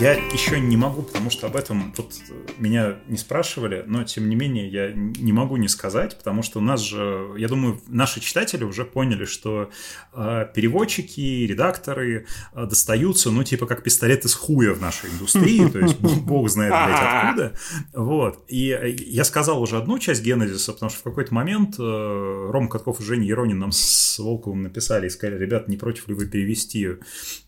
[0.00, 2.12] Я еще не могу, потому что об этом вот
[2.56, 6.62] меня не спрашивали, но тем не менее я не могу не сказать, потому что у
[6.62, 9.70] нас же, я думаю, наши читатели уже поняли, что
[10.12, 15.80] э, переводчики, редакторы э, достаются, ну, типа как пистолет из хуя в нашей индустрии, то
[15.80, 17.58] есть бог знает, блядь, откуда.
[17.92, 18.44] Вот.
[18.46, 22.68] И э, я сказал уже одну часть генезиса, потому что в какой-то момент э, Ром
[22.68, 26.26] Катков и Женя Еронин нам с Волковым написали и сказали, ребят, не против ли вы
[26.26, 26.86] перевести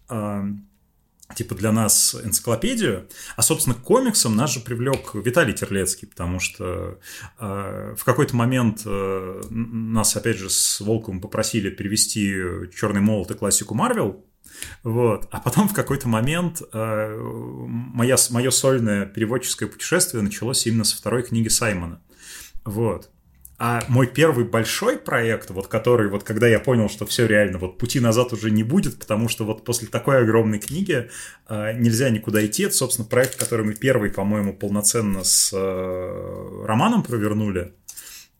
[0.08, 0.42] э,
[1.34, 6.98] типа для нас энциклопедию, а, собственно, к комиксам нас же привлек Виталий Терлецкий, потому что
[7.38, 12.34] э, в какой-то момент э, нас, опять же, с Волковым попросили перевести
[12.74, 14.24] «Черный молот» и классику Марвел,
[14.82, 15.28] вот.
[15.30, 21.22] А потом в какой-то момент э, моя, мое сольное переводческое путешествие началось именно со второй
[21.22, 22.02] книги Саймона.
[22.64, 23.10] Вот.
[23.62, 27.76] А мой первый большой проект, вот который, вот когда я понял, что все реально, вот
[27.76, 31.10] пути назад уже не будет, потому что вот после такой огромной книги
[31.46, 32.62] э, нельзя никуда идти.
[32.62, 37.74] Это, собственно, проект, который мы первый, по-моему, полноценно с э, Романом провернули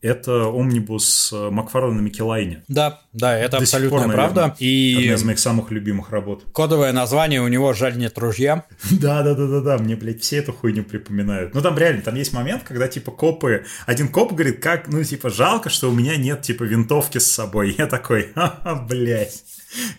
[0.01, 2.63] это омнибус э, Макфарлана Микелайне.
[2.67, 4.41] Да, да, это До абсолютно пор, правда.
[4.41, 6.43] Наверное, и одна из моих самых любимых работ.
[6.51, 8.65] Кодовое название у него «Жаль нет ружья».
[8.91, 11.53] Да, да, да, да, да, мне, блядь, все эту хуйню припоминают.
[11.53, 15.29] Ну там реально, там есть момент, когда типа копы, один коп говорит, как, ну типа
[15.29, 17.75] жалко, что у меня нет типа винтовки с собой.
[17.77, 19.43] Я такой, ха-ха, блядь.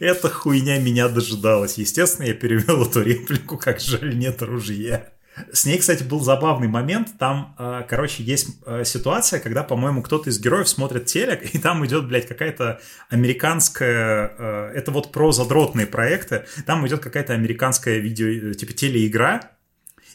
[0.00, 1.78] Эта хуйня меня дожидалась.
[1.78, 5.12] Естественно, я перевел эту реплику, как жаль нет ружья.
[5.52, 7.18] С ней, кстати, был забавный момент.
[7.18, 11.84] Там, э, короче, есть э, ситуация, когда, по-моему, кто-то из героев смотрит телек, и там
[11.86, 14.34] идет, блядь, какая-то американская...
[14.38, 16.44] Э, это вот про задротные проекты.
[16.66, 19.52] Там идет какая-то американская видео, типа телеигра,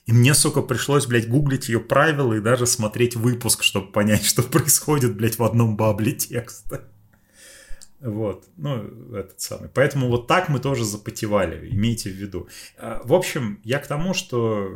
[0.07, 4.41] и мне, сука, пришлось, блядь, гуглить ее правила и даже смотреть выпуск, чтобы понять, что
[4.41, 6.83] происходит, блядь, в одном бабле текста.
[7.99, 9.69] Вот, ну, этот самый.
[9.69, 12.47] Поэтому вот так мы тоже запотевали, имейте в виду.
[12.77, 14.69] А, в общем, я к тому, что,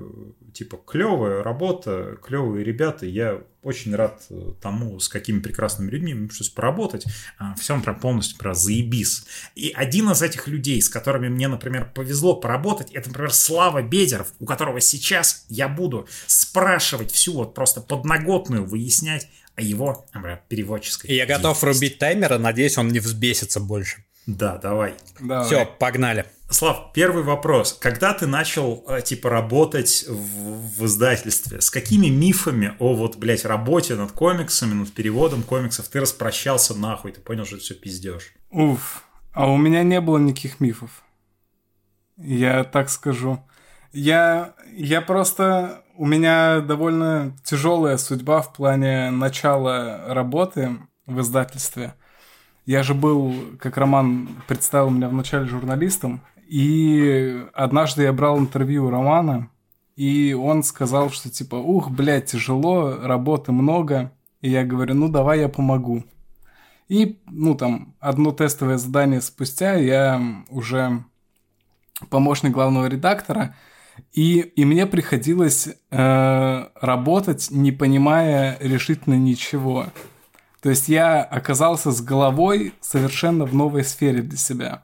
[0.54, 4.28] типа, клевая работа, клевые ребята, я очень рад
[4.60, 7.06] тому, с какими прекрасными людьми мне пришлось поработать.
[7.38, 9.28] А, Всем прям полностью про заебис.
[9.54, 14.34] И один из этих людей, с которыми мне, например, повезло поработать, это, например, Слава Бедеров,
[14.40, 20.06] у которого сейчас я буду спрашивать всю вот просто подноготную, выяснять, его
[20.48, 21.12] переводческой.
[21.12, 24.06] Я готов рубить таймер, надеюсь, он не взбесится больше.
[24.28, 24.94] Да, давай.
[25.20, 25.46] давай.
[25.46, 26.26] Все, погнали.
[26.50, 27.78] Слав, первый вопрос.
[27.80, 33.46] Когда ты начал, э, типа, работать в, в издательстве, с какими мифами о, вот, блядь,
[33.46, 37.14] работе над комиксами, над переводом комиксов ты распрощался нахуй?
[37.14, 38.34] Ты понял, что это все пиздешь?
[38.50, 41.04] Уф, а у меня не было никаких мифов.
[42.18, 43.42] Я так скажу.
[43.94, 51.94] Я, я просто у меня довольно тяжелая судьба в плане начала работы в издательстве.
[52.66, 58.90] Я же был, как Роман представил меня вначале журналистом, и однажды я брал интервью у
[58.90, 59.50] Романа,
[59.96, 64.12] и он сказал, что типа, ух, блядь, тяжело, работы много.
[64.42, 66.04] И я говорю, ну давай я помогу.
[66.88, 71.04] И, ну там, одно тестовое задание спустя я уже
[72.10, 73.56] помощник главного редактора–
[74.14, 79.88] и, и мне приходилось э, работать, не понимая решительно ничего.
[80.62, 84.84] То есть я оказался с головой совершенно в новой сфере для себя.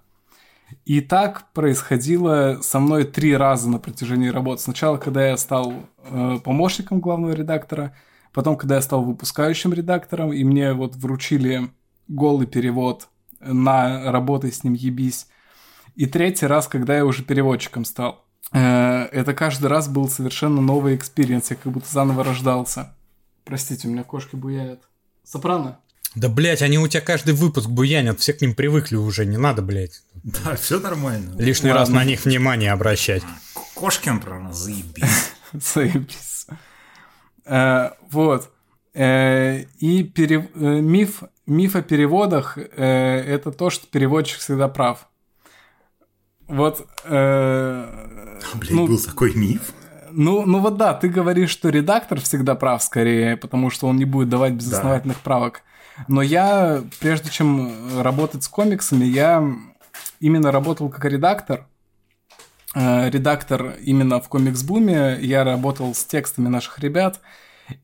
[0.86, 4.64] И так происходило со мной три раза на протяжении работы.
[4.64, 5.74] Сначала, когда я стал
[6.04, 7.96] э, помощником главного редактора,
[8.34, 11.70] потом, когда я стал выпускающим редактором, и мне вот вручили
[12.08, 13.10] голый перевод
[13.40, 15.28] на работы с ним ебись.
[15.96, 18.27] И третий раз, когда я уже переводчиком стал.
[18.52, 21.50] Э, это каждый раз был совершенно новый experience.
[21.50, 22.96] Я как будто заново рождался.
[23.44, 24.82] Простите, у меня кошки буянят.
[25.24, 25.80] Сопрано?
[26.16, 29.62] Да, блядь, они у тебя каждый выпуск буянят, все к ним привыкли уже, не надо,
[29.62, 30.02] блядь.
[30.24, 31.36] Да, все нормально.
[31.38, 31.80] Лишний Ладно.
[31.82, 33.24] раз на них внимание обращать.
[33.76, 35.32] Кошкин, правда, заебись.
[35.54, 36.48] Заебись.
[37.46, 38.50] Э, вот.
[38.94, 40.12] Э, и
[40.56, 45.08] миф, миф о переводах это то, что переводчик всегда прав.
[46.48, 46.88] Вот.
[47.04, 49.74] Э, Блин, ну, был такой миф.
[50.12, 54.06] Ну, ну вот да, ты говоришь, что редактор всегда прав скорее, потому что он не
[54.06, 55.24] будет давать безосновательных да.
[55.24, 55.62] правок.
[56.08, 59.44] Но я, прежде чем работать с комиксами, я
[60.20, 61.68] именно работал как редактор.
[62.76, 65.18] Э, редактор именно в комикс-буме.
[65.20, 67.20] Я работал с текстами наших ребят.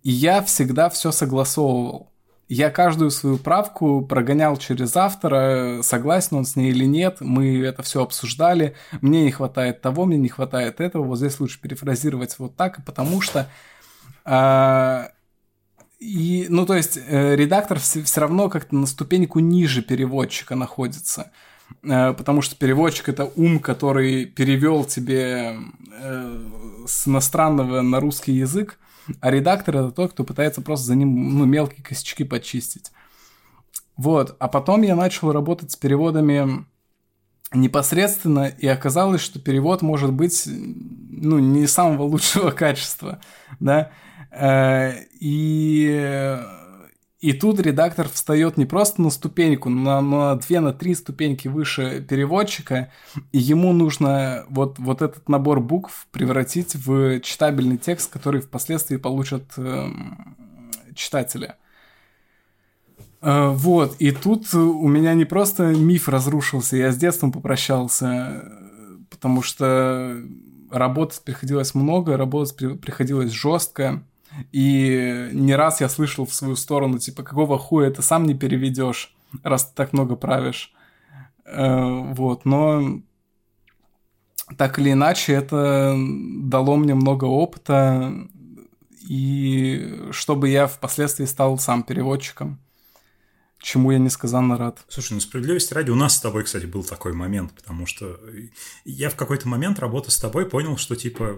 [0.03, 2.12] И я всегда все согласовывал
[2.53, 7.81] я каждую свою правку прогонял через автора, согласен он с ней или нет, мы это
[7.81, 12.55] все обсуждали, мне не хватает того, мне не хватает этого, вот здесь лучше перефразировать вот
[12.55, 13.49] так, потому что...
[14.25, 15.09] А,
[15.99, 21.31] и, ну, то есть, э, редактор все, все равно как-то на ступеньку ниже переводчика находится.
[21.81, 25.55] Э, потому что переводчик это ум, который перевел тебе
[25.91, 26.45] э,
[26.85, 28.77] с иностранного на русский язык,
[29.19, 32.91] а редактор это тот, кто пытается просто за ним ну, мелкие косячки почистить.
[33.97, 34.35] Вот.
[34.39, 36.65] А потом я начал работать с переводами
[37.53, 43.19] непосредственно, и оказалось, что перевод может быть ну, не самого лучшего качества,
[43.59, 43.91] да,
[44.31, 46.39] э, и,
[47.23, 52.05] И тут редактор встает не просто на ступеньку, но на две, на три ступеньки выше
[52.05, 52.91] переводчика,
[53.31, 59.45] и ему нужно вот, вот этот набор букв превратить в читабельный текст, который впоследствии получат
[59.55, 59.87] э,
[60.95, 61.53] читатели.
[63.21, 68.51] Э, вот, и тут у меня не просто миф разрушился, я с детством попрощался,
[69.09, 70.21] потому что
[70.69, 74.03] работать приходилось много, работать приходилось жестко.
[74.51, 79.15] И не раз я слышал в свою сторону, типа, какого хуя ты сам не переведешь,
[79.43, 80.73] раз ты так много правишь.
[81.45, 83.01] Э, вот, но
[84.57, 88.13] так или иначе, это дало мне много опыта,
[89.07, 92.62] и чтобы я впоследствии стал сам переводчиком
[93.63, 94.83] чему я несказанно рад.
[94.89, 98.19] Слушай, ну справедливости ради, у нас с тобой, кстати, был такой момент, потому что
[98.83, 101.35] я в какой-то момент, работая с тобой, понял, что, типа,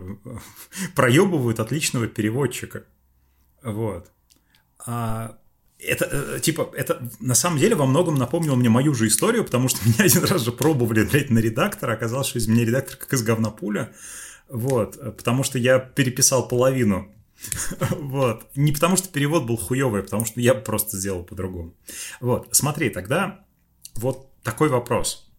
[0.96, 2.84] проебывают отличного переводчика.
[3.64, 4.12] Вот.
[4.86, 5.38] А
[5.80, 9.70] это, э, типа, это на самом деле во многом напомнило мне мою же историю, потому
[9.70, 13.14] что меня один раз же пробовали, блядь, на редактора, оказалось, что из меня редактор как
[13.14, 13.94] из говна пуля.
[14.50, 17.12] Вот, потому что я переписал половину
[18.00, 18.50] Вот.
[18.56, 21.76] Не потому, что перевод был хуёвый, а потому что я просто сделал по-другому.
[22.22, 22.50] Вот.
[22.52, 23.46] Смотри, тогда
[23.96, 25.32] вот такой вопрос.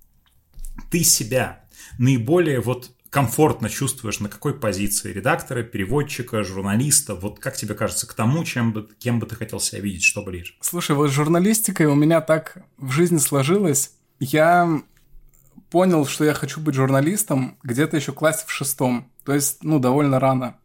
[0.90, 1.64] Ты себя
[1.98, 5.12] наиболее вот комфортно чувствуешь на какой позиции?
[5.12, 7.14] Редактора, переводчика, журналиста?
[7.14, 10.22] Вот как тебе кажется, к тому, чем бы, кем бы ты хотел себя видеть, что
[10.22, 10.54] ближе?
[10.60, 13.92] Слушай, вот с журналистикой у меня так в жизни сложилось.
[14.18, 14.82] Я
[15.70, 19.10] понял, что я хочу быть журналистом где-то еще в классе в шестом.
[19.24, 20.58] То есть, ну, довольно рано.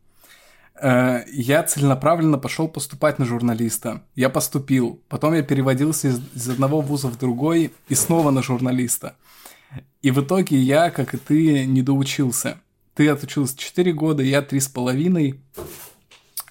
[0.82, 4.04] Э, я целенаправленно пошел поступать на журналиста.
[4.16, 5.00] Я поступил.
[5.10, 9.16] Потом я переводился из, из одного вуза в другой и снова на журналиста.
[10.02, 12.58] И в итоге я, как и ты, не доучился.
[12.96, 15.40] Ты отучился 4 года, я 3,5.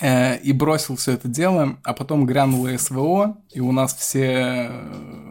[0.00, 5.30] Э, и бросил все это дело, а потом грянуло СВО, и у нас все э,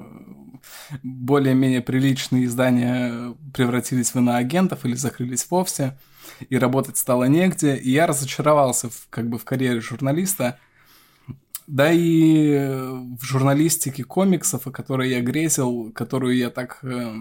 [1.04, 5.98] более-менее приличные издания превратились в иноагентов или закрылись вовсе
[6.50, 10.60] и работать стало негде, и я разочаровался в, как бы в карьере журналиста.
[11.68, 17.14] Да и в журналистике комиксов, о которой я грезил, которую я так э,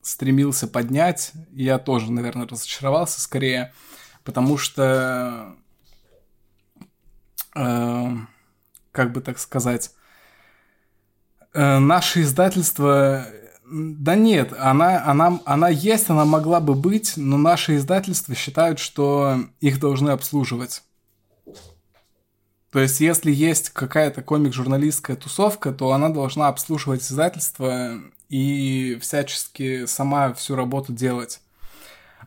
[0.00, 3.72] стремился поднять, я тоже, наверное, разочаровался скорее,
[4.22, 5.56] потому что,
[7.56, 8.10] э,
[8.92, 9.90] как бы так сказать,
[11.52, 13.26] э, наше издательство
[13.68, 19.40] да нет, она, она, она есть, она могла бы быть, но наши издательства считают, что
[19.60, 20.82] их должны обслуживать.
[22.70, 30.34] То есть, если есть какая-то комик-журналистская тусовка, то она должна обслуживать издательство и всячески сама
[30.34, 31.40] всю работу делать.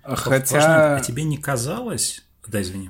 [0.03, 0.95] Хотя...
[0.97, 2.25] А тебе не казалось...
[2.47, 2.89] Да, извини,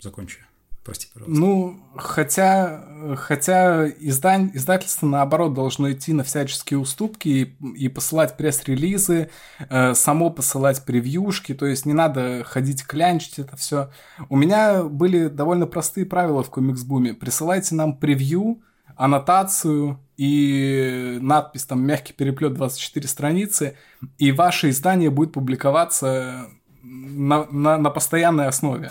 [0.00, 0.38] закончу.
[0.84, 1.40] Прости, пожалуйста.
[1.40, 9.30] Ну, хотя, хотя издань, издательство, наоборот, должно идти на всяческие уступки и, и посылать пресс-релизы,
[9.60, 13.90] э, само посылать превьюшки, то есть не надо ходить клянчить это все.
[14.28, 17.14] У меня были довольно простые правила в комикс-буме.
[17.14, 18.60] Присылайте нам превью,
[18.96, 23.76] аннотацию и надпись там «Мягкий переплет 24 страницы»,
[24.18, 26.48] и ваше издание будет публиковаться
[26.82, 28.90] на, на, на постоянной основе.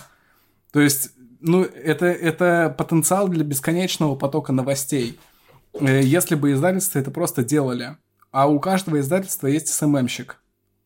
[0.72, 1.11] То есть
[1.41, 5.19] ну, это, это потенциал для бесконечного потока новостей.
[5.73, 7.97] Э, если бы издательства это просто делали.
[8.31, 10.38] А у каждого издательства есть СММщик,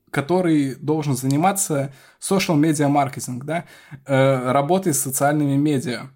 [0.09, 3.65] который должен заниматься social media маркетинг, да,
[4.05, 6.07] э, работой с социальными медиа,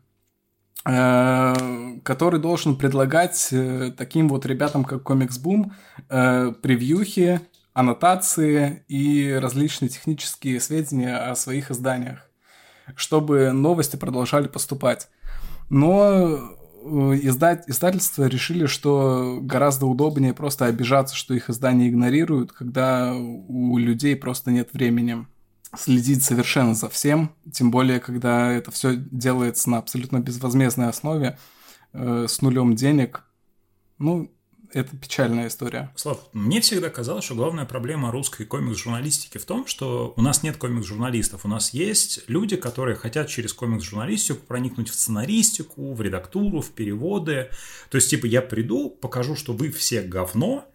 [0.86, 3.54] э, который должен предлагать
[3.98, 5.72] таким вот ребятам, как Comics Boom,
[6.62, 7.42] превьюхи,
[7.74, 12.29] аннотации и различные технические сведения о своих изданиях
[12.96, 15.10] чтобы новости продолжали поступать.
[15.70, 16.38] Но
[16.84, 23.78] э, издать, издательства решили, что гораздо удобнее просто обижаться, что их издания игнорируют, когда у
[23.78, 25.26] людей просто нет времени
[25.78, 31.38] следить совершенно за всем, тем более, когда это все делается на абсолютно безвозмездной основе,
[31.94, 33.24] э, с нулем денег.
[34.00, 34.32] Ну,
[34.72, 35.92] это печальная история.
[35.96, 40.58] Слав, мне всегда казалось, что главная проблема русской комикс-журналистики в том, что у нас нет
[40.58, 41.46] комикс-журналистов.
[41.46, 47.50] У нас есть люди, которые хотят через комикс-журналистику проникнуть в сценаристику, в редактуру, в переводы.
[47.90, 50.66] То есть, типа, я приду, покажу, что вы все говно,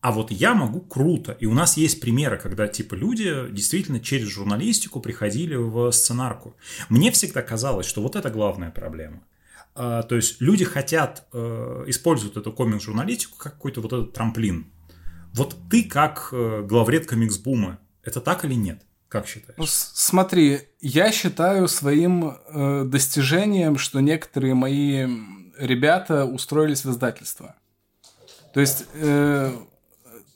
[0.00, 1.36] а вот я могу круто.
[1.40, 6.54] И у нас есть примеры, когда типа люди действительно через журналистику приходили в сценарку.
[6.88, 9.22] Мне всегда казалось, что вот это главная проблема.
[9.76, 14.72] А, то есть люди хотят, э, используют эту комикс-журналистику как какой-то вот этот трамплин.
[15.34, 18.82] Вот ты как э, главред комикс-бума, это так или нет?
[19.08, 19.58] Как считаешь?
[19.58, 25.06] Ну, смотри, я считаю своим э, достижением, что некоторые мои
[25.58, 27.54] ребята устроились в издательство.
[28.54, 29.52] То есть э,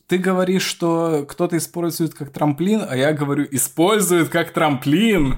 [0.07, 5.37] ты говоришь, что кто-то использует как трамплин, а я говорю, использует как трамплин.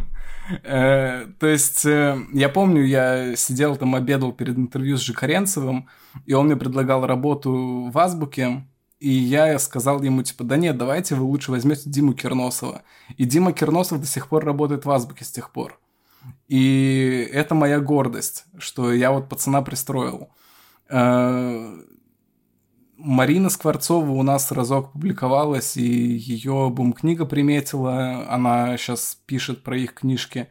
[0.62, 5.88] Э, то есть э, я помню, я сидел там, обедал перед интервью с Жикаренцевым,
[6.26, 8.64] и он мне предлагал работу в Азбуке,
[8.98, 12.82] и я сказал ему, типа, да нет, давайте вы лучше возьмете Диму Керносова.
[13.16, 15.80] И Дима Керносов до сих пор работает в Азбуке с тех пор.
[16.46, 20.28] И это моя гордость, что я вот пацана пристроил.
[23.04, 29.94] Марина Скворцова у нас разок публиковалась, и ее бум-книга приметила, она сейчас пишет про их
[29.94, 30.48] книжки.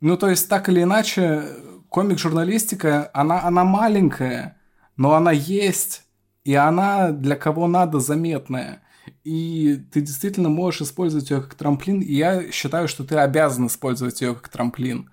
[0.00, 1.44] Ну, то есть, так или иначе,
[1.88, 4.58] комик-журналистика, она, она маленькая,
[4.96, 6.02] но она есть,
[6.42, 8.82] и она для кого надо заметная.
[9.22, 14.20] И ты действительно можешь использовать ее как трамплин, и я считаю, что ты обязан использовать
[14.20, 15.12] ее как трамплин.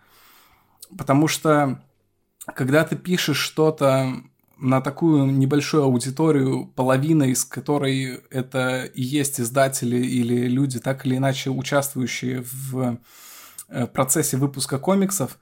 [0.97, 1.83] Потому что,
[2.55, 4.23] когда ты пишешь что-то
[4.57, 11.17] на такую небольшую аудиторию, половина из которой это и есть издатели или люди, так или
[11.17, 12.97] иначе участвующие в
[13.67, 15.37] э, процессе выпуска комиксов,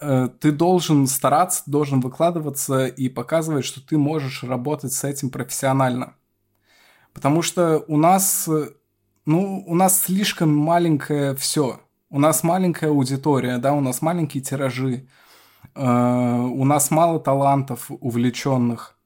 [0.00, 6.14] э, ты должен стараться, должен выкладываться и показывать, что ты можешь работать с этим профессионально.
[7.12, 8.48] Потому что у нас,
[9.26, 11.80] ну, у нас слишком маленькое все.
[12.08, 15.06] У нас маленькая аудитория, да, у нас маленькие тиражи.
[15.74, 18.96] Э, у нас мало талантов увлеченных.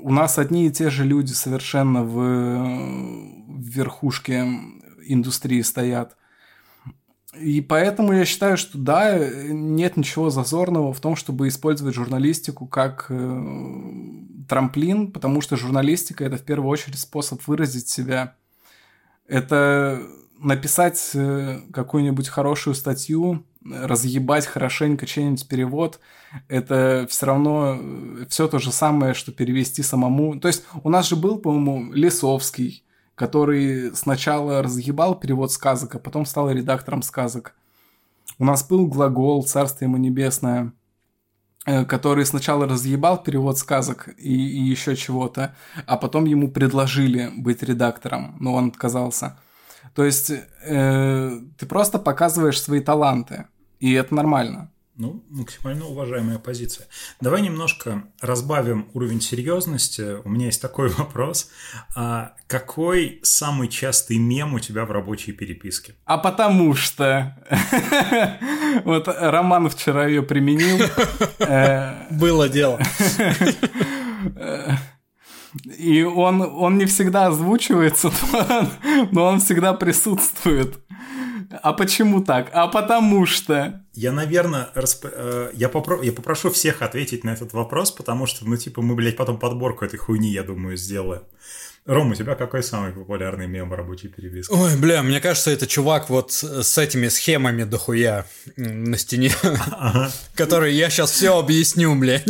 [0.00, 4.46] У нас одни и те же люди совершенно в, в верхушке
[5.06, 6.16] индустрии стоят.
[7.38, 13.06] И поэтому я считаю, что да, нет ничего зазорного в том, чтобы использовать журналистику как
[13.08, 13.42] э,
[14.48, 18.34] трамплин, потому что журналистика это в первую очередь способ выразить себя.
[19.28, 20.02] Это
[20.40, 26.00] написать э, какую-нибудь хорошую статью, разъебать хорошенько чей-нибудь перевод,
[26.48, 30.38] это все равно э, все то же самое, что перевести самому.
[30.40, 32.84] То есть у нас же был, по-моему, Лесовский,
[33.14, 37.54] который сначала разъебал перевод сказок, а потом стал редактором сказок.
[38.38, 40.72] У нас был глагол «Царство ему небесное»,
[41.66, 45.54] э, который сначала разъебал перевод сказок и, и еще чего-то,
[45.86, 49.38] а потом ему предложили быть редактором, но он отказался.
[50.00, 50.32] То есть
[50.64, 53.48] э, ты просто показываешь свои таланты,
[53.80, 54.70] и это нормально.
[54.96, 56.86] Ну, максимально уважаемая позиция.
[57.20, 60.22] Давай немножко разбавим уровень серьезности.
[60.24, 61.50] У меня есть такой вопрос.
[61.94, 65.96] А какой самый частый мем у тебя в рабочей переписке?
[66.06, 67.36] А потому что...
[68.86, 70.78] Вот Роман вчера ее применил.
[71.40, 72.80] Э, Было дело.
[75.78, 78.12] И он, он не всегда озвучивается,
[79.10, 80.78] но он всегда присутствует.
[81.62, 82.50] А почему так?
[82.52, 83.84] А потому что...
[83.92, 85.06] Я, наверное, расп...
[85.10, 86.00] Э, я, попро...
[86.00, 89.84] я попрошу всех ответить на этот вопрос, потому что, ну, типа, мы, блядь, потом подборку
[89.84, 91.22] этой хуйни, я думаю, сделаем.
[91.86, 94.52] Ром, у тебя какой самый популярный мем рабочей переписки?
[94.52, 99.32] Ой, бля, мне кажется, это чувак вот с этими схемами дохуя на стене,
[100.34, 102.28] который я сейчас все объясню, блядь.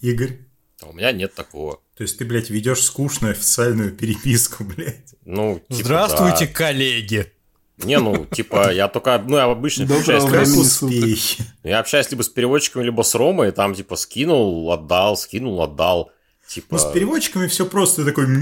[0.00, 0.40] Игорь?
[0.82, 1.81] А у меня нет такого.
[1.96, 5.14] То есть ты, блядь, ведешь скучную официальную переписку, блядь.
[5.24, 6.52] Ну, типа, Здравствуйте, да.
[6.52, 7.32] коллеги.
[7.78, 11.46] Не, ну, типа, я только, ну, я обычно Доброго общаюсь, либо, суток.
[11.64, 16.12] я общаюсь либо с переводчиком, либо с Ромой, и там, типа, скинул, отдал, скинул, отдал.
[16.46, 18.24] Типа, Ну, с переводчиками все просто такой...
[18.26, 18.40] э, э,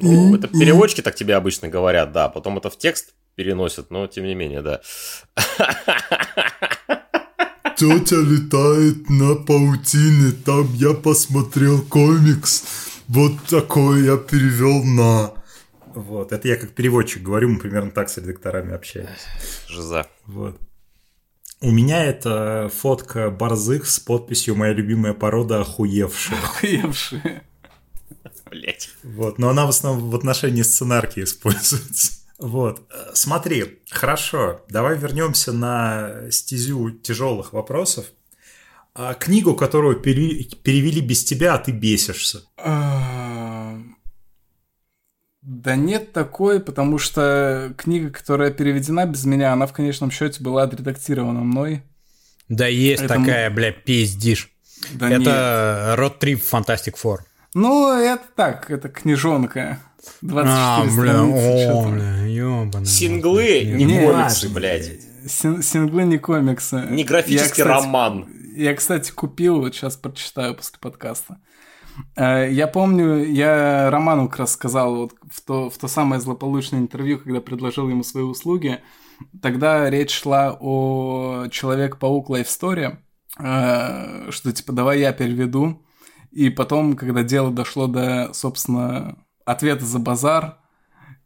[0.00, 4.26] ну, это переводчики так тебе обычно говорят, да, потом это в текст переносят, но тем
[4.26, 4.80] не менее, да.
[7.80, 12.62] Тетя летает на паутине, там я посмотрел комикс.
[13.08, 15.32] Вот такой я перевел на...
[15.94, 19.14] Вот, это я как переводчик говорю, мы примерно так с редакторами общаемся.
[19.66, 20.06] Жиза.
[20.26, 20.60] Вот.
[21.62, 26.38] У меня это фотка борзых с подписью «Моя любимая порода охуевшая».
[26.38, 27.44] Охуевшие.
[28.50, 28.90] Блять.
[29.02, 32.19] Вот, но она в основном в отношении сценарки используется.
[32.40, 38.06] Вот, э, смотри, хорошо, давай вернемся на стезю тяжелых вопросов.
[38.94, 42.42] А книгу, которую пере- перевели без тебя, а ты бесишься.
[42.56, 43.78] А,
[45.42, 50.62] Да нет такой, потому что книга, которая переведена без меня, она в конечном счете была
[50.64, 51.82] отредактирована мной.
[52.48, 54.50] Да есть Это такая, бля, пиздишь.
[54.92, 55.22] Да нет.
[55.22, 57.24] Это Род Трип Фантастик Фор.
[57.54, 59.78] Ну, это так, это книжонка.
[60.22, 62.86] 24 А, бля, о, бля, ёбаный.
[62.86, 64.90] Синглы, не Не, комиксы, блядь.
[65.28, 66.86] Син- Синглы не комиксы.
[66.90, 68.26] Не графический Я, кстати, роман.
[68.56, 71.38] Я, кстати, купил, вот сейчас прочитаю после подкаста.
[72.16, 76.80] Э, Я помню, я Роману как раз сказал вот в то, в то самое злополучное
[76.80, 78.78] интервью, когда предложил ему свои услуги.
[79.42, 82.96] Тогда речь шла о Человек-паук Life Story.
[83.38, 85.82] э, что типа давай я переведу.
[86.30, 90.58] И потом, когда дело дошло до, собственно, ответа за базар,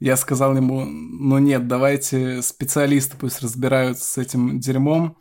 [0.00, 5.16] я сказал ему, ну нет, давайте специалисты пусть разбираются с этим дерьмом,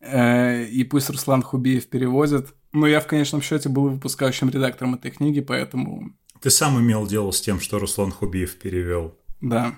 [0.00, 2.54] э, и пусть Руслан Хубиев переводит.
[2.72, 6.12] Но я в конечном счете был выпускающим редактором этой книги, поэтому...
[6.40, 9.16] Ты сам имел дело с тем, что Руслан Хубиев перевел.
[9.40, 9.74] Да.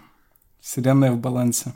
[0.61, 1.75] Вселенная в балансе.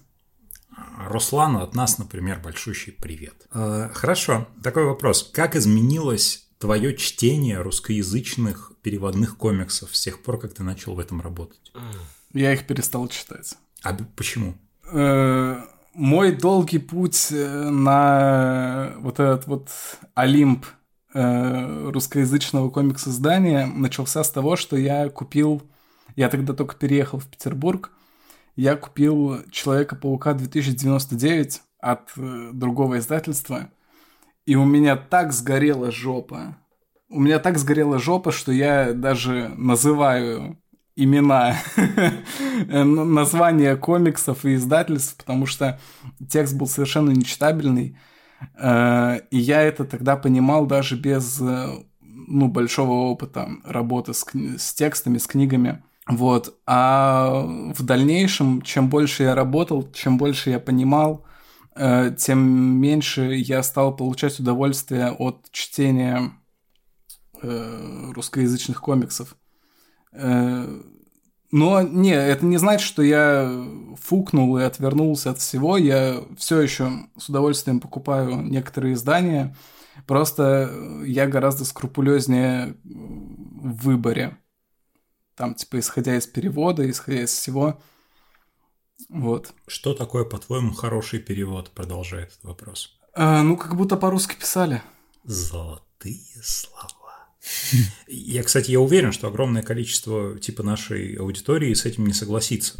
[1.09, 3.47] Руслану от нас, например, большущий привет.
[3.53, 5.31] Э, хорошо, такой вопрос.
[5.33, 11.21] Как изменилось твое чтение русскоязычных переводных комиксов с тех пор, как ты начал в этом
[11.21, 11.73] работать?
[12.33, 13.55] Я их перестал читать.
[13.83, 14.55] А почему?
[14.93, 15.63] Э,
[15.95, 19.71] мой долгий путь э, на вот этот вот
[20.15, 20.67] Олимп
[21.13, 25.63] русскоязычного комикс издания начался с того, что я купил,
[26.17, 27.93] я тогда только переехал в Петербург,
[28.57, 33.71] я купил Человека-паука 2099 от э, другого издательства,
[34.47, 36.59] и у меня так сгорела жопа.
[37.09, 40.59] У меня так сгорела жопа, что я даже называю
[40.97, 41.57] имена,
[42.69, 45.81] названия комиксов и издательств, потому что
[46.29, 47.97] текст был совершенно нечитабельный.
[48.59, 51.69] Э, и я это тогда понимал даже без э,
[52.01, 54.25] ну, большого опыта работы с,
[54.59, 55.83] с текстами, с книгами.
[56.07, 56.59] Вот.
[56.67, 57.43] А
[57.75, 61.34] в дальнейшем, чем больше я работал, чем больше я понимал, э,
[61.77, 62.39] тем
[62.81, 66.33] меньше я стал получать удовольствие от чтения
[67.43, 69.37] э, русскоязычных комиксов.
[70.13, 70.83] Э,
[71.51, 73.65] но не, это не значит, что я
[74.01, 75.77] фукнул и отвернулся от всего.
[75.77, 79.55] Я все еще с удовольствием покупаю некоторые издания.
[80.07, 80.73] Просто
[81.05, 84.37] я гораздо скрупулезнее в выборе.
[85.37, 87.81] Там, типа, исходя из перевода, исходя из всего.
[89.09, 89.53] Вот.
[89.67, 91.71] Что такое, по-твоему, хороший перевод?
[91.71, 92.99] Продолжает этот вопрос.
[93.15, 94.83] А, ну, как будто по-русски писали.
[95.25, 96.95] Золотые слова.
[98.09, 102.79] Я, кстати, я уверен, что огромное количество типа нашей аудитории с этим не согласится.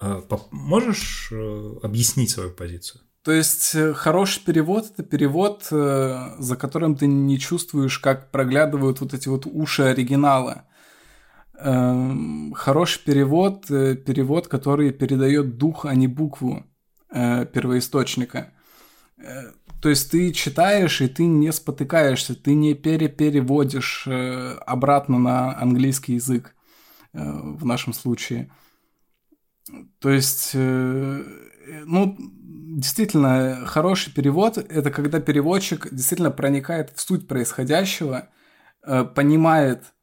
[0.00, 3.02] А, можешь э, объяснить свою позицию?
[3.22, 9.00] То есть э, хороший перевод это перевод, э, за которым ты не чувствуешь, как проглядывают
[9.00, 10.64] вот эти вот уши оригинала.
[11.60, 16.64] Эм, хороший перевод, э, перевод, который передает дух, а не букву
[17.10, 18.52] э, первоисточника.
[19.16, 19.50] Э,
[19.82, 24.06] то есть ты читаешь, и ты не спотыкаешься, ты не перепереводишь
[24.66, 26.54] обратно на английский язык
[27.12, 28.50] в нашем случае.
[30.00, 38.28] То есть, ну, действительно, хороший перевод– это когда переводчик действительно проникает в суть происходящего,
[39.14, 39.84] понимает–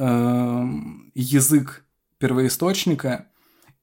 [0.00, 1.84] Эм, язык
[2.16, 3.26] первоисточника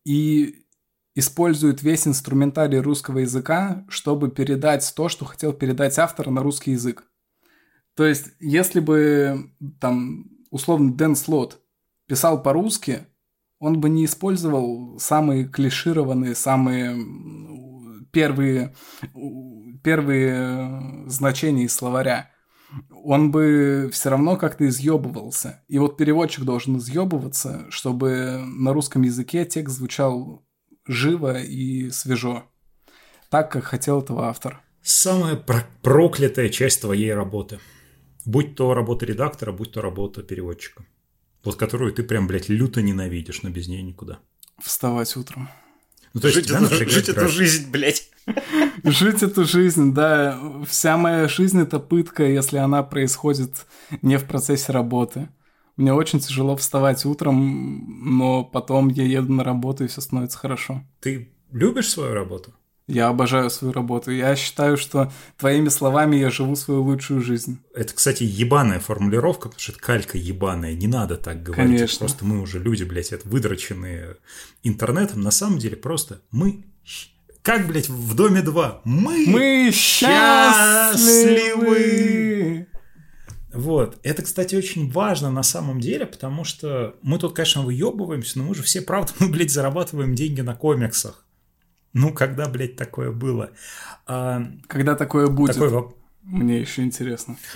[0.04, 0.66] и
[1.14, 7.04] использует весь инструментарий русского языка, чтобы передать то, что хотел передать автор на русский язык.
[7.94, 11.62] То есть, если бы там условно Дэн Слот
[12.08, 13.06] писал по-русски,
[13.60, 16.98] он бы не использовал самые клишированные, самые
[18.12, 18.74] первые,
[19.84, 22.32] первые значения из словаря
[23.08, 25.64] он бы все равно как-то изъебывался.
[25.70, 30.46] И вот переводчик должен изъебываться, чтобы на русском языке текст звучал
[30.86, 32.44] живо и свежо.
[33.30, 34.62] Так, как хотел этого автор.
[34.82, 35.42] Самая
[35.82, 37.60] проклятая часть твоей работы.
[38.26, 40.86] Будь то работа редактора, будь то работа переводчика.
[41.46, 44.20] Вот которую ты прям, блядь, люто ненавидишь, но без нее никуда.
[44.62, 45.48] Вставать утром.
[46.14, 48.10] Ну, то жить, эту, жить эту жизнь, блядь.
[48.84, 50.38] Жить эту жизнь, да.
[50.68, 53.66] Вся моя жизнь это пытка, если она происходит
[54.02, 55.30] не в процессе работы.
[55.78, 60.84] Мне очень тяжело вставать утром, но потом я еду на работу и все становится хорошо.
[61.00, 62.54] Ты любишь свою работу?
[62.88, 64.12] Я обожаю свою работу.
[64.12, 67.60] Я считаю, что твоими словами я живу свою лучшую жизнь.
[67.74, 70.74] Это, кстати, ебаная формулировка, потому что это калька ебаная.
[70.74, 71.78] Не надо так говорить.
[71.78, 72.00] Конечно.
[72.00, 74.16] Просто мы уже люди, блядь, это выдроченные
[74.64, 75.22] интернетом.
[75.22, 76.64] На самом деле просто мы
[77.42, 78.82] как, блядь, в Доме 2?
[78.84, 80.28] Мы, Мы счастливы!
[83.54, 83.98] Вот.
[84.04, 88.54] Это, кстати, очень важно на самом деле, потому что мы тут, конечно, выебываемся, но мы
[88.54, 91.26] же все, правда, мы, блядь, зарабатываем деньги на комиксах.
[91.98, 93.52] Ну, когда, блядь, такое было?
[94.06, 95.56] А, когда такое будет?
[95.56, 95.94] Такой
[96.24, 97.38] Мне еще интересно.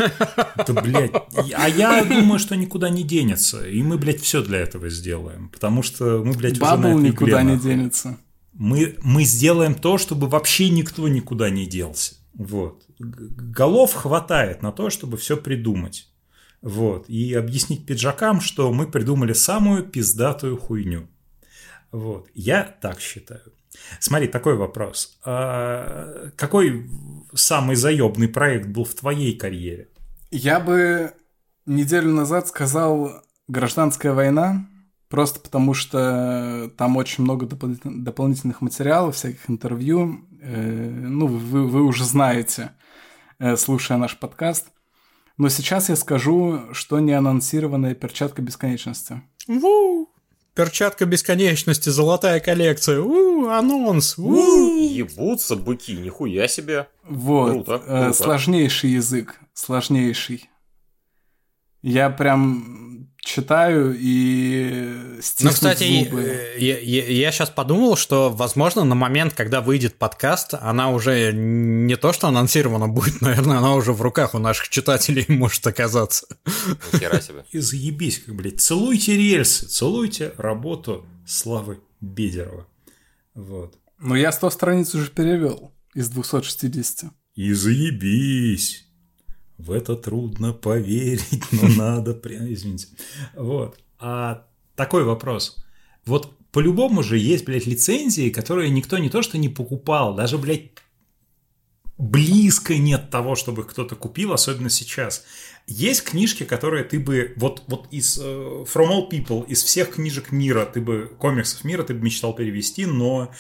[0.68, 1.12] Да, блядь.
[1.56, 3.68] А я думаю, что никуда не денется.
[3.68, 5.50] И мы, блядь, все для этого сделаем.
[5.50, 8.18] Потому что мы, блядь, Бабл уже на никуда не денется
[8.54, 12.16] мы, мы сделаем то, чтобы вообще никто никуда не делся.
[12.34, 12.86] Вот.
[13.00, 16.10] Голов хватает на то, чтобы все придумать.
[16.62, 17.10] Вот.
[17.10, 21.08] И объяснить пиджакам, что мы придумали самую пиздатую хуйню.
[21.92, 22.28] Вот.
[22.34, 23.54] Я так считаю.
[24.00, 25.20] Смотри, такой вопрос.
[25.26, 26.90] А какой
[27.34, 29.90] самый заебный проект был в твоей карьере?
[30.32, 31.14] Я бы
[31.66, 34.68] неделю назад сказал «Гражданская война»,
[35.10, 40.26] просто потому что там очень много допол- дополнительных материалов, всяких интервью.
[40.42, 42.72] Э, ну, вы, вы уже знаете,
[43.38, 44.68] э, слушая наш подкаст.
[45.38, 49.22] Но сейчас я скажу, что не анонсированная перчатка бесконечности.
[49.48, 50.11] Ву!
[50.54, 53.00] Перчатка бесконечности, золотая коллекция.
[53.00, 54.18] У, анонс.
[54.18, 54.36] У.
[54.78, 56.90] Ебутся быки, нихуя себе.
[57.04, 57.52] Вот.
[57.52, 58.14] Круто, э, круто.
[58.14, 59.40] Сложнейший язык.
[59.54, 60.50] Сложнейший.
[61.82, 66.22] Я прям читаю и Ну, кстати, зубы.
[66.22, 72.14] э, я, сейчас подумал, что, возможно, на момент, когда выйдет подкаст, она уже не то,
[72.14, 76.28] что анонсирована будет, наверное, она уже в руках у наших читателей может оказаться.
[76.94, 77.46] Нихера себе.
[77.52, 82.68] И заебись, как, блядь, целуйте рельсы, целуйте работу Славы Бедерова.
[83.36, 83.78] Вот.
[84.00, 87.12] Но я 100 страниц уже перевел из 260.
[87.36, 88.88] И заебись.
[89.66, 92.88] В это трудно поверить, но надо прям, извините.
[93.36, 93.78] Вот.
[94.00, 95.58] А такой вопрос.
[96.06, 100.72] Вот по-любому же есть, блядь, лицензии, которые никто не то что не покупал, даже, блядь,
[101.98, 105.24] близко нет того, чтобы кто-то купил, особенно сейчас.
[105.68, 110.32] Есть книжки, которые ты бы, вот, вот из э, From All People, из всех книжек
[110.32, 113.32] мира, ты бы, комиксов мира, ты бы мечтал перевести, но,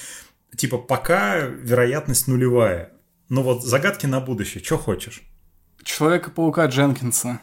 [0.55, 2.93] типа, пока вероятность нулевая.
[3.29, 5.23] Но вот загадки на будущее, что хочешь?
[5.83, 7.41] Человека-паука Дженкинса.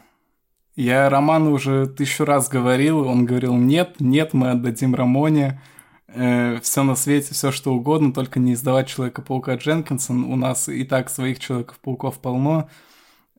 [0.77, 5.61] Я Роману уже тысячу раз говорил, он говорил, нет, нет, мы отдадим Рамоне.
[6.07, 10.13] Э, все на свете, все что угодно, только не издавать Человека-паука Дженкинса.
[10.13, 12.71] У нас и так своих Человеков-пауков полно.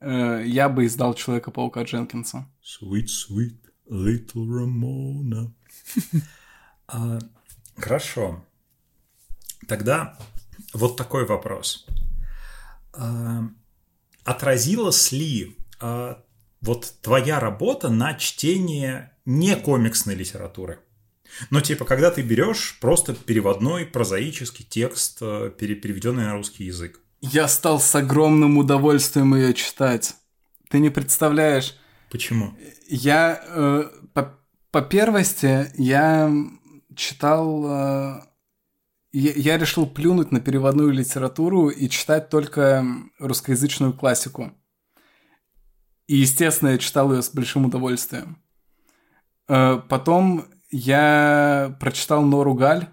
[0.02, 2.46] Э, я бы издал Человека-паука Дженкинса.
[2.62, 3.58] Sweet, sweet
[3.90, 5.52] little Ramona.
[6.92, 7.20] А,
[7.78, 8.44] Хорошо.
[9.68, 10.18] Тогда
[10.74, 11.86] вот такой вопрос.
[12.94, 13.44] А,
[14.30, 16.24] Отразилась ли а,
[16.62, 20.80] вот твоя работа на чтение не комиксной литературы?
[21.50, 27.00] Ну, типа, когда ты берешь просто переводной прозаический текст, э, пере- переведенный на русский язык.
[27.22, 30.16] Я стал с огромным удовольствием ее читать.
[30.70, 31.76] Ты не представляешь,
[32.12, 32.54] Почему?
[32.88, 33.84] Я э,
[34.14, 34.38] по,
[34.70, 36.32] по первости я
[36.96, 38.22] читал, э,
[39.12, 42.86] я, решил плюнуть на переводную литературу и читать только
[43.20, 44.52] русскоязычную классику.
[46.08, 48.42] И, естественно, я читал ее с большим удовольствием.
[49.48, 52.88] Э, потом я прочитал Нору Галь,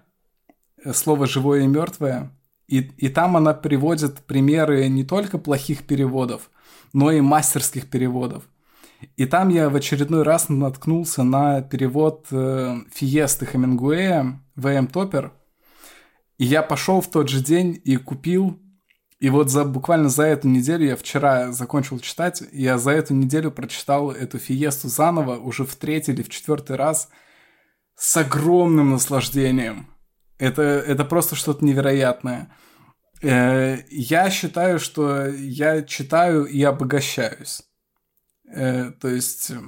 [0.83, 2.31] э, слово «живое и мертвое»,
[2.67, 6.49] и, и там она приводит примеры не только плохих переводов,
[6.93, 8.43] но и мастерских переводов.
[9.15, 14.87] И там я в очередной раз наткнулся на перевод э, Фиесты Хемингуэя В.М.
[14.87, 15.33] Топер.
[16.37, 18.59] И я пошел в тот же день и купил.
[19.19, 23.51] И вот за, буквально за эту неделю, я вчера закончил читать, я за эту неделю
[23.51, 27.09] прочитал эту Фиесту заново, уже в третий или в четвертый раз,
[27.95, 29.87] с огромным наслаждением.
[30.37, 32.53] Это, это просто что-то невероятное.
[33.23, 37.63] Э, я считаю, что я читаю и обогащаюсь.
[38.53, 39.59] Э, то есть э,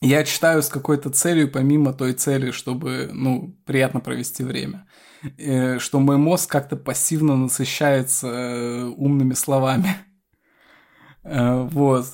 [0.00, 4.86] я читаю с какой-то целью, помимо той цели, чтобы, ну, приятно провести время.
[5.38, 9.96] Э, что мой мозг как-то пассивно насыщается э, умными словами.
[11.22, 12.06] Э, вот.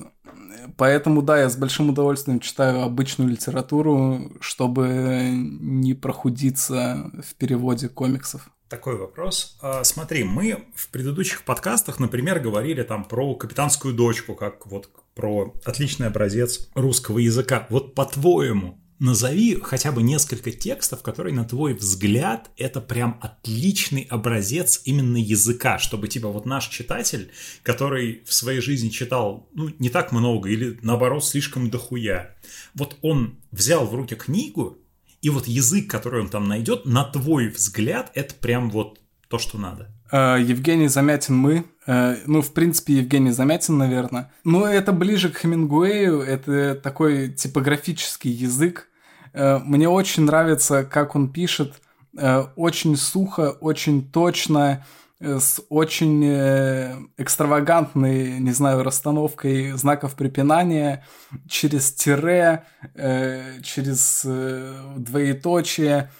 [0.77, 8.51] Поэтому, да, я с большим удовольствием читаю обычную литературу, чтобы не прохудиться в переводе комиксов.
[8.69, 9.59] Такой вопрос.
[9.63, 15.55] А, Смотри, мы в предыдущих подкастах, например, говорили там про капитанскую дочку, как вот про
[15.65, 17.67] отличный образец русского языка.
[17.71, 24.83] Вот по-твоему, назови хотя бы несколько текстов, которые, на твой взгляд, это прям отличный образец
[24.85, 27.31] именно языка, чтобы типа вот наш читатель,
[27.63, 32.37] который в своей жизни читал ну, не так много или наоборот слишком дохуя,
[32.75, 34.79] вот он взял в руки книгу,
[35.23, 39.59] и вот язык, который он там найдет, на твой взгляд, это прям вот то, что
[39.59, 39.93] надо.
[40.13, 41.65] Э, Евгений Замятин мы.
[41.87, 44.31] Э, Ну, в принципе, Евгений Замятин, наверное.
[44.45, 48.89] Но это ближе к Хемингуэю, это такой типографический язык.
[49.33, 51.81] Э, Мне очень нравится, как он пишет.
[52.19, 54.85] Э, Очень сухо, очень точно,
[55.19, 56.27] с очень
[57.17, 61.07] экстравагантной, не знаю, расстановкой знаков препинания
[61.49, 62.65] через тире,
[63.63, 64.27] через
[64.99, 66.11] двоеточие.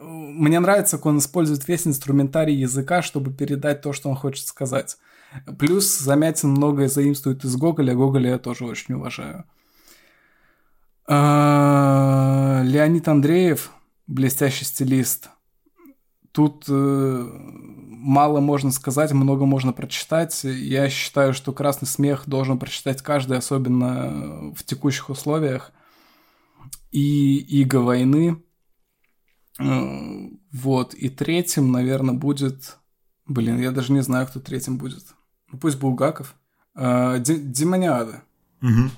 [0.00, 4.96] Мне нравится, как он использует весь инструментарий языка, чтобы передать то, что он хочет сказать.
[5.58, 7.94] Плюс Замятин многое заимствует из Гоголя.
[7.94, 9.44] Гоголя я тоже очень уважаю.
[11.06, 13.70] А, Леонид Андреев,
[14.06, 15.30] блестящий стилист.
[16.32, 17.28] тут э,
[18.00, 20.44] мало можно сказать, много можно прочитать.
[20.44, 25.72] Я считаю, что «Красный смех» должен прочитать каждый, особенно в текущих условиях.
[26.92, 28.42] И «Иго войны».
[29.58, 30.94] Э, вот.
[30.94, 32.76] И третьим, наверное, будет...
[33.26, 35.04] Блин, я даже не знаю, кто третьим будет.
[35.52, 36.34] Ну, пусть Булгаков.
[36.74, 38.22] Э, Демониада.
[38.62, 38.90] Угу.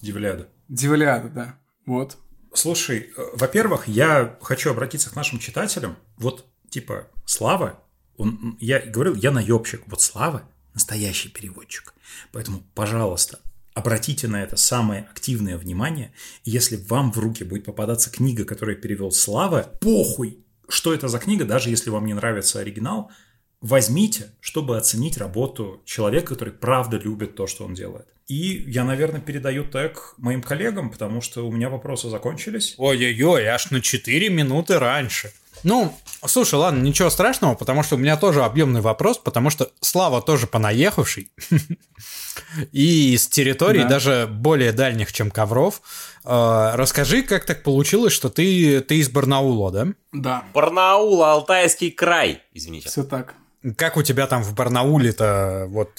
[0.00, 0.48] Дивляда.
[0.68, 1.58] Дивляда, да.
[1.86, 2.16] Вот.
[2.54, 5.96] Слушай, э, во-первых, я хочу обратиться к нашим читателям.
[6.16, 7.82] Вот, типа, Слава,
[8.16, 9.82] он, я говорил, я наебщик.
[9.86, 10.42] Вот Слава
[10.74, 11.94] настоящий переводчик.
[12.32, 13.40] Поэтому, пожалуйста,
[13.74, 16.12] обратите на это самое активное внимание.
[16.44, 21.18] И если вам в руки будет попадаться книга, которую перевел Слава, похуй, что это за
[21.18, 23.10] книга, даже если вам не нравится оригинал,
[23.60, 28.06] возьмите, чтобы оценить работу человека, который правда любит то, что он делает.
[28.28, 32.74] И я, наверное, передаю тег моим коллегам, потому что у меня вопросы закончились.
[32.76, 35.32] Ой-ой-ой, аж на 4 минуты раньше.
[35.64, 40.20] Ну, слушай, ладно, ничего страшного, потому что у меня тоже объемный вопрос, потому что Слава
[40.20, 41.30] тоже понаехавший.
[42.72, 43.88] И из территорий да.
[43.88, 45.80] даже более дальних, чем Ковров.
[46.24, 49.86] Э, расскажи, как так получилось, что ты, ты из Барнаула, да?
[50.12, 50.44] Да.
[50.54, 52.88] Барнаул, Алтайский край, извините.
[52.88, 53.34] Все так.
[53.76, 55.90] Как у тебя там в Барнауле-то, вот,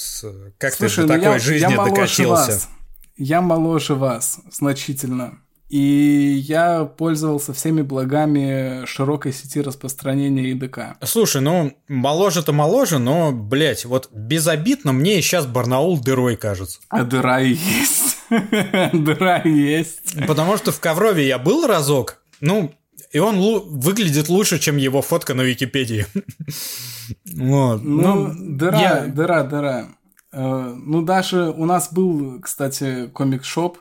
[0.58, 2.52] как Слушай, ты до ну такой я, жизни я докатился?
[2.52, 2.70] Вас.
[3.18, 5.40] Я моложе вас значительно.
[5.70, 10.98] И я пользовался всеми благами широкой сети распространения ИДК.
[11.04, 16.80] Слушай, ну, моложе-то моложе, но, блядь, вот безобидно мне сейчас Барнаул дырой кажется.
[16.90, 18.18] А дыра и есть.
[18.94, 20.26] Дыра есть.
[20.28, 22.74] Потому что в Коврове я был разок, ну,
[23.12, 23.38] и он
[23.80, 26.06] выглядит лучше, чем его фотка на Википедии.
[27.36, 27.84] вот.
[27.84, 29.06] Ну, ну дыра, я...
[29.08, 29.88] дыра, дыра.
[30.32, 33.78] Э, ну, даже у нас был, кстати, комик-шоп,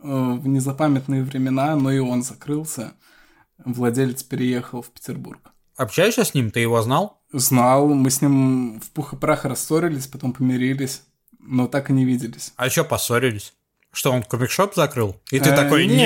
[0.00, 2.92] Э, в незапамятные времена, но и он закрылся.
[3.64, 5.40] Владелец переехал в Петербург.
[5.76, 6.50] Общаешься с ним?
[6.50, 7.20] Ты его знал?
[7.32, 7.88] Знал.
[7.88, 11.02] Мы с ним в пух и прах рассорились, потом помирились,
[11.40, 12.52] но так и не виделись.
[12.56, 13.54] А еще поссорились?
[13.98, 15.16] Что, он комикшоп закрыл?
[15.32, 15.98] И ты э, такой, нет!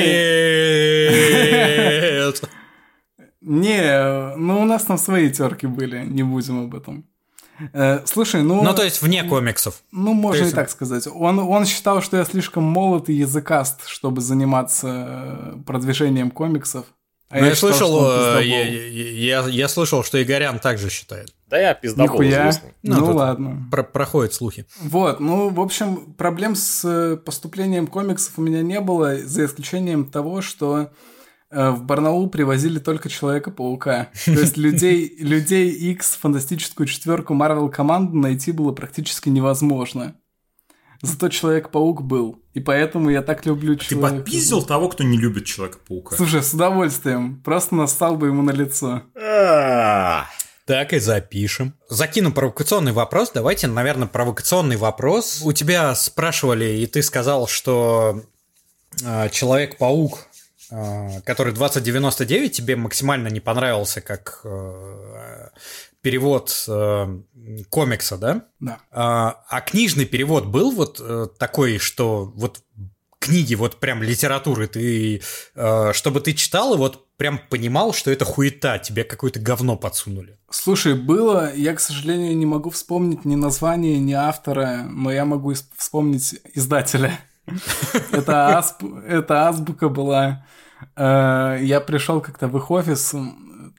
[3.42, 7.04] Не, ну у нас там свои терки были, не будем об этом.
[7.74, 8.62] Э, слушай, ну...
[8.62, 9.82] Ну, то есть вне комиксов.
[9.90, 10.54] Ну, можно есть...
[10.54, 11.06] и так сказать.
[11.06, 16.86] Он, он считал, что я слишком молод и языкаст, чтобы заниматься э, продвижением комиксов.
[17.32, 21.34] А ну, я, я слышал, э, я, я, я слышал, что Игорян также считает.
[21.48, 22.42] Да я пиздобол Нихуя.
[22.42, 22.74] известный.
[22.82, 23.68] Ну, ну ладно.
[23.70, 24.66] Про проходят слухи.
[24.80, 30.42] Вот, ну, в общем, проблем с поступлением комиксов у меня не было, за исключением того,
[30.42, 30.90] что
[31.52, 34.08] Э, в Барнаул привозили только Человека-паука.
[34.24, 40.16] То есть людей, людей X, фантастическую четверку Марвел команду найти было практически невозможно.
[41.02, 42.40] Зато Человек-паук был.
[42.54, 44.10] И поэтому я так люблю Человека.
[44.10, 46.16] Ты подпиздил того, кто не любит Человека-паука?
[46.16, 47.40] Слушай, с удовольствием.
[47.44, 49.02] Просто настал бы ему на лицо.
[50.64, 51.74] Так и запишем.
[51.88, 53.32] Закину провокационный вопрос.
[53.34, 55.42] Давайте, наверное, провокационный вопрос.
[55.44, 58.22] У тебя спрашивали, и ты сказал, что
[59.04, 60.28] э, Человек-паук
[60.74, 65.11] Э, который 2099 тебе максимально не понравился как э,
[66.02, 67.18] перевод э,
[67.70, 68.44] комикса, да?
[68.60, 68.78] Да.
[68.90, 71.00] А, а книжный перевод был вот
[71.38, 72.60] такой, что вот
[73.18, 75.22] книги, вот прям литературы, ты,
[75.92, 80.38] чтобы ты читал и вот прям понимал, что это хуета, тебе какое-то говно подсунули.
[80.50, 85.54] Слушай, было, я, к сожалению, не могу вспомнить ни название, ни автора, но я могу
[85.76, 87.20] вспомнить издателя.
[88.12, 90.44] Это азбука была.
[90.96, 93.14] Э, я пришел как-то в их офис,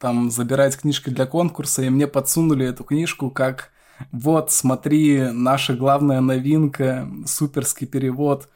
[0.03, 3.71] там, забирать книжки для конкурса, и мне подсунули эту книжку как
[4.11, 8.49] вот, смотри, наша главная новинка, суперский перевод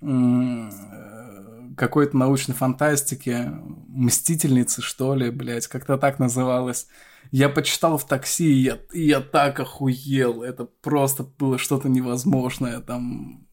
[0.00, 0.70] э,
[1.76, 3.50] какой-то научной фантастики,
[3.88, 6.86] Мстительницы, что ли, блядь, как-то так называлось.
[7.32, 10.42] Я почитал в такси, и я, и я так охуел.
[10.42, 12.80] Это просто было что-то невозможное.
[12.80, 13.46] Там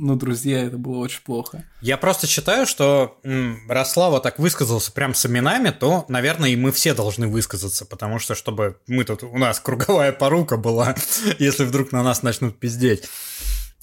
[0.00, 1.64] ну, друзья, это было очень плохо.
[1.82, 3.20] Я просто считаю, что
[3.68, 8.18] раз Слава так высказался прям с именами, то, наверное, и мы все должны высказаться, потому
[8.18, 10.96] что, чтобы мы тут, у нас круговая порука была,
[11.38, 13.08] если вдруг на нас начнут пиздеть.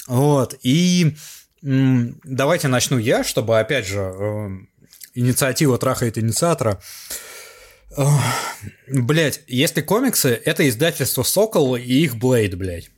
[0.08, 1.16] Вот, и
[1.62, 4.50] давайте начну я, чтобы, опять же, э,
[5.14, 6.82] инициатива трахает инициатора.
[8.88, 12.90] Блять, если комиксы, это издательство Сокол и их Блейд, блядь.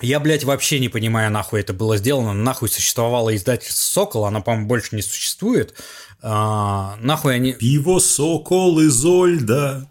[0.00, 2.34] Я, блядь, вообще не понимаю, нахуй это было сделано.
[2.34, 5.74] Нахуй существовало издательство «Сокол», оно, по-моему, больше не существует.
[6.22, 7.52] А, нахуй они...
[7.52, 9.88] Пиво «Сокол» из Ольда.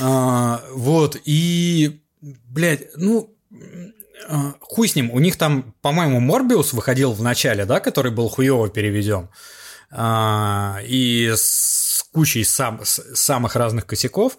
[0.00, 3.34] А, вот, и, блядь, ну,
[4.28, 5.10] а, хуй с ним.
[5.10, 9.28] У них там, по-моему, Морбиус выходил в начале, да, который был хуево переведен.
[9.90, 14.38] А, и с кучей сам, с, самых разных косяков.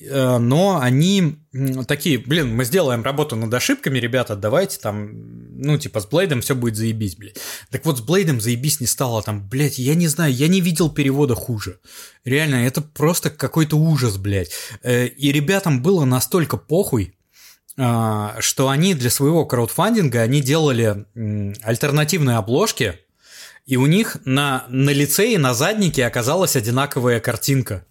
[0.00, 1.38] Э, но они
[1.86, 5.10] такие, блин, мы сделаем работу над ошибками, ребята, давайте там,
[5.60, 7.38] ну, типа, с Блейдом все будет заебись, блядь.
[7.70, 10.90] Так вот, с Блейдом заебись не стало, там, блядь, я не знаю, я не видел
[10.90, 11.80] перевода хуже.
[12.24, 14.52] Реально, это просто какой-то ужас, блядь.
[14.82, 17.16] Э, и ребятам было настолько похуй,
[17.76, 21.06] э, что они для своего краудфандинга, они делали
[21.62, 23.00] альтернативные обложки,
[23.66, 27.84] и у них на, на лице и на заднике оказалась одинаковая картинка.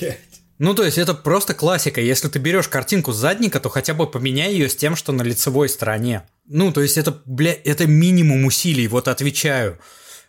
[0.00, 0.29] Блядь.
[0.60, 2.02] Ну, то есть это просто классика.
[2.02, 5.22] Если ты берешь картинку с задника, то хотя бы поменяй ее с тем, что на
[5.22, 6.24] лицевой стороне.
[6.46, 9.78] Ну, то есть это, бля, это минимум усилий, вот отвечаю.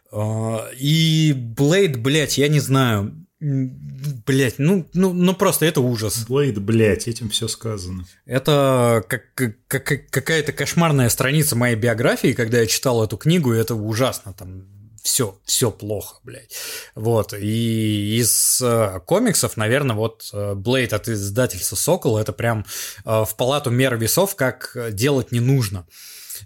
[0.09, 3.13] А, и Блейд, блядь, я не знаю.
[3.41, 6.25] Блять, ну, ну, ну просто это ужас.
[6.29, 8.05] Блейд, блять, этим все сказано.
[8.25, 9.33] Это как,
[9.67, 14.31] как, какая-то кошмарная страница моей биографии, когда я читал эту книгу, и это ужасно.
[14.31, 14.63] Там
[15.03, 16.55] все, все плохо, блядь.
[16.95, 22.65] Вот, и из э, комиксов, наверное, вот Блейд от издательства Сокол это прям
[23.05, 25.85] э, в палату мер весов, как делать не нужно.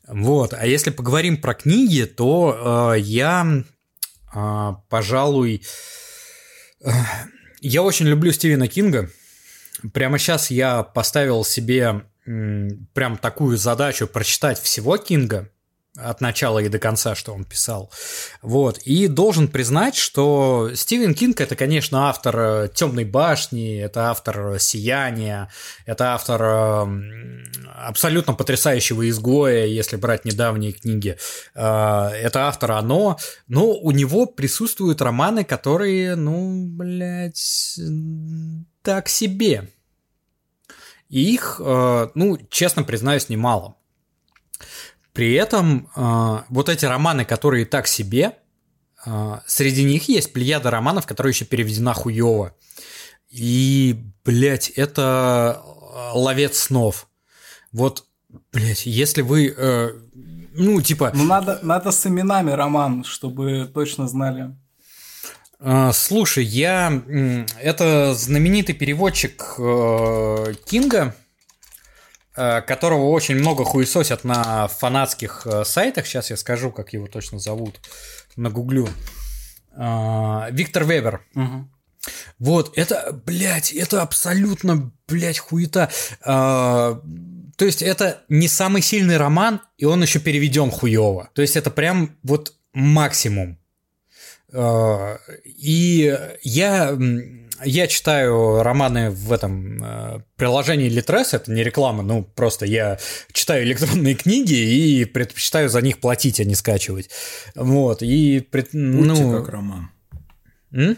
[0.08, 3.64] Вот, а если поговорим про книги, то э, я,
[4.34, 5.64] э, пожалуй,
[6.84, 6.90] э,
[7.62, 9.10] я очень люблю Стивена Кинга.
[9.94, 15.52] Прямо сейчас я поставил себе прям такую задачу прочитать всего Кинга
[15.98, 17.92] от начала и до конца, что он писал.
[18.42, 18.80] Вот.
[18.80, 25.50] И должен признать, что Стивен Кинг это, конечно, автор э, Темной башни, это автор Сияния,
[25.86, 26.88] это автор
[27.76, 31.18] абсолютно потрясающего изгоя, если брать недавние книги.
[31.54, 33.18] Э, это автор Оно,
[33.48, 37.80] но у него присутствуют романы, которые, ну, блядь,
[38.82, 39.70] так себе.
[41.10, 43.76] И их, э, ну, честно признаюсь, немало.
[45.16, 48.34] При этом э, вот эти романы, которые так себе,
[49.06, 52.54] э, среди них есть плеяда романов, которые еще переведена хуево.
[53.30, 55.64] И, блядь, это
[56.14, 57.08] ловец снов.
[57.72, 58.04] Вот,
[58.52, 59.94] блядь, если вы, э,
[60.54, 61.12] ну, типа...
[61.14, 64.54] Ну, надо, надо с именами роман, чтобы точно знали.
[65.94, 66.92] Слушай, я...
[67.62, 71.16] Это знаменитый переводчик э, Кинга,
[72.36, 76.06] которого очень много хуесосят на фанатских э, сайтах.
[76.06, 77.80] Сейчас я скажу, как его точно зовут.
[78.36, 78.90] На гуглю.
[79.76, 81.26] Э, Виктор Вебер.
[81.36, 81.70] Угу.
[82.40, 85.90] Вот, это, блядь, это абсолютно, блядь, хуета.
[86.24, 87.02] То
[87.60, 91.30] есть это не самый сильный роман, и он еще переведен хуево.
[91.34, 93.58] То есть это прям вот максимум.
[94.54, 96.98] И я
[97.64, 103.00] я читаю романы в этом э, приложении Литрес, это не реклама, ну просто я
[103.32, 107.10] читаю электронные книги и предпочитаю за них платить, а не скачивать.
[107.56, 108.40] Вот, и...
[108.40, 109.32] Пред, Будьте ну...
[109.32, 109.92] как роман.
[110.72, 110.98] М?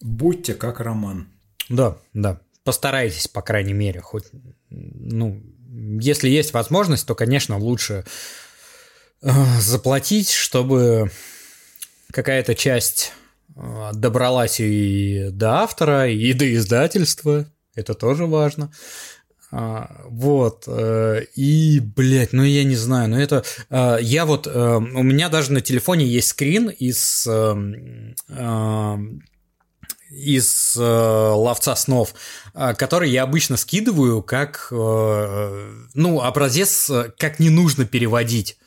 [0.00, 1.28] Будьте как роман.
[1.68, 2.40] Да, да.
[2.64, 4.26] Постарайтесь, по крайней мере, хоть,
[4.68, 5.42] ну,
[6.00, 8.04] если есть возможность, то, конечно, лучше
[9.22, 11.10] э, заплатить, чтобы
[12.12, 13.12] какая-то часть
[13.92, 17.46] добралась и до автора, и до издательства.
[17.74, 18.70] Это тоже важно.
[19.52, 20.64] А, вот.
[20.66, 23.44] Э, и, блядь, ну я не знаю, но это...
[23.68, 24.46] Э, я вот...
[24.46, 27.26] Э, у меня даже на телефоне есть скрин из
[30.10, 32.14] из ловца снов,
[32.52, 38.58] который я обычно скидываю как ну образец, как не нужно переводить.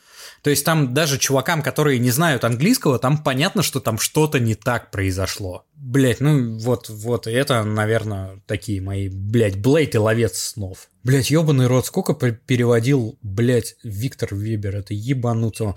[0.44, 4.54] То есть там даже чувакам, которые не знают английского, там понятно, что там что-то не
[4.54, 5.64] так произошло.
[5.74, 10.90] Блять, ну вот, вот, это, наверное, такие мои, блять, Блейд и ловец снов.
[11.02, 15.76] Блять, ебаный рот, сколько переводил, блять, Виктор Вебер, это ебануто.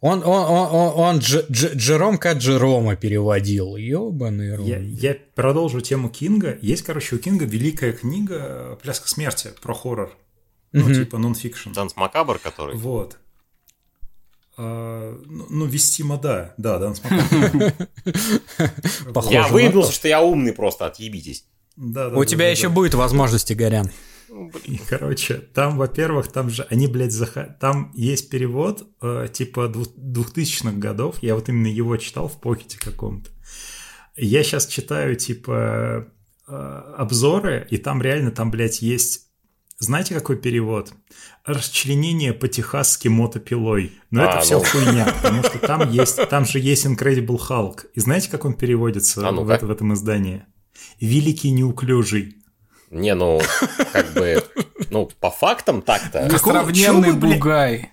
[0.00, 3.76] Он, он, он, он, он Дж, Дж, Джером как Джерома переводил.
[3.76, 4.66] Ебаный рот.
[4.66, 6.58] Я, я продолжу тему Кинга.
[6.60, 10.12] Есть, короче, у Кинга великая книга «Пляска смерти» про хоррор.
[10.72, 10.94] Ну, mm-hmm.
[10.94, 11.72] типа нон-фикшн.
[11.72, 12.76] Данс Макабр, который?
[12.76, 13.18] Вот.
[14.56, 16.54] А, ну, ну, вестимо, да.
[16.56, 16.92] Да, да,
[19.30, 21.46] Я выебнулся, что я умный просто, отъебитесь.
[21.76, 23.90] Да, да, У тебя еще будет возможность, Игорян.
[24.64, 27.36] И, короче, там, во-первых, там же они, блядь, зах...
[27.60, 31.22] там есть перевод э, типа двухтысячных годов.
[31.22, 33.30] Я вот именно его читал в покете каком-то.
[34.16, 36.08] Я сейчас читаю, типа,
[36.48, 39.31] э, обзоры, и там реально, там, блядь, есть
[39.82, 40.92] знаете, какой перевод?
[41.44, 43.92] Расчленение по-техасски мотопилой.
[44.10, 44.64] Но а, это все ну...
[44.64, 47.86] хуйня, потому что там есть, там же есть Incredible Hulk.
[47.94, 50.44] И знаете, как он переводится а, ну в, в этом издании?
[51.00, 52.36] Великий неуклюжий.
[52.90, 53.40] Не, ну,
[53.92, 54.44] как бы,
[54.90, 56.28] ну, по фактам так-то.
[56.28, 57.92] Несравненный бугай.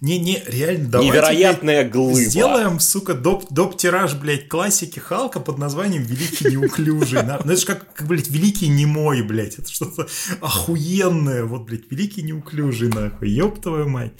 [0.00, 2.20] Не-не, реально, давайте, Невероятная блядь, глыба.
[2.20, 7.22] Сделаем, сука, доп, доп-тираж, блядь, классики Халка под названием «Великий неуклюжий».
[7.22, 9.58] Ну, это же как, как, блядь, «Великий немой», блядь.
[9.58, 10.08] Это что-то
[10.40, 11.44] охуенное.
[11.44, 13.30] Вот, блядь, «Великий неуклюжий», нахуй.
[13.30, 14.12] Ёб твою мать.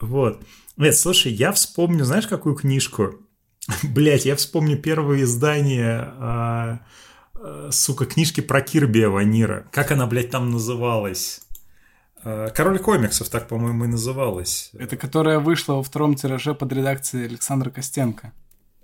[0.00, 0.42] Вот.
[0.76, 3.14] Нет, слушай, я вспомню, знаешь, какую книжку?
[3.82, 6.80] Блять, я вспомню первое издание, а,
[7.34, 9.68] а, сука, книжки про Кирби Ванира.
[9.72, 11.42] Как она, блядь, там называлась?
[12.22, 14.70] А, Король комиксов, так, по-моему, и называлась.
[14.78, 18.32] Это которая вышла во втором тираже под редакцией Александра Костенко.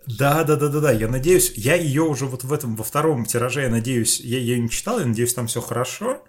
[0.06, 0.92] Да, да, да, да, да.
[0.92, 4.58] Я надеюсь, я ее уже вот в этом, во втором тираже, я надеюсь, я ее
[4.58, 6.22] не читал, я надеюсь, там все хорошо.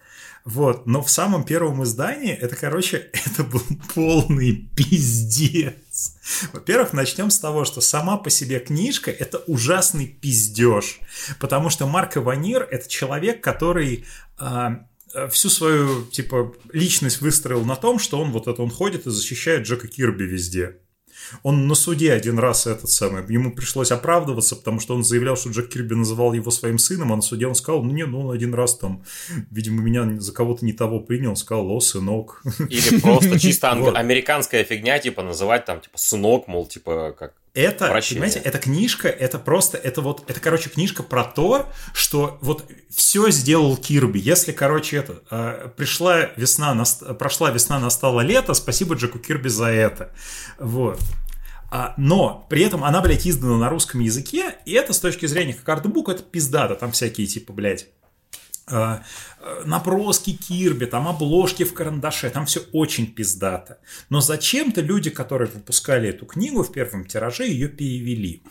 [0.45, 3.61] Вот, но в самом первом издании это, короче, это был
[3.93, 6.15] полный пиздец.
[6.53, 11.01] Во-первых, начнем с того, что сама по себе книжка это ужасный пиздеж,
[11.39, 14.05] потому что Марк Иванир это человек, который
[14.37, 14.85] а,
[15.31, 19.67] всю свою типа личность выстроил на том, что он вот это он ходит и защищает
[19.67, 20.77] Джека Кирби везде.
[21.43, 25.49] Он на суде один раз этот самый, ему пришлось оправдываться, потому что он заявлял, что
[25.49, 28.35] Джек Кирби называл его своим сыном, а на суде он сказал, ну не, ну он
[28.35, 29.03] один раз там,
[29.51, 32.41] видимо, меня за кого-то не того принял, он сказал, о, сынок.
[32.69, 37.33] Или просто чисто американская фигня, типа называть там, типа, сынок, мол, типа, как...
[37.57, 38.21] Это, Прощение.
[38.21, 43.31] понимаете, эта книжка, это просто, это вот, это, короче, книжка про то, что вот все
[43.31, 44.19] сделал Кирби.
[44.19, 49.69] Если, короче, это, э, пришла весна, наст- прошла весна, настало лето, спасибо Джеку Кирби за
[49.71, 50.11] это.
[50.59, 50.99] Вот.
[51.71, 55.55] А, но при этом она, блядь, издана на русском языке, и это с точки зрения
[55.55, 57.87] как артбук, это пиздата, там всякие типа, блядь,
[58.67, 63.79] наброски Кирби, там обложки в карандаше, там все очень пиздато.
[64.09, 68.43] Но зачем-то люди, которые выпускали эту книгу в первом тираже, ее перевели.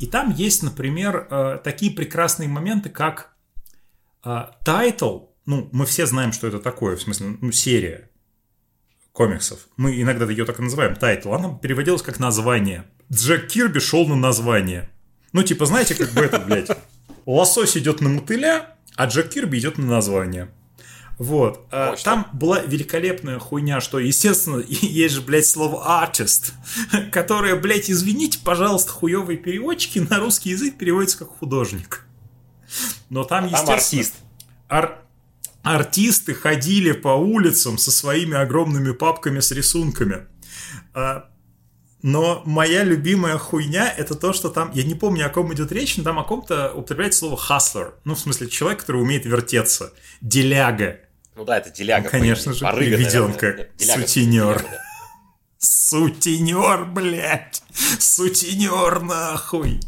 [0.00, 3.32] И там есть, например, э, такие прекрасные моменты, как
[4.24, 8.10] э, title, ну, мы все знаем, что это такое, в смысле, ну, серия
[9.12, 9.68] комиксов.
[9.76, 11.32] Мы иногда ее так и называем, title.
[11.32, 12.84] Она переводилась как название.
[13.10, 14.90] Джек Кирби шел на название.
[15.32, 16.70] Ну, типа, знаете, как бы это, блядь,
[17.26, 20.50] лосось идет на мотыля, а Джек Кирби идет на название.
[21.18, 21.66] Вот.
[21.72, 22.04] А, Мощно.
[22.04, 26.52] Там была великолепная хуйня, что, естественно, есть же, блядь, слово artist,
[27.10, 32.04] которое, блядь, извините, пожалуйста, хуевые переводчики на русский язык переводится как художник.
[33.08, 34.14] Но там, Там естественно, артист.
[34.68, 34.98] ар-
[35.62, 40.26] артисты ходили по улицам со своими огромными папками с рисунками.
[42.02, 45.96] Но моя любимая хуйня это то, что там, я не помню, о ком идет речь,
[45.96, 47.94] но там о ком-то употребляется слово hustler.
[48.04, 49.92] Ну, в смысле, человек, который умеет вертеться.
[50.20, 51.00] Деляга.
[51.34, 52.04] Ну да, это деляга.
[52.04, 54.78] Ну, конечно же, порыве, Деляга, деляга, да.
[55.58, 57.62] Сутенер, блядь.
[57.98, 59.80] Сутенер, нахуй.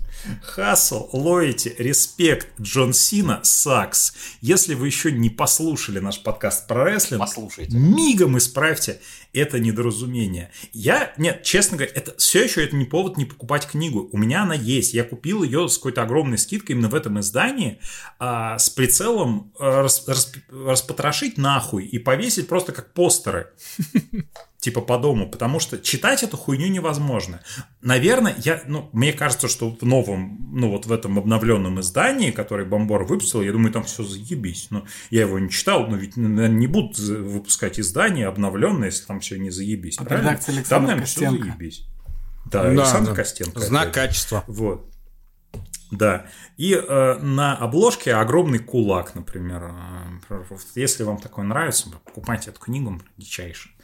[0.43, 4.13] Хасл, лоити, респект, Джон Сина, Сакс.
[4.41, 7.75] Если вы еще не послушали наш подкаст про рестлинг, Послушайте.
[7.77, 9.01] мигом исправьте
[9.33, 10.51] это недоразумение.
[10.73, 14.09] Я, нет, честно говоря, это все еще это не повод не покупать книгу.
[14.13, 14.95] У меня она есть.
[14.95, 17.79] Я купил ее с какой-то огромной скидкой именно в этом издании
[18.19, 23.49] а, с прицелом а, рас- рас- распотрошить нахуй и повесить просто как постеры
[24.61, 27.41] типа по дому, потому что читать эту хуйню невозможно.
[27.81, 32.67] Наверное, я, ну, мне кажется, что в новом, ну, вот в этом обновленном издании, который
[32.67, 34.69] Бомбор выпустил, я думаю, там все заебись.
[34.71, 39.39] Но я его не читал, но ведь не будут выпускать издание обновленное, если там все
[39.39, 39.97] не заебись.
[39.97, 40.31] Под правильно?
[40.31, 41.47] редакцией Там, Александра наверное, все Костенко.
[41.49, 41.87] заебись.
[42.47, 43.17] Да, Да, Александр да.
[43.17, 43.61] Костенко.
[43.61, 44.45] Знак опять качества.
[44.47, 44.87] Вот.
[45.91, 46.27] Да.
[46.57, 49.73] И э, на обложке огромный кулак, например.
[50.29, 50.43] Э,
[50.77, 53.01] Если вам такое нравится, покупайте эту книгу.
[53.19, 53.80] А,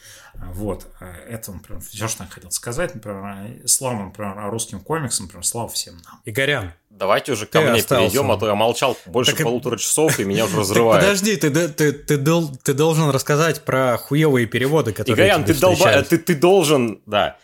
[0.53, 0.87] Вот.
[1.01, 2.95] Э, Это, например, все, что я хотел сказать.
[2.95, 6.21] Например, слава, например, русским комиксам, например, слава всем нам.
[6.25, 8.05] Игорян, Давайте уже ко Ты мне остался.
[8.09, 11.03] перейдем, а то я молчал больше Так полутора часов, и меня уже разрывает.
[11.03, 15.55] подожди, ты, ты, ты, ты дол- ты должен рассказать про хуевые переводы, которые Игорян, ты,
[15.55, 16.03] долба...
[16.03, 17.37] ты, ты должен, да.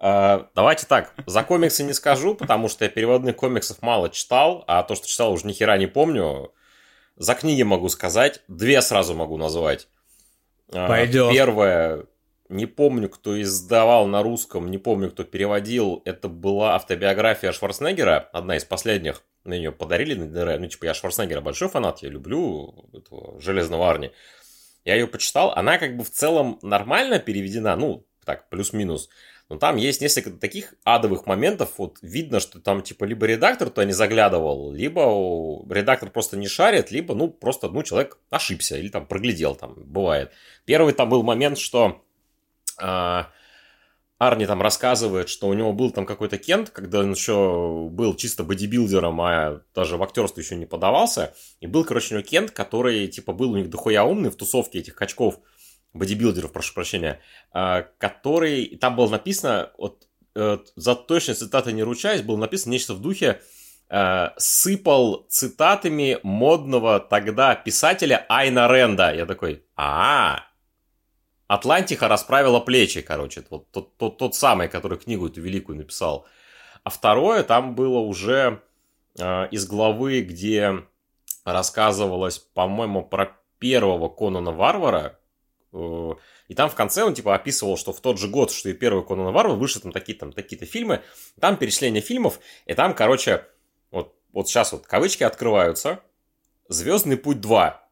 [0.00, 4.82] Э, давайте так, за комиксы не скажу, потому что я переводных комиксов мало читал, а
[4.82, 6.52] то, что читал, уже ни хера не помню.
[7.16, 9.88] За книги могу сказать, две сразу могу назвать.
[10.70, 11.32] Э, Пойдет.
[11.32, 12.04] Первое,
[12.48, 16.02] не помню, кто издавал на русском, не помню, кто переводил.
[16.04, 19.22] Это была автобиография Шварценеггера, одна из последних.
[19.44, 20.58] Мне ее подарили на.
[20.58, 24.12] Ну, типа, я Шварценеггера большой фанат, я люблю этого Железного Арни.
[24.84, 29.10] Я ее почитал, она как бы в целом нормально переведена, ну, так, плюс-минус.
[29.50, 33.86] Но там есть несколько таких адовых моментов, вот видно, что там типа либо редактор туда
[33.86, 39.06] не заглядывал, либо редактор просто не шарит, либо, ну, просто, ну, человек ошибся или там
[39.06, 40.32] проглядел, там, бывает.
[40.66, 42.02] Первый там был момент, что
[44.18, 48.42] Арни там рассказывает, что у него был там какой-то Кент, когда он еще был чисто
[48.42, 51.34] бодибилдером, а даже в актерство еще не подавался.
[51.60, 54.80] И был, короче, у него Кент, который, типа, был у них дохуя умный в тусовке
[54.80, 55.38] этих качков.
[55.94, 57.20] бодибилдеров, прошу прощения,
[57.52, 62.94] а, который, там было написано, вот э, за точной цитаты не ручаюсь, было написано нечто
[62.94, 63.40] в духе
[63.88, 69.14] э, «сыпал цитатами модного тогда писателя Айна Ренда».
[69.14, 70.44] Я такой, а,
[71.48, 76.26] Атлантиха расправила плечи, короче, вот тот, тот, тот самый, который книгу эту великую написал.
[76.84, 78.62] А второе, там было уже
[79.18, 80.84] э, из главы, где
[81.44, 85.18] рассказывалось, по-моему, про первого Конана Варвара,
[85.72, 86.12] э,
[86.48, 89.04] и там в конце он типа описывал, что в тот же год, что и первый
[89.04, 91.02] Конан Варвар, вышли там такие там такие-то фильмы,
[91.40, 93.44] там перечисление фильмов, и там, короче,
[93.90, 96.02] вот, вот сейчас вот кавычки открываются,
[96.70, 97.82] Звездный путь 2,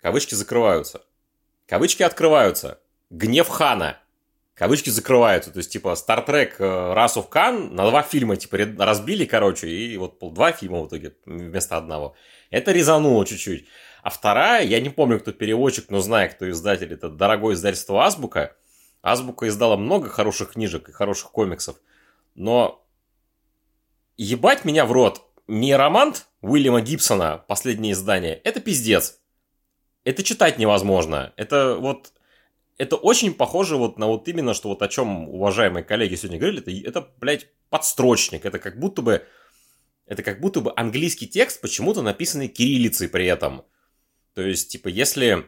[0.00, 1.02] кавычки закрываются,
[1.70, 2.80] кавычки открываются,
[3.10, 3.96] Гнев Хана,
[4.54, 5.52] кавычки закрываются.
[5.52, 9.96] То есть, типа, Star Trek Wrath of Khan на два фильма, типа, разбили, короче, и
[9.96, 12.16] вот два фильма в итоге вместо одного.
[12.50, 13.68] Это резануло чуть-чуть.
[14.02, 18.56] А вторая, я не помню, кто переводчик, но знаю, кто издатель, это дорогое издательство Азбука.
[19.00, 21.76] Азбука издала много хороших книжек и хороших комиксов,
[22.34, 22.84] но
[24.16, 29.19] ебать меня в рот, не роман Уильяма Гибсона, последнее издание, это пиздец.
[30.04, 31.32] Это читать невозможно.
[31.36, 32.12] Это вот
[32.80, 36.62] это очень похоже вот на вот именно, что вот о чем уважаемые коллеги сегодня говорили,
[36.62, 39.26] это, это блядь, подстрочник, это как будто бы,
[40.06, 43.66] это как будто бы английский текст, почему-то написанный кириллицей при этом.
[44.32, 45.46] То есть, типа, если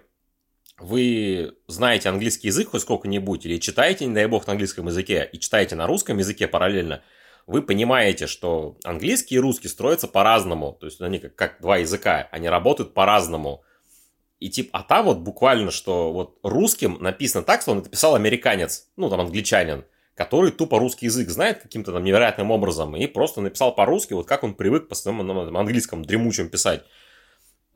[0.78, 5.38] вы знаете английский язык хоть сколько-нибудь, или читаете, не дай бог, на английском языке, и
[5.38, 7.02] читаете на русском языке параллельно,
[7.46, 10.76] вы понимаете, что английский и русский строятся по-разному.
[10.78, 13.64] То есть они как, как два языка, они работают по-разному.
[14.42, 18.16] И типа, а там вот буквально, что вот русским написано так, что он это писал
[18.16, 19.84] американец, ну там англичанин,
[20.16, 24.42] который тупо русский язык знает каким-то там невероятным образом и просто написал по-русски, вот как
[24.42, 26.82] он привык по своему ну, английском дремучем писать.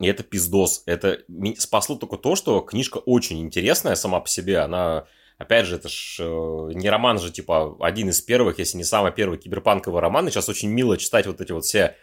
[0.01, 0.83] И это пиздос.
[0.85, 1.19] Это
[1.57, 4.59] спасло только то, что книжка очень интересная сама по себе.
[4.59, 5.05] Она,
[5.37, 9.13] опять же, это ж э, не роман же, типа, один из первых, если не самый
[9.13, 10.27] первый киберпанковый роман.
[10.27, 11.95] И сейчас очень мило читать вот эти вот все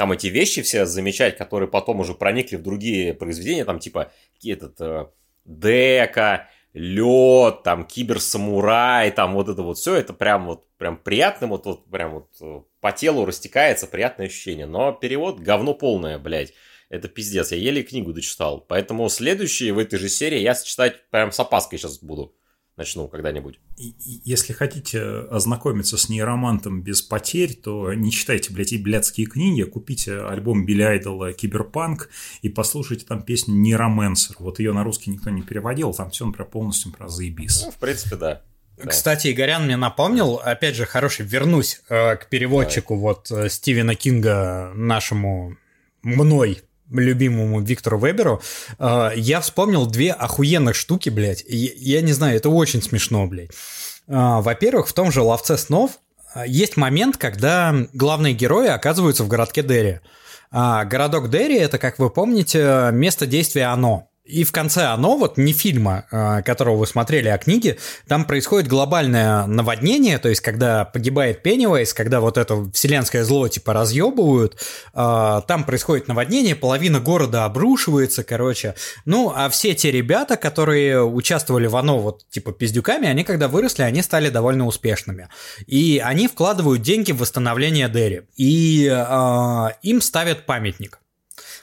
[0.00, 4.10] там эти вещи все замечать, которые потом уже проникли в другие произведения, там типа
[4.42, 5.08] этот э,
[5.44, 11.66] дека, лед, там киберсамурай, там вот это вот все, это прям вот прям приятно, вот,
[11.66, 14.64] вот прям вот э, по телу растекается приятное ощущение.
[14.64, 16.54] Но перевод говно полное, блядь.
[16.88, 18.62] Это пиздец, я еле книгу дочитал.
[18.62, 22.34] Поэтому следующие в этой же серии я читать прям с опаской сейчас буду
[22.80, 23.60] начну когда-нибудь.
[23.76, 30.20] Если хотите ознакомиться с нейромантом без потерь, то не читайте, блядь, и блядские книги, купите
[30.20, 32.08] альбом Билли Айдола «Киберпанк»
[32.40, 34.36] и послушайте там песню «Нейромансер».
[34.38, 37.64] Вот ее на русский никто не переводил, там все он про полностью про заебис.
[37.66, 38.42] Ну, в принципе, да.
[38.82, 43.02] Кстати, Игорян мне напомнил, опять же, хороший, вернусь э, к переводчику Давай.
[43.02, 45.58] вот э, Стивена Кинга, нашему
[46.02, 48.42] мной любимому Виктору Веберу,
[48.78, 51.44] э, я вспомнил две охуенных штуки, блядь.
[51.46, 53.50] Я не знаю, это очень смешно, блядь.
[54.08, 55.92] Э, во-первых, в том же «Ловце снов»
[56.34, 60.00] э, есть момент, когда главные герои оказываются в городке Дерри.
[60.52, 64.09] Городок Дерри– это, как вы помните, место действия «Оно».
[64.30, 68.68] И в конце оно, вот не фильма, а, которого вы смотрели, а книги, там происходит
[68.68, 74.56] глобальное наводнение, то есть когда погибает Пеннивайз, когда вот это вселенское зло типа разъебывают,
[74.94, 78.74] а, там происходит наводнение, половина города обрушивается, короче.
[79.04, 83.82] Ну, а все те ребята, которые участвовали в оно вот типа пиздюками, они когда выросли,
[83.82, 85.28] они стали довольно успешными.
[85.66, 88.22] И они вкладывают деньги в восстановление Дерри.
[88.36, 90.99] И э, им ставят памятник.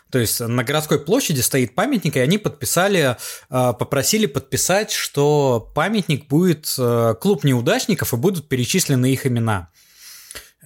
[0.09, 3.17] То есть на городской площади стоит памятник, и они подписали,
[3.49, 9.69] э, попросили подписать, что памятник будет э, клуб неудачников, и будут перечислены их имена.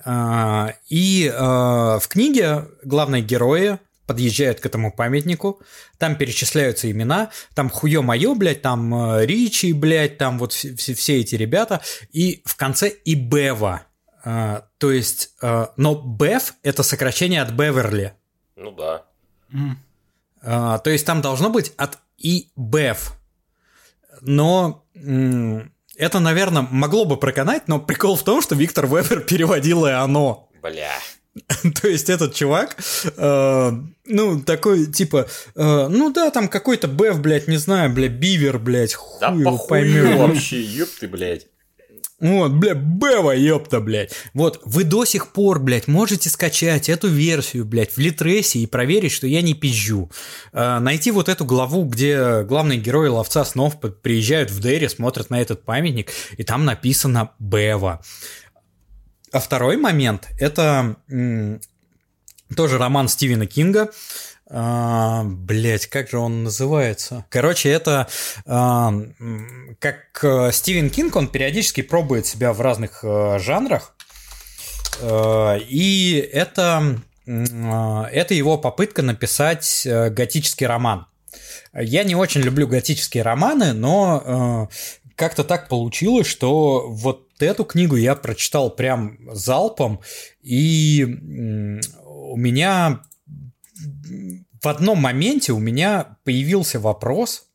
[0.05, 5.61] Э, и в книге главные герои подъезжают к этому памятнику,
[5.97, 11.35] там перечисляются имена, там хуё моё, блядь, там Ричи, блядь, там вот все, все эти
[11.35, 11.81] ребята,
[12.11, 13.83] и в конце и Бева.
[14.23, 18.13] То есть, но Бев– это сокращение от Беверли.
[18.55, 19.05] Ну да.
[20.43, 23.13] А, то есть там должно быть от и БЭФ.
[24.21, 24.85] Но
[25.95, 30.49] это, наверное, могло бы проканать, но прикол в том, что Виктор Вебер переводил и оно.
[30.61, 30.93] Бля.
[31.81, 32.75] То есть этот чувак,
[33.15, 33.71] э,
[34.05, 38.95] ну, такой, типа, э, ну да, там какой-то Бэв, блядь, не знаю, блядь, Бивер, блядь,
[38.95, 40.17] хуй да его поймет.
[40.17, 41.47] вообще, ёб ты, блядь.
[42.21, 44.13] Вот, бля, Бева, ёпта, блядь.
[44.35, 49.11] Вот, вы до сих пор, блядь, можете скачать эту версию, блядь, в Литресе и проверить,
[49.11, 50.11] что я не пизжу.
[50.53, 55.41] Э, найти вот эту главу, где главные герои ловца снов приезжают в Дерри, смотрят на
[55.41, 58.01] этот памятник, и там написано Бева.
[59.31, 61.59] А второй момент– это м-
[62.55, 63.89] тоже роман Стивена Кинга.
[64.53, 67.25] А, блять, как же он называется?
[67.29, 68.09] Короче, это
[68.45, 68.93] а,
[69.79, 73.95] как э, Стивен Кинг, он периодически пробует себя в разных а, жанрах.
[75.01, 81.07] А, и это, а, это его попытка написать готический роман.
[81.73, 84.67] Я не очень люблю готические романы, но а,
[85.15, 90.01] как-то так получилось, что вот эту книгу я прочитал прям залпом,
[90.43, 91.05] и
[92.03, 93.01] у меня
[94.61, 97.47] в одном моменте у меня появился вопрос,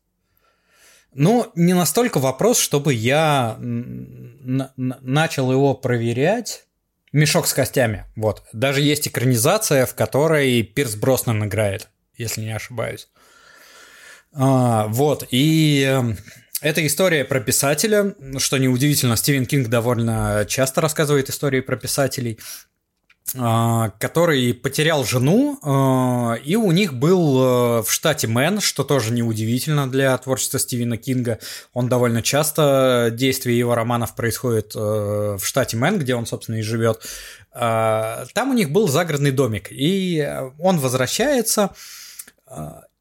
[1.13, 6.65] ну, не настолько вопрос, чтобы я начал его проверять.
[7.13, 8.05] Мешок с костями.
[8.15, 8.43] Вот.
[8.53, 13.07] Даже есть экранизация, в которой Пирс Броснан играет, если не ошибаюсь.
[14.33, 15.25] А, вот.
[15.31, 16.17] И эм,
[16.61, 22.37] это история про писателя, что неудивительно, Стивен Кинг довольно часто рассказывает истории про писателей.
[23.35, 29.11] А, который потерял жену, а, и у них был э, в штате Мэн, что тоже
[29.11, 31.39] неудивительно для творчества Стивена Кинга.
[31.73, 36.61] Он довольно часто, действие его романов происходит э, в штате Мэн, где он, собственно, и
[36.61, 37.01] живет.
[37.51, 40.25] А, там у них был загородный домик, и
[40.57, 41.71] он возвращается,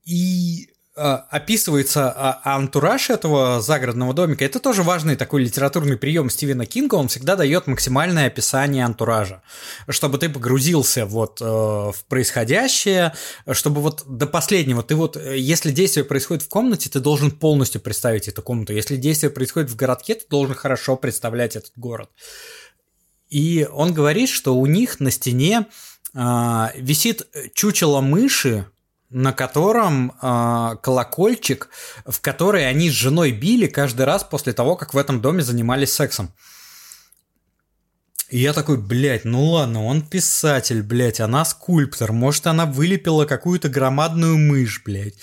[0.05, 4.45] и описывается а, антураж этого загородного домика.
[4.45, 6.95] Это тоже важный такой литературный прием Стивена Кинга.
[6.95, 9.43] Он всегда дает максимальное описание антуража,
[9.91, 13.13] чтобы ты погрузился вот э, в происходящее,
[13.53, 17.83] чтобы вот до последнего ты вот, э, если действие происходит в комнате, ты должен полностью
[17.83, 18.73] представить эту комнату.
[18.73, 22.09] Если действие происходит в городке, ты должен хорошо представлять этот город.
[23.29, 25.67] И он говорит, что у них на стене
[26.15, 28.67] э, висит чучело мыши,
[29.11, 31.69] на котором э, колокольчик,
[32.05, 35.93] в который они с женой били каждый раз после того, как в этом доме занимались
[35.93, 36.33] сексом.
[38.29, 43.69] И я такой, блядь, ну ладно, он писатель, блядь, она скульптор, может, она вылепила какую-то
[43.69, 45.15] громадную мышь, блядь,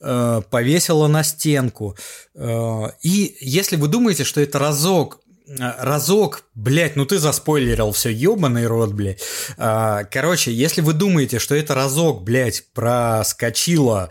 [0.00, 1.96] э, повесила на стенку.
[2.34, 5.20] Э, и если вы думаете, что это разок
[5.58, 9.22] разок, блядь, ну ты заспойлерил все, ебаный рот, блядь.
[9.56, 14.10] А, короче, если вы думаете, что это разок, блядь, проскочило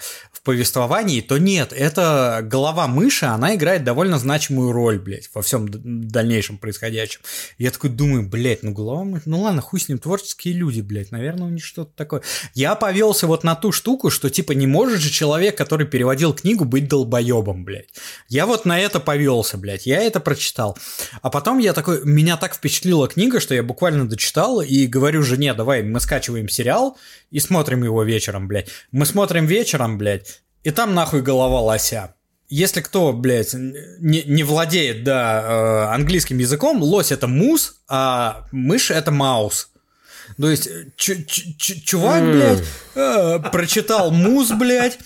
[0.50, 6.58] повествовании, то нет, это голова мыши, она играет довольно значимую роль, блядь, во всем дальнейшем
[6.58, 7.22] происходящем.
[7.60, 11.12] Я такой думаю, блядь, ну голова мыши, ну ладно, хуй с ним, творческие люди, блядь,
[11.12, 12.24] наверное, у них что-то такое.
[12.56, 16.66] Я повелся вот на ту штуку, что типа не может же человек, который переводил книгу,
[16.66, 17.90] быть долбоебом, блядь.
[18.28, 20.76] Я вот на это повелся, блядь, я это прочитал.
[21.22, 25.54] А потом я такой, меня так впечатлила книга, что я буквально дочитал и говорю жене,
[25.54, 26.98] давай, мы скачиваем сериал
[27.30, 28.70] и смотрим его вечером, блядь.
[28.92, 32.16] Мы смотрим вечером, блядь, и там нахуй голова лося.
[32.52, 38.90] Если кто, блядь, не, не владеет, да, э, английским языком, лось это мус, а мышь
[38.90, 39.70] это маус.
[40.40, 42.64] То есть, ч- ч- чувак, блядь,
[42.96, 44.98] э, прочитал мус, блядь,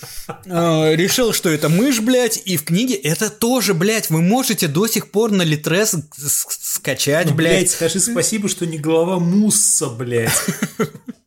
[0.45, 4.87] э, решил, что это мышь, блядь, и в книге это тоже, блядь, вы можете до
[4.87, 7.57] сих пор на Литрес скачать, ну, блядь.
[7.59, 7.71] блядь.
[7.71, 10.31] скажи спасибо, что не голова мусса, блядь.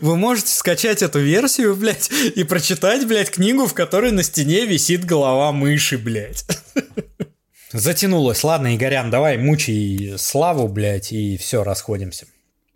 [0.00, 5.04] Вы можете скачать эту версию, блядь, и прочитать, блядь, книгу, в которой на стене висит
[5.04, 6.44] голова мыши, блядь.
[7.72, 8.42] Затянулось.
[8.42, 12.26] Ладно, Игорян, давай мучай Славу, блядь, и все, расходимся.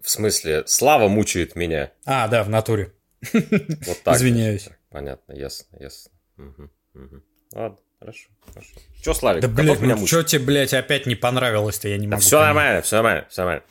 [0.01, 1.91] В смысле, Слава мучает меня?
[2.05, 2.93] А, да, в натуре.
[3.33, 4.17] Вот так.
[4.17, 4.69] Извиняюсь.
[4.91, 6.13] Понятно, ясно, ясно.
[6.37, 7.23] Угу, угу.
[7.53, 8.71] Ладно, хорошо, хорошо.
[9.03, 12.21] Че, Славик, да, блядь, меня ну, что тебе, блядь, опять не понравилось-то, я не могу.
[12.21, 13.65] Да все нормально, все нормально, все нормально.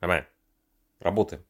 [0.00, 0.26] Нормально.
[1.00, 1.44] Работаем.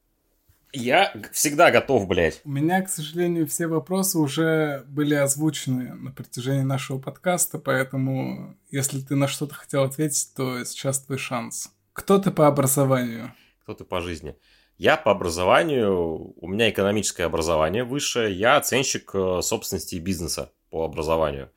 [0.73, 2.41] Я всегда готов, блядь.
[2.45, 9.01] У меня, к сожалению, все вопросы уже были озвучены на протяжении нашего подкаста, поэтому если
[9.01, 11.73] ты на что-то хотел ответить, то сейчас твой шанс.
[11.93, 13.35] Кто ты по образованию?
[13.63, 14.37] Кто ты по жизни?
[14.79, 20.85] Я по образованию, у меня экономическое образование высшее, я оценщик э, собственности и бизнеса по
[20.85, 21.51] образованию.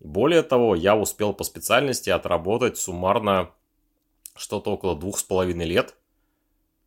[0.00, 3.50] Более того, я успел по специальности отработать суммарно
[4.34, 5.96] что-то около двух с половиной лет–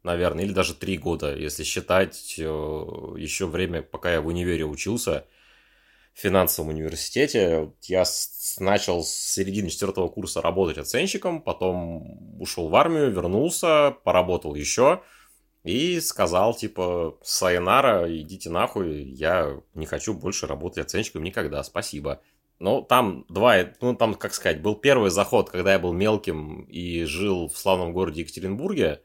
[0.06, 5.26] наверное, или даже три года, если считать э, еще время, пока я в универе учился,
[6.14, 7.74] в финансовом университете.
[7.82, 8.06] Я
[8.60, 15.02] начал с середины четвертого курса работать оценщиком, потом ушел в армию, вернулся, поработал еще
[15.64, 22.22] и сказал, типа, сайонара, идите нахуй, я не хочу больше работать оценщиком никогда, спасибо.
[22.60, 27.04] Ну, там два, ну, там, как сказать, был первый заход, когда я был мелким и
[27.06, 29.02] жил в славном городе Екатеринбурге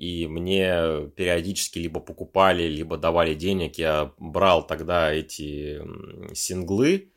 [0.00, 3.76] и мне периодически либо покупали, либо давали денег.
[3.76, 5.78] Я брал тогда эти
[6.34, 7.12] синглы.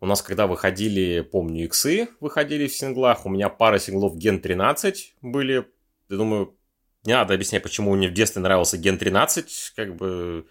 [0.00, 5.16] У нас, когда выходили, помню, иксы выходили в синглах, у меня пара синглов Gen 13
[5.20, 5.66] были.
[6.08, 6.56] Я думаю,
[7.04, 10.46] не надо объяснять, почему мне в детстве нравился Gen 13, как бы...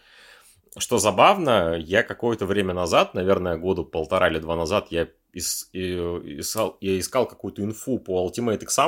[0.78, 6.78] что забавно, я какое-то время назад, наверное, года полтора или два назад, я, ис, искал,
[6.80, 8.82] я искал какую-то инфу по Ultimate X, и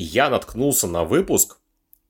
[0.00, 1.58] я наткнулся на выпуск,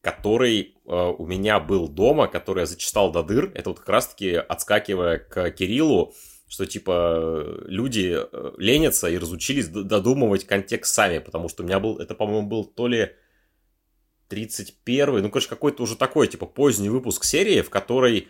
[0.00, 3.52] который э, у меня был дома, который я зачитал до дыр.
[3.54, 6.14] Это вот как раз-таки отскакивая к Кириллу,
[6.48, 11.98] что типа люди э, ленятся и разучились додумывать контекст сами, потому что у меня был,
[11.98, 13.12] это, по-моему, был то ли
[14.28, 18.28] 31 ну, короче, какой-то уже такой, типа, поздний выпуск серии, в которой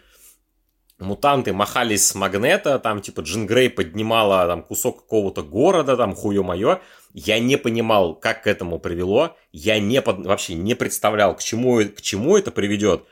[1.01, 6.81] мутанты махались с магнета, там, типа, Джин Грей поднимала там кусок какого-то города, там, хуё-моё.
[7.13, 9.37] Я не понимал, как к этому привело.
[9.53, 10.25] Я не под...
[10.27, 13.05] вообще не представлял, к чему, к чему это приведет.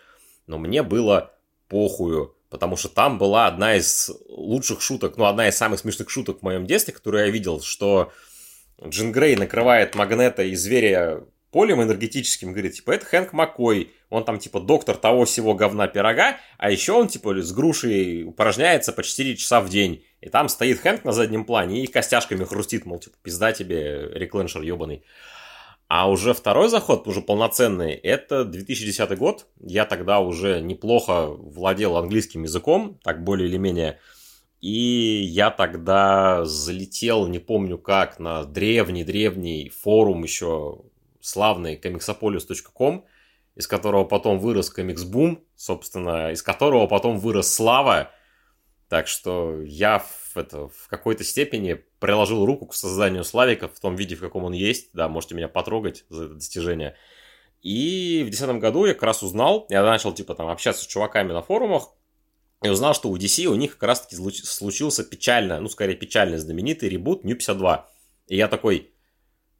[0.46, 1.32] Но мне было
[1.68, 2.34] похую.
[2.50, 6.42] Потому что там была одна из лучших шуток, ну, одна из самых смешных шуток в
[6.42, 8.12] моем детстве, которую я видел, что
[8.86, 14.38] Джин Грей накрывает магнета и зверя полем энергетическим, говорит, типа, это Хэнк Маккой, он там,
[14.38, 19.36] типа, доктор того всего говна пирога, а еще он, типа, с грушей упражняется по 4
[19.36, 20.04] часа в день.
[20.20, 24.62] И там стоит Хэнк на заднем плане и костяшками хрустит, мол, типа, пизда тебе, рекленшер
[24.62, 25.04] ебаный.
[25.88, 29.46] А уже второй заход, уже полноценный, это 2010 год.
[29.58, 33.98] Я тогда уже неплохо владел английским языком, так более или менее.
[34.60, 40.80] И я тогда залетел, не помню как, на древний-древний форум еще
[41.28, 43.06] славный комиксополис.ком,
[43.54, 48.10] из которого потом вырос комиксбум, собственно, из которого потом вырос слава.
[48.88, 53.96] Так что я в, это, в какой-то степени приложил руку к созданию Славика в том
[53.96, 54.90] виде, в каком он есть.
[54.94, 56.96] Да, можете меня потрогать за это достижение.
[57.60, 61.32] И в 2010 году я как раз узнал, я начал типа там общаться с чуваками
[61.32, 61.90] на форумах,
[62.62, 66.38] и узнал, что у DC у них как раз таки случился печально, ну скорее печально
[66.38, 67.88] знаменитый ребут New 52.
[68.28, 68.92] И я такой,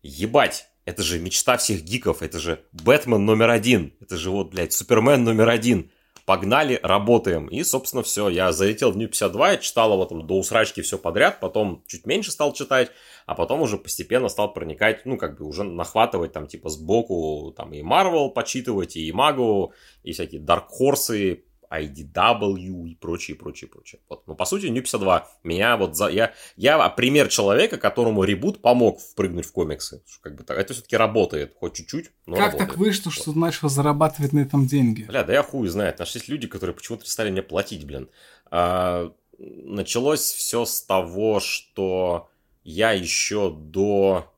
[0.03, 4.73] ебать, это же мечта всех гиков, это же Бэтмен номер один, это же вот, блядь,
[4.73, 5.91] Супермен номер один.
[6.25, 7.47] Погнали, работаем.
[7.49, 8.29] И, собственно, все.
[8.29, 12.07] Я залетел в New 52, я читал его там до усрачки все подряд, потом чуть
[12.07, 12.91] меньше стал читать,
[13.27, 17.73] а потом уже постепенно стал проникать, ну, как бы уже нахватывать там типа сбоку там
[17.75, 24.01] и Marvel почитывать, и Магу, и всякие Dark Horse, IDW и прочее, прочее, прочее.
[24.09, 24.27] Вот.
[24.27, 26.09] Но по сути, New 52 меня вот за...
[26.09, 30.03] Я, я пример человека, которому ребут помог впрыгнуть в комиксы.
[30.21, 30.59] Как бы так.
[30.59, 32.71] Это все-таки работает, хоть чуть-чуть, но Как работает.
[32.71, 35.05] так вышло, что ты начал зарабатывать на этом деньги?
[35.05, 35.99] Бля, да я хуй знает.
[35.99, 38.09] Нашлись люди, которые почему-то стали мне платить, блин.
[38.51, 42.31] А, началось все с того, что
[42.65, 44.33] я еще до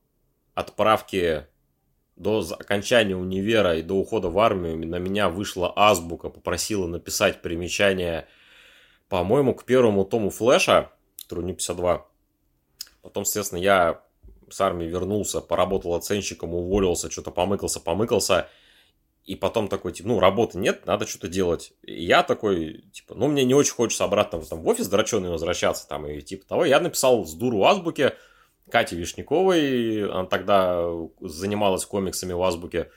[0.55, 1.47] отправки
[2.21, 8.29] до окончания универа и до ухода в армию на меня вышла азбука, попросила написать примечание,
[9.09, 10.93] по-моему, к первому тому флеша,
[11.23, 12.07] который не 52.
[13.01, 14.03] Потом, естественно, я
[14.51, 18.49] с армии вернулся, поработал оценщиком, уволился, что-то помыкался, помыкался.
[19.25, 21.73] И потом такой, типа, ну, работы нет, надо что-то делать.
[21.83, 25.89] И я такой, типа, ну, мне не очень хочется обратно там, в офис драченый возвращаться,
[25.89, 26.65] там, и типа того.
[26.67, 28.15] Я написал с дуру азбуке,
[28.71, 30.87] Кате Вишняковой, она тогда
[31.21, 32.91] занималась комиксами в Азбуке,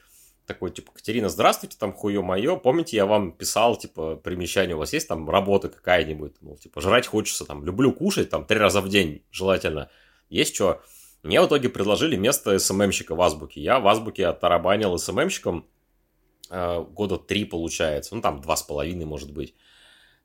[0.45, 4.93] такой, типа, Катерина, здравствуйте, там, хуё моё, помните, я вам писал, типа, примечание, у вас
[4.93, 8.89] есть там работа какая-нибудь, мол, типа, жрать хочется, там, люблю кушать, там, три раза в
[8.89, 9.89] день, желательно,
[10.29, 10.81] есть что?
[11.23, 15.65] Мне в итоге предложили место СММщика в Азбуке, я в Азбуке оттарабанил СММщиком
[16.49, 19.55] э, года три, получается, ну, там, два с половиной, может быть,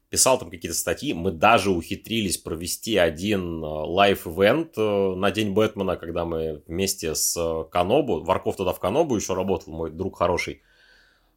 [0.10, 1.12] Писал там какие-то статьи.
[1.12, 7.36] Мы даже ухитрились провести один live event э, на День Бэтмена, когда мы вместе с
[7.36, 10.62] э, Канобу, Варков тогда в Канобу еще работал, мой друг хороший,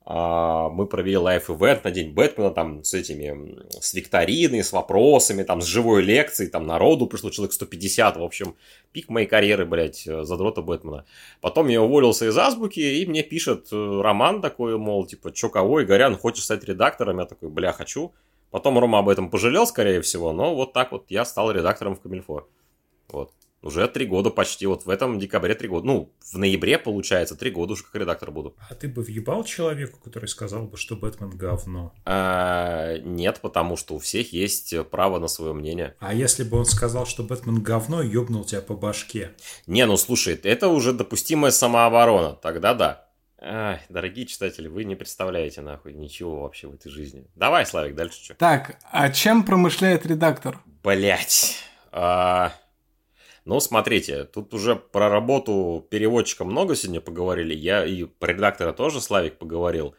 [0.08, 5.60] мы провели live event на День Бэтмена, там, с этими, с викториной, с вопросами, там,
[5.60, 8.54] с живой лекцией, там, народу пришло человек 150, в общем,
[8.92, 11.06] пик моей карьеры, блядь, задрота Бэтмена.
[11.40, 15.82] Потом я уволился из Азбуки, и мне пишет э, Роман такой, мол, типа, чё, кого,
[15.82, 17.18] Игорян, хочешь стать редактором?
[17.18, 18.14] Я такой, бля, хочу.
[18.52, 22.00] Потом Рома об этом пожалел, скорее всего, но вот так вот я стал редактором в
[22.00, 22.46] Камильфо.
[23.08, 23.32] Вот.
[23.66, 25.86] Уже три года почти, вот в этом декабре три года.
[25.88, 28.54] Ну, в ноябре, получается, три года уже как редактор буду.
[28.70, 31.92] А ты бы въебал человеку, который сказал бы, что Бэтмен говно?
[32.04, 35.96] А, нет, потому что у всех есть право на свое мнение.
[35.98, 39.32] А если бы он сказал, что Бэтмен говно, ёбнул тебя по башке?
[39.66, 43.08] Не, ну слушай, это уже допустимая самооборона, тогда да.
[43.40, 47.26] Ай, дорогие читатели, вы не представляете нахуй ничего вообще в этой жизни.
[47.34, 48.34] Давай, Славик, дальше что?
[48.34, 50.60] Так, а чем промышляет редактор?
[50.84, 51.56] Блять.
[51.90, 52.52] А...
[53.46, 57.54] Ну, смотрите, тут уже про работу переводчика много сегодня поговорили.
[57.54, 59.94] Я и про редактора тоже, Славик, поговорил.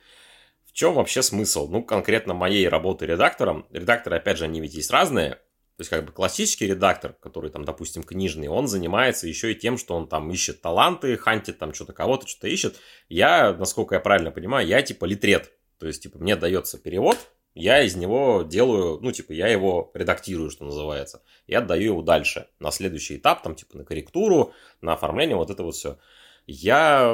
[0.74, 1.70] чем вообще смысл?
[1.70, 3.66] Ну, конкретно моей работы редактором.
[3.72, 5.36] Редакторы, опять же, они ведь есть разные.
[5.78, 9.78] То есть, как бы классический редактор, который там, допустим, книжный, он занимается еще и тем,
[9.78, 12.76] что он там ищет таланты, хантит там что-то кого-то, что-то ищет.
[13.08, 15.54] Я, насколько я правильно понимаю, я типа литрет.
[15.80, 17.18] То есть, типа, мне дается перевод,
[17.58, 22.48] я из него делаю, ну, типа, я его редактирую, что называется, и отдаю его дальше,
[22.60, 25.98] на следующий этап, там, типа, на корректуру, на оформление, вот это вот все.
[26.46, 27.14] Я,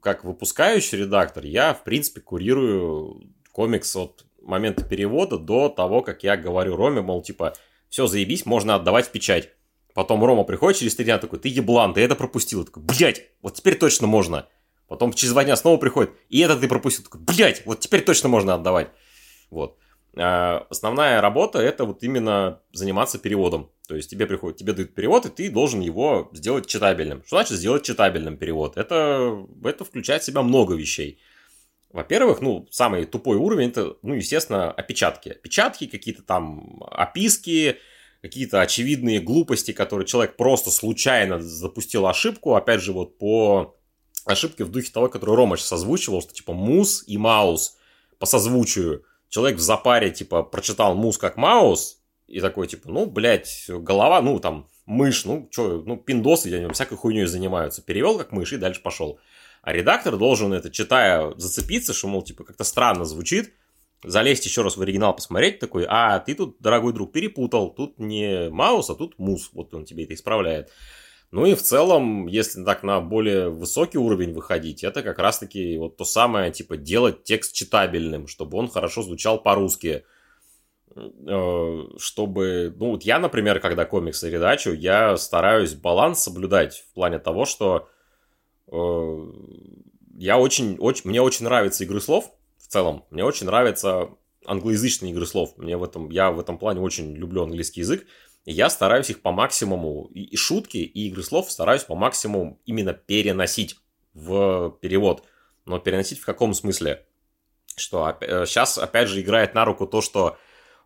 [0.00, 6.36] как выпускающий редактор, я, в принципе, курирую комикс от момента перевода до того, как я
[6.36, 7.54] говорю Роме, мол, типа,
[7.88, 9.50] все, заебись, можно отдавать в печать.
[9.94, 12.60] Потом Рома приходит через три дня такой, ты еблан, ты это пропустил.
[12.60, 14.48] Я такой, блядь, вот теперь точно можно.
[14.88, 17.04] Потом через два дня снова приходит, и это ты пропустил.
[17.04, 18.88] Такой, блядь, вот теперь точно можно отдавать.
[19.54, 19.78] Вот.
[20.16, 23.70] А основная работа это вот именно заниматься переводом.
[23.88, 27.22] То есть тебе приходит, тебе дают перевод, и ты должен его сделать читабельным.
[27.26, 28.76] Что значит сделать читабельным перевод?
[28.76, 31.18] Это, это включает в себя много вещей.
[31.90, 35.28] Во-первых, ну, самый тупой уровень это, ну, естественно, опечатки.
[35.30, 37.76] Опечатки, какие-то там описки,
[38.22, 42.54] какие-то очевидные глупости, которые человек просто случайно запустил ошибку.
[42.54, 43.76] Опять же, вот по
[44.24, 47.76] ошибке в духе того, который Рома сейчас озвучивал, что типа мус и маус
[48.18, 51.98] по созвучию человек в запаре, типа, прочитал мус как маус,
[52.28, 56.96] и такой, типа, ну, блядь, голова, ну, там, мышь, ну, что, ну, пиндосы, я всякой
[56.96, 57.82] хуйней занимаются.
[57.82, 59.18] Перевел как мышь и дальше пошел.
[59.62, 63.54] А редактор должен это, читая, зацепиться, что, мол, типа, как-то странно звучит,
[64.04, 68.50] залезть еще раз в оригинал, посмотреть такой, а ты тут, дорогой друг, перепутал, тут не
[68.50, 70.70] маус, а тут мус, вот он тебе это исправляет.
[71.34, 75.96] Ну и в целом, если так на более высокий уровень выходить, это как раз-таки вот
[75.96, 80.04] то самое, типа, делать текст читабельным, чтобы он хорошо звучал по-русски.
[80.94, 87.18] Э, чтобы, ну вот я, например, когда комиксы редачу, я стараюсь баланс соблюдать в плане
[87.18, 87.88] того, что
[88.70, 89.32] э,
[90.16, 94.10] я очень, очень, мне очень нравятся игры слов в целом, мне очень нравятся
[94.46, 98.06] англоязычные игры слов, мне в этом, я в этом плане очень люблю английский язык,
[98.44, 103.76] я стараюсь их по максимуму, и, шутки, и игры слов стараюсь по максимуму именно переносить
[104.12, 105.24] в перевод.
[105.64, 107.06] Но переносить в каком смысле?
[107.76, 108.16] Что
[108.46, 110.36] сейчас, э, опять же, играет на руку то, что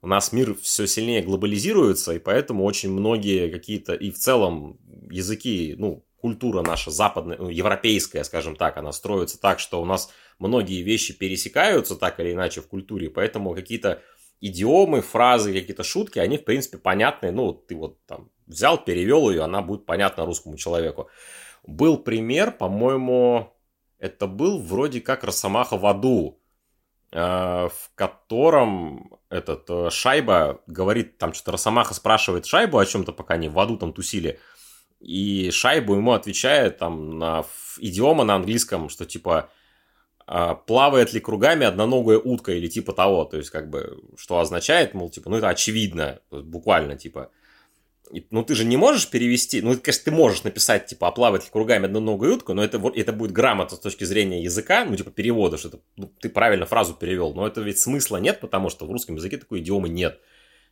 [0.00, 4.78] у нас мир все сильнее глобализируется, и поэтому очень многие какие-то, и в целом
[5.10, 10.10] языки, ну, культура наша западная, ну, европейская, скажем так, она строится так, что у нас
[10.38, 14.02] многие вещи пересекаются так или иначе в культуре, поэтому какие-то
[14.40, 17.30] идиомы, фразы, какие-то шутки, они, в принципе, понятны.
[17.30, 21.08] Ну, ты вот там взял, перевел ее, она будет понятна русскому человеку.
[21.66, 23.52] Был пример, по-моему,
[23.98, 26.40] это был вроде как Росомаха в аду,
[27.12, 33.34] э, в котором этот э, Шайба говорит, там что-то Росомаха спрашивает Шайбу о чем-то, пока
[33.34, 34.38] они в аду там тусили,
[35.00, 37.44] и Шайбу ему отвечает там на
[37.78, 39.50] идиома на английском, что типа
[40.66, 45.08] плавает ли кругами одноногая утка или типа того, то есть как бы, что означает, мол,
[45.08, 47.30] типа, ну это очевидно, буквально, типа,
[48.30, 51.50] ну ты же не можешь перевести, ну, конечно, ты можешь написать, типа, а плавает ли
[51.50, 55.56] кругами одноногая утка, но это, это будет грамотно с точки зрения языка, ну, типа, перевода,
[55.56, 58.90] что это, ну, ты правильно фразу перевел, но это ведь смысла нет, потому что в
[58.90, 60.20] русском языке такой идиомы нет.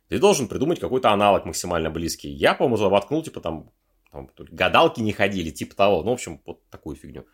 [0.09, 2.29] Ты должен придумать какой-то аналог максимально близкий.
[2.29, 3.71] Я, по-моему, воткнул, типа, там,
[4.11, 7.25] там гадалки не ходили, типа того, ну, в общем, вот такую фигню.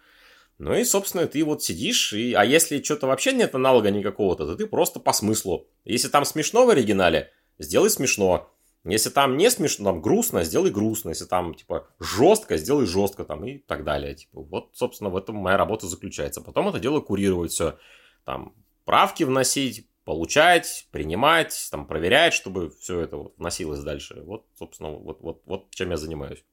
[0.58, 2.34] Ну и, собственно, ты вот сидишь, и...
[2.34, 5.68] а если что-то вообще нет аналога никакого-то, то ты просто по смыслу.
[5.84, 8.50] Если там смешно в оригинале, сделай смешно.
[8.86, 11.10] Если там не смешно, там грустно, сделай грустно.
[11.10, 14.14] Если там, типа, жестко, сделай жестко, там, и так далее.
[14.14, 16.42] Типа, вот, собственно, в этом моя работа заключается.
[16.42, 17.78] Потом это дело курировать все.
[18.26, 18.54] Там,
[18.84, 24.22] правки вносить, получать, принимать, там, проверять, чтобы все это вот вносилось дальше.
[24.26, 26.44] Вот, собственно, вот, вот, вот чем я занимаюсь.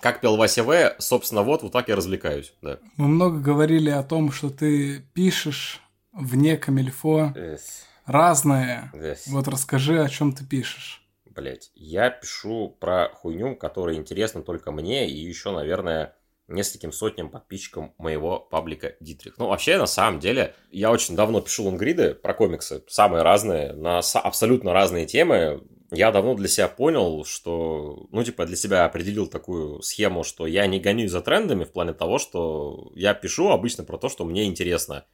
[0.00, 2.78] Как пел Вася В, собственно, вот, вот так я развлекаюсь, да.
[2.96, 5.80] Мы много говорили о том, что ты пишешь
[6.12, 7.60] вне камильфо yes.
[8.06, 8.90] разное.
[8.94, 9.20] Yes.
[9.26, 11.02] Вот расскажи, о чем ты пишешь.
[11.24, 16.14] Блять, я пишу про хуйню, которая интересна только мне и еще, наверное,
[16.48, 19.38] нескольким сотням подписчикам моего паблика Дитрих.
[19.38, 23.98] Ну, вообще, на самом деле, я очень давно пишу лонгриды про комиксы, самые разные, на
[23.98, 29.80] абсолютно разные темы я давно для себя понял, что, ну, типа, для себя определил такую
[29.82, 33.96] схему, что я не гонюсь за трендами в плане того, что я пишу обычно про
[33.96, 35.06] то, что мне интересно.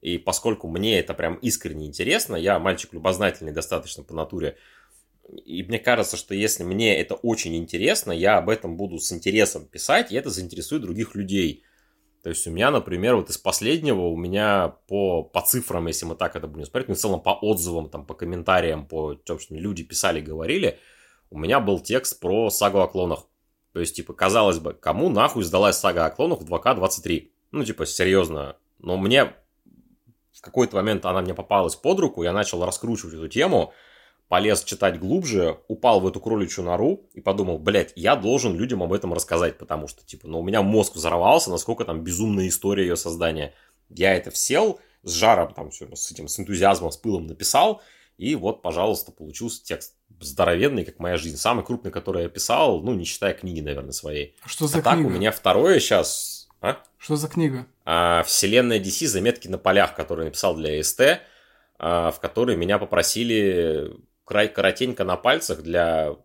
[0.00, 4.56] И поскольку мне это прям искренне интересно, я мальчик любознательный достаточно по натуре,
[5.44, 9.66] и мне кажется, что если мне это очень интересно, я об этом буду с интересом
[9.66, 11.64] писать, и это заинтересует других людей.
[12.22, 16.16] То есть у меня, например, вот из последнего, у меня по, по цифрам, если мы
[16.16, 19.54] так это будем смотреть, ну, в целом по отзывам, там, по комментариям, по том, что
[19.54, 20.78] люди писали, говорили,
[21.30, 23.20] у меня был текст про сагу о клонах.
[23.72, 27.30] То есть, типа, казалось бы, кому нахуй сдалась сага о клонах в 2К23?
[27.52, 28.56] Ну, типа, серьезно.
[28.78, 29.32] Но мне
[30.32, 33.72] в какой-то момент она мне попалась под руку, я начал раскручивать эту тему,
[34.30, 38.92] полез читать глубже, упал в эту кроличью нору и подумал, блядь, я должен людям об
[38.92, 42.94] этом рассказать, потому что, типа, ну, у меня мозг взорвался, насколько там безумная история ее
[42.94, 43.54] создания.
[43.88, 47.82] Я это всел, с жаром, там, все, с этим, с энтузиазмом, с пылом написал,
[48.18, 51.36] и вот, пожалуйста, получился текст здоровенный, как моя жизнь.
[51.36, 54.36] Самый крупный, который я писал, ну, не считая книги, наверное, своей.
[54.46, 55.08] Что за а так книга?
[55.08, 56.48] у меня второе сейчас...
[56.60, 56.76] А?
[56.98, 57.66] Что за книга?
[57.84, 61.20] А, Вселенная DC «Заметки на полях», который написал для СТ,
[61.80, 63.90] а, в которой меня попросили
[64.54, 66.16] коротенько на пальцах для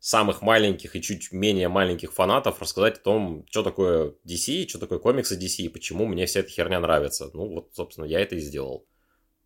[0.00, 4.98] самых маленьких и чуть менее маленьких фанатов рассказать о том, что такое DC, что такое
[4.98, 7.30] комиксы DC и почему мне вся эта херня нравится.
[7.34, 8.86] Ну вот, собственно, я это и сделал.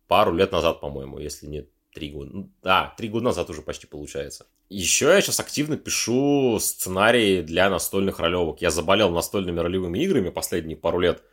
[0.07, 2.47] Пару лет назад, по-моему, если не три года.
[2.61, 4.45] Да, три года назад уже почти получается.
[4.69, 8.61] Еще я сейчас активно пишу сценарии для настольных ролевок.
[8.61, 11.23] Я заболел настольными ролевыми играми последние пару лет.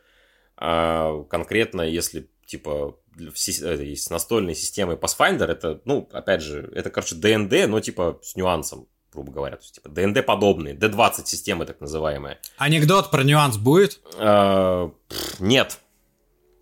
[0.63, 2.97] А, конкретно, если типа
[3.35, 8.87] с настольной системой Pathfinder, это, ну, опять же, это, короче, ДНД, но типа с нюансом,
[9.11, 9.57] грубо говоря.
[9.57, 12.39] То есть, типа, ДНД подобные, D20 системы так называемые.
[12.57, 13.99] Анекдот про нюанс будет?
[14.17, 14.93] А,
[15.39, 15.79] нет,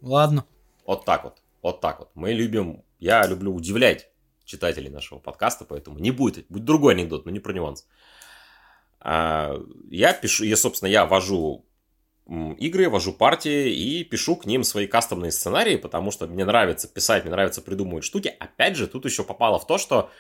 [0.02, 0.46] Ладно.
[0.86, 1.42] Вот так вот.
[1.62, 2.10] Вот так вот.
[2.16, 4.10] Мы любим, я люблю удивлять
[4.46, 7.86] читателей нашего подкаста, поэтому не будет, будет другой анекдот, но не про нюанс.
[9.00, 9.56] А,
[9.90, 11.66] я пишу, я, собственно, я вожу
[12.30, 17.24] игры, вожу партии и пишу к ним свои кастомные сценарии, потому что мне нравится писать,
[17.24, 18.34] мне нравится придумывать штуки.
[18.40, 20.12] Опять же, тут еще попало в то, что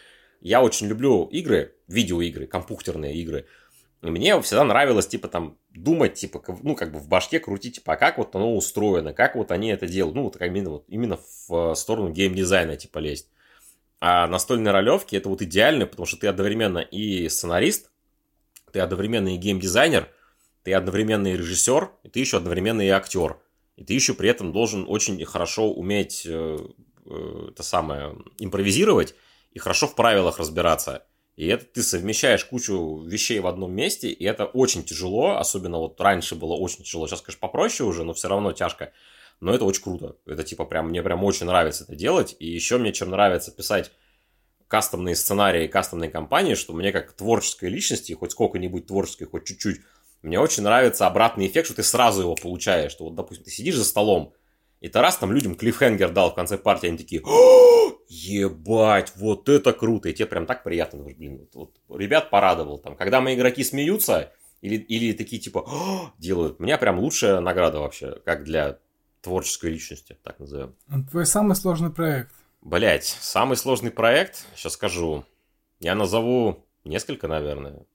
[0.41, 3.45] я очень люблю игры, видеоигры, компьютерные игры.
[4.01, 7.93] И мне всегда нравилось, типа, там, думать, типа, ну, как бы в башке крутить, типа,
[7.93, 10.15] а как вот оно устроено, как вот они это делают.
[10.15, 13.29] Ну, вот именно, вот, именно в э, сторону геймдизайна, типа, лезть.
[13.99, 17.91] А настольные ролевки это вот идеально, потому что ты одновременно и сценарист,
[18.71, 20.07] ты одновременно и геймдизайнер,
[20.63, 23.37] ты одновременно и режиссер, и ты еще одновременно и актер.
[23.75, 26.57] И ты еще при этом должен очень хорошо уметь э,
[27.05, 29.15] э, это самое импровизировать
[29.51, 31.05] и хорошо в правилах разбираться.
[31.37, 35.99] И это ты совмещаешь кучу вещей в одном месте, и это очень тяжело, особенно вот
[36.01, 38.91] раньше было очень тяжело, сейчас, конечно, попроще уже, но все равно тяжко.
[39.39, 40.17] Но это очень круто.
[40.25, 42.35] Это типа прям, мне прям очень нравится это делать.
[42.39, 43.91] И еще мне чем нравится писать
[44.67, 49.79] кастомные сценарии, кастомные кампании, что мне как творческой личности, хоть сколько-нибудь творческой, хоть чуть-чуть,
[50.21, 52.91] мне очень нравится обратный эффект, что ты сразу его получаешь.
[52.91, 54.33] Что вот, допустим, ты сидишь за столом,
[54.81, 59.47] и ты раз там людям клиффхенгер дал в конце партии, они такие, «О, ебать, вот
[59.49, 60.09] это круто.
[60.09, 62.79] И тебе прям так приятно, думаешь, блин, вот, вот ребят порадовал.
[62.79, 65.69] Там, когда мои игроки смеются, или, или такие типа
[66.17, 68.79] делают, у меня прям лучшая награда вообще, как для
[69.21, 70.75] творческой личности, так назовем.
[71.11, 72.31] Твой самый сложный проект.
[72.61, 75.23] Блять, самый сложный проект, сейчас скажу.
[75.79, 77.85] Я назову несколько, наверное.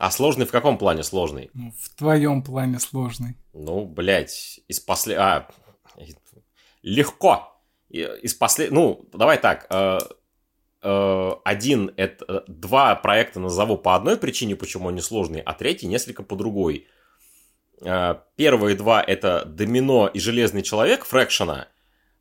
[0.00, 1.50] А сложный в каком плане сложный?
[1.52, 3.36] Ну, в твоем плане сложный.
[3.52, 5.18] Ну, блять, из после...
[5.18, 5.46] А,
[6.80, 7.54] легко.
[7.90, 8.70] Из после...
[8.70, 9.66] Ну, давай так.
[9.68, 9.98] э,
[10.82, 16.22] э, Один, это два проекта назову по одной причине, почему они сложные, а третий несколько
[16.22, 16.86] по другой.
[17.82, 21.68] Э, Первые два это Домино и Железный Человек Фрэкшена.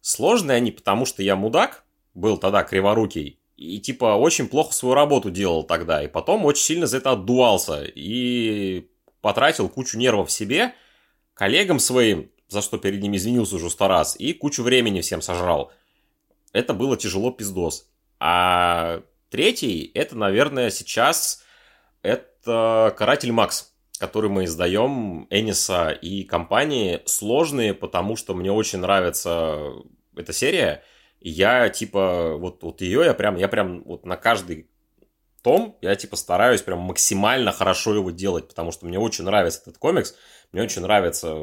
[0.02, 5.30] Сложные они, потому что я мудак, был тогда криворукий, и типа очень плохо свою работу
[5.30, 8.88] делал тогда, и потом очень сильно за это отдувался, и
[9.20, 10.74] потратил кучу нервов себе,
[11.34, 15.74] коллегам своим, за что перед ними извинился уже сто раз, и кучу времени всем сожрал.
[16.54, 17.90] Это было тяжело пиздос.
[18.18, 21.44] А третий, это, наверное, сейчас,
[22.02, 27.02] это Каратель Макс, который мы издаем Эниса и компании.
[27.06, 29.74] Сложные, потому что мне очень нравится
[30.16, 30.82] эта серия.
[31.20, 34.70] И я, типа, вот, вот ее я прям, я прям вот на каждый
[35.42, 39.78] том я, типа, стараюсь прям максимально хорошо его делать, потому что мне очень нравится этот
[39.78, 40.16] комикс.
[40.52, 41.36] Мне очень нравится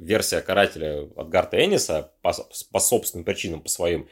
[0.00, 2.32] версия Карателя от Гарта Эниса по,
[2.72, 4.08] по собственным причинам, по своим.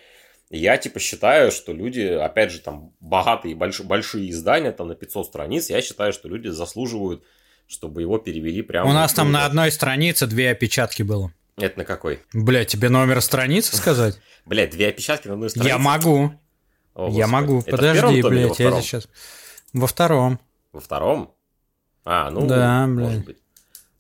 [0.51, 4.95] И я, типа, считаю, что люди, опять же, там, богатые, больш, большие издания, там, на
[4.95, 7.23] 500 страниц, я считаю, что люди заслуживают,
[7.67, 8.89] чтобы его перевели прямо...
[8.89, 11.33] У нас там на одной странице две опечатки было.
[11.59, 12.20] Это на какой?
[12.33, 14.20] Бля, тебе номер страницы сказать?
[14.47, 15.69] Блядь, две опечатки на одной странице?
[15.69, 16.33] Я могу.
[16.95, 17.61] О, Я могу.
[17.61, 19.09] Это Подожди, блядь, я сейчас...
[19.73, 20.41] Во втором.
[20.73, 21.35] Во втором?
[22.05, 23.25] А, ну, Да, может блядь.
[23.27, 23.37] быть.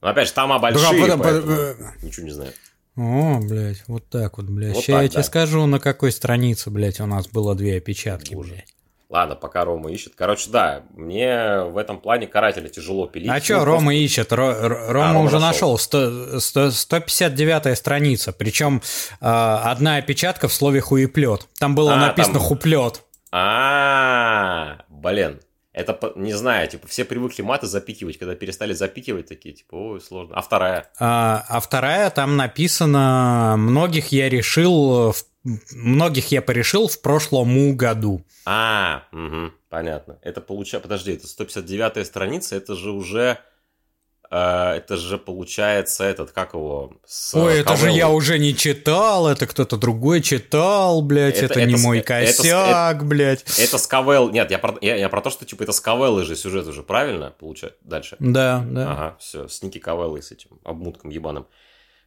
[0.00, 2.52] Но опять же, тома большие, Да, поэтому ничего не знаю.
[2.96, 4.74] О, блядь, вот так вот, блядь.
[4.74, 5.22] Вот Сейчас я тебе да.
[5.24, 8.54] скажу, на какой странице, блядь, у нас было две опечатки, Боже.
[8.54, 8.74] блядь.
[9.10, 10.12] Ладно, пока Рома ищет.
[10.14, 13.30] Короче, да, мне в этом плане карателя тяжело пилить.
[13.30, 14.32] А Ну, что, Рома ищет?
[14.32, 15.72] Ро- Ро- Рома Рома уже нашел.
[15.72, 15.78] нашел.
[15.78, 18.32] Сто- сто- 159-я страница.
[18.34, 18.82] Причем
[19.20, 21.48] одна опечатка в слове хуеплет.
[21.58, 23.02] Там было А, написано там- хуплет.
[23.32, 25.40] А, блин.
[25.74, 30.34] Это, не знаю, типа, все привыкли маты запикивать, когда перестали запикивать, такие, типа, ой, сложно.
[30.34, 30.90] А вторая?
[30.98, 38.24] А, а вторая, там написано, многих я решил, в- многих я порешил в прошлом году.
[38.44, 40.18] А, мгм, понятно.
[40.22, 40.82] Это получается...
[40.88, 43.38] Подожди, это 159-я страница, это же уже...
[44.30, 44.36] э,
[44.76, 46.92] это же получается этот, как его...
[47.06, 51.64] с Ой, это же я уже не читал, это кто-то другой читал, блядь, Это- это,
[51.64, 53.44] не это с- мой это с- косяк, блядь.
[53.58, 54.30] Это с Кавелл...
[54.30, 56.82] Нет, я про, я, я про то, что, типа, это с Кавеллой же сюжет уже,
[56.82, 57.30] правильно?
[57.38, 58.16] Получается, дальше.
[58.18, 58.92] Да, да.
[58.92, 61.46] Ага, все, с Ники Кавеллой, с этим обмутком ебаным.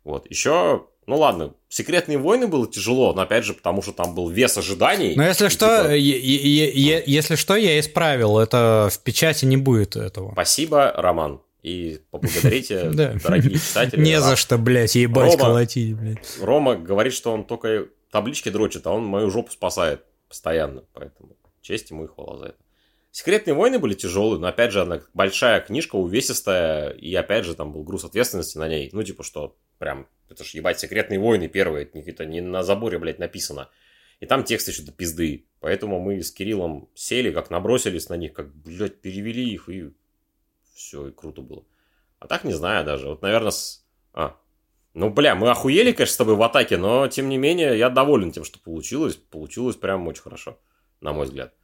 [0.04, 0.86] Вот, еще...
[1.08, 5.16] Ну ладно, секретные войны было тяжело, но опять же, потому что там был вес ожиданий.
[5.16, 10.32] Но если что, типа, если что, я исправил, это в печати не будет этого.
[10.34, 11.42] Спасибо, Роман.
[11.64, 13.14] И поблагодарите, Да.
[13.22, 14.00] дорогие читатели.
[14.02, 16.20] Не за что, блядь, ебать колотить, блядь.
[16.40, 20.84] Рома говорит, что он только таблички дрочит, а он мою жопу спасает постоянно.
[20.94, 22.58] Поэтому честь ему и хвала за это.
[23.12, 27.74] Секретные войны были тяжелые, но опять же, она большая книжка, увесистая, и опять же, там
[27.74, 28.90] был груз ответственности на ней.
[28.94, 33.18] Ну, типа, что прям, это ж ебать, секретные войны первые, это не, на заборе, блядь,
[33.18, 33.68] написано.
[34.20, 35.46] И там текст еще до пизды.
[35.60, 39.92] Поэтому мы с Кириллом сели, как набросились на них, как, блядь, перевели их, и
[40.76, 41.64] все, и круто было.
[42.20, 43.08] А так не знаю даже.
[43.08, 43.84] Вот, наверное, с...
[44.14, 44.38] А,
[44.94, 48.32] ну, бля, мы охуели, конечно, с тобой в атаке, но, тем не менее, я доволен
[48.32, 49.16] тем, что получилось.
[49.16, 50.60] Получилось прям очень хорошо,
[51.02, 51.56] на мой взгляд.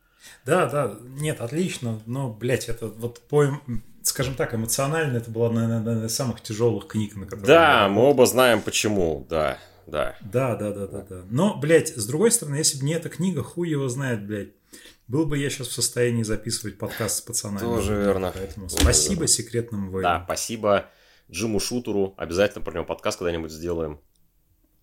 [0.44, 5.50] Да, да, нет, отлично, но, блядь, это вот по, эм- скажем так, эмоционально это была,
[5.52, 10.16] наверное, одна из самых тяжелых книг, на которые Да, мы оба знаем почему, да, да.
[10.22, 11.22] Да, да, да, да, да.
[11.30, 14.50] Но, блядь, с другой стороны, если бы не эта книга, хуй его знает, блядь.
[15.08, 17.60] Был бы я сейчас в состоянии записывать подкаст с пацанами.
[17.60, 18.34] Тоже верно.
[18.36, 19.28] Поэтому Тоже спасибо верно.
[19.28, 20.24] секретным Да, войнам.
[20.26, 20.86] спасибо
[21.32, 22.14] Джиму Шутеру.
[22.18, 24.02] Обязательно про него подкаст когда-нибудь сделаем.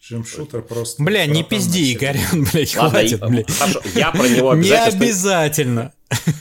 [0.07, 1.03] Джим Шутер просто...
[1.03, 1.95] Бля, не пизди.
[1.95, 3.51] Игорян, блядь, Ладно, хватит, и- блядь.
[3.51, 4.91] хорошо, я про него Не обязательно...
[4.91, 5.93] что- обязательно.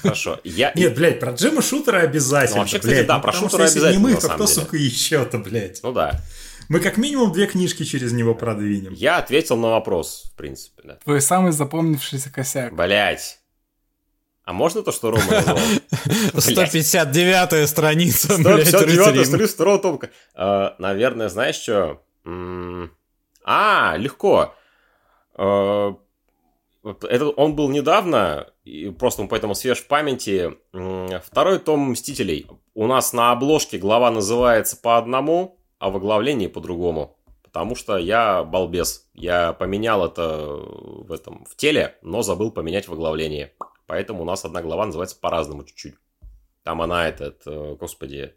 [0.01, 0.71] Хорошо, я...
[0.75, 2.55] Нет, блядь, про Джима Шутера обязательно.
[2.57, 3.07] Ну, вообще, кстати, блядь.
[3.07, 4.47] да, Ну, про потому Шутера что если обязательно, не мы, то кто, деле.
[4.47, 5.79] сука, еще-то, блядь.
[5.81, 6.21] Ну да.
[6.69, 8.93] Мы как минимум две книжки через него продвинем.
[8.93, 10.93] Я ответил на вопрос, в принципе, да.
[11.03, 12.73] Твой самый запомнившийся косяк.
[12.75, 13.39] Блять.
[14.45, 15.57] А можно то, что Рома назвал?
[16.33, 19.25] 159-я страница, блядь, 159 рыцарей.
[19.25, 20.09] страница второго томка.
[20.35, 22.01] Э, Наверное, знаешь что?
[23.43, 24.53] А, легко.
[25.35, 25.93] Э,
[26.83, 30.57] Это он был недавно, и просто он поэтому свеж в памяти.
[31.23, 32.47] Второй том Мстителей.
[32.73, 37.17] У нас на обложке глава называется по одному, а в оглавлении по другому.
[37.43, 39.09] Потому что я балбес.
[39.13, 43.51] Я поменял это в этом в теле, но забыл поменять в оглавлении.
[43.85, 45.95] Поэтому у нас одна глава называется по-разному чуть-чуть.
[46.63, 48.35] Там она этот, э, господи,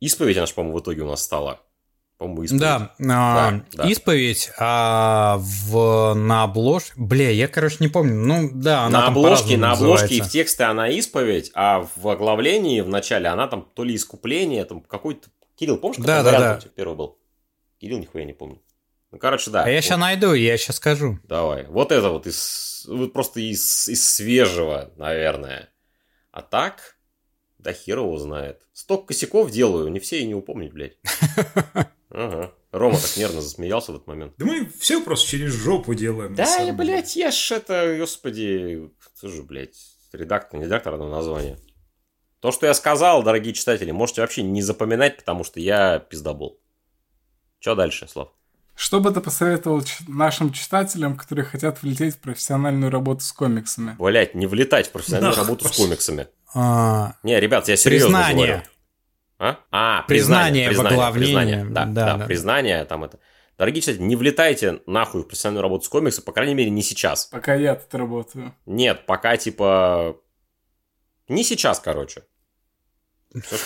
[0.00, 1.60] исповедь, она же, по-моему, в итоге у нас стала.
[2.18, 2.60] По-моему, исповедь.
[2.60, 3.88] Да, а, Да, да.
[3.90, 6.94] исповедь, а в, на обложке...
[6.96, 8.14] Бля, я, короче, не помню.
[8.14, 12.80] Ну, да, она на обложке, на обложке и в тексте она исповедь, а в оглавлении
[12.80, 15.28] в начале она там то ли искупление, там какой-то...
[15.56, 16.60] Кирилл, помнишь, какой Да, да, да.
[16.74, 17.18] первый был?
[17.78, 18.62] Кирилл, нихуя не помню.
[19.10, 19.64] Ну, короче, да.
[19.64, 19.84] А я Вот.
[19.84, 21.18] сейчас найду, я сейчас скажу.
[21.24, 21.66] Давай.
[21.66, 25.68] Вот это вот из вот просто из, из свежего, наверное.
[26.30, 26.96] А так,
[27.58, 28.62] да хер его знает.
[28.72, 30.96] Столько косяков делаю, не все и не упомнить, блядь.
[32.16, 32.50] Ага.
[32.72, 34.32] Рома так нервно засмеялся в этот момент.
[34.38, 36.34] Да мы все просто через жопу делаем.
[36.34, 36.72] Да, деле.
[36.72, 39.76] блядь, я ж это, господи, кто же, блядь,
[40.12, 41.58] редактор, не редактор, одно название.
[42.40, 46.58] То, что я сказал, дорогие читатели, можете вообще не запоминать, потому что я пиздобол.
[47.60, 48.28] Че дальше, Слав?
[48.74, 53.96] Что бы ты посоветовал нашим читателям, которые хотят влететь в профессиональную работу с комиксами?
[53.98, 56.28] Блять, не влетать в профессиональную Нахуй работу с комиксами.
[56.54, 58.62] А, Не, ребят, я серьезно говорю.
[59.38, 59.58] Признание.
[59.70, 59.98] А?
[59.98, 61.26] А, Признание признание, оглавлении.
[61.26, 62.24] признание, да, Да, да, да.
[62.26, 63.18] признание там это.
[63.58, 67.26] Дорогие читатели, не влетайте нахуй в профессиональную работу с комиксом, по крайней мере, не сейчас.
[67.26, 68.54] Пока я тут работаю.
[68.66, 70.16] Нет, пока, типа,
[71.28, 72.22] не сейчас, короче.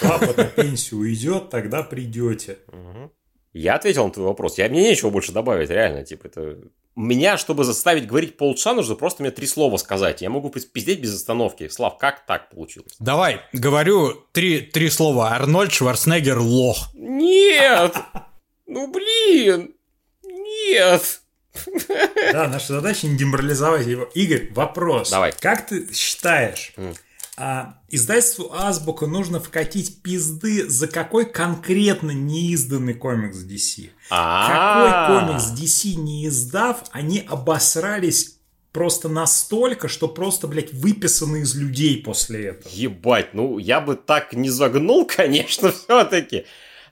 [0.03, 2.59] Папа на пенсию уйдет, тогда придете.
[2.69, 3.13] Мгм.
[3.53, 4.59] Я ответил на твой вопрос.
[4.59, 6.05] Я, мне нечего больше добавить, реально.
[6.05, 6.59] Типа, это...
[6.97, 10.23] Меня, чтобы заставить говорить полчаса, нужно просто мне три слова сказать.
[10.23, 11.69] Я могу пиздеть без остановки.
[11.69, 12.95] Слав, как так получилось?
[12.99, 15.31] Давай, говорю три, три слова.
[15.31, 16.89] Арнольд Шварценеггер лох.
[16.95, 17.95] Нет!
[18.67, 19.75] Ну, блин!
[20.23, 21.21] Нет!
[22.33, 24.05] Да, наша задача не деморализовать его.
[24.15, 25.11] Игорь, вопрос.
[25.11, 25.33] Давай.
[25.33, 26.73] Как ты считаешь.
[27.41, 33.89] А, издательству Азбука нужно вкатить пизды за какой конкретно неизданный комикс DC?
[34.11, 38.37] Какой А, комикс DC не издав, они обосрались
[38.73, 42.71] просто настолько, что просто, блядь, выписаны из людей после этого.
[42.75, 46.45] Ебать, ну я бы так не загнул, конечно, все-таки.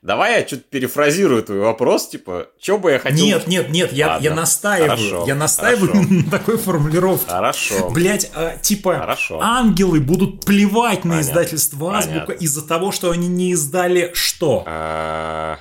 [0.02, 3.24] Давай я что-то перефразирую твой вопрос, типа, что бы я хотел...
[3.24, 4.90] Нет, нет, нет, я, Ладно, я настаиваю.
[4.90, 6.08] хорошо, я настаиваю хорошо.
[6.10, 7.30] на такой формулировке.
[7.30, 7.90] Хорошо.
[7.90, 8.30] Блять,
[8.62, 9.40] типа, Хорошо.
[9.40, 12.44] ангелы будут плевать на Понятно, издательство Азбука понятно.
[12.44, 14.62] из-за того, что они не издали что?
[14.66, 15.58] А,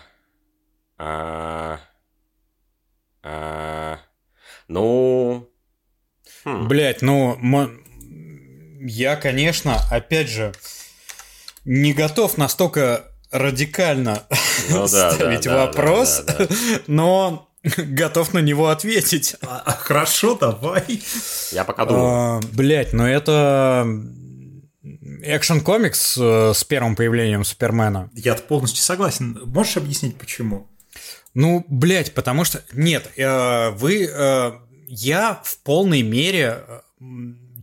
[0.98, 1.80] а,
[3.24, 3.98] а,
[4.68, 5.50] Ну...
[6.44, 6.68] хм.
[6.68, 7.38] Блять, ну,
[8.80, 10.54] я, конечно, опять же,
[11.66, 14.24] не готов настолько радикально
[14.70, 16.48] Ну ставить да, да, вопрос, да,
[16.88, 19.36] но готов на него ответить.
[19.42, 21.02] А, а, хорошо, давай.
[21.52, 22.42] Я пока думаю.
[22.54, 23.88] Блять, ну это
[25.24, 28.10] экшен комикс э, с первым появлением Супермена.
[28.14, 29.40] Я полностью согласен.
[29.46, 30.68] Можешь объяснить, почему?
[31.34, 32.64] Ну, блядь, потому что...
[32.72, 34.10] Нет, э, вы...
[34.12, 34.52] э,
[34.88, 36.64] я в полной мере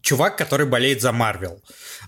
[0.05, 1.61] чувак, который болеет за Марвел.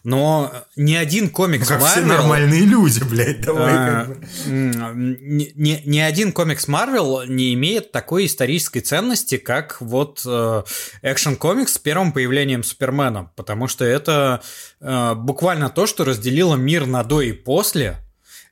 [0.05, 4.07] Но ни один комикс Как все Marvel- нормальные люди, блядь, давай.
[4.47, 10.21] М, ни, ни- ни один комикс Марвел не имеет такой исторической ценности, как вот
[11.03, 14.43] экшен комикс с первым появлением Супермена, потому что это
[14.81, 17.97] э, буквально то, что разделило мир на до и после.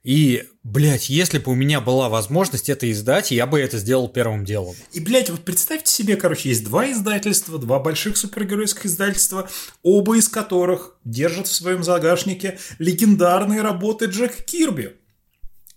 [0.04, 4.44] И, блядь, если бы у меня была возможность это издать, я бы это сделал первым
[4.44, 4.76] делом.
[4.92, 9.48] И, блядь, вот представьте себе, короче, есть два издательства, два больших супергеройских издательства,
[9.82, 14.94] оба из которых держат в своем загашнике легендарные работы Джека Кирби.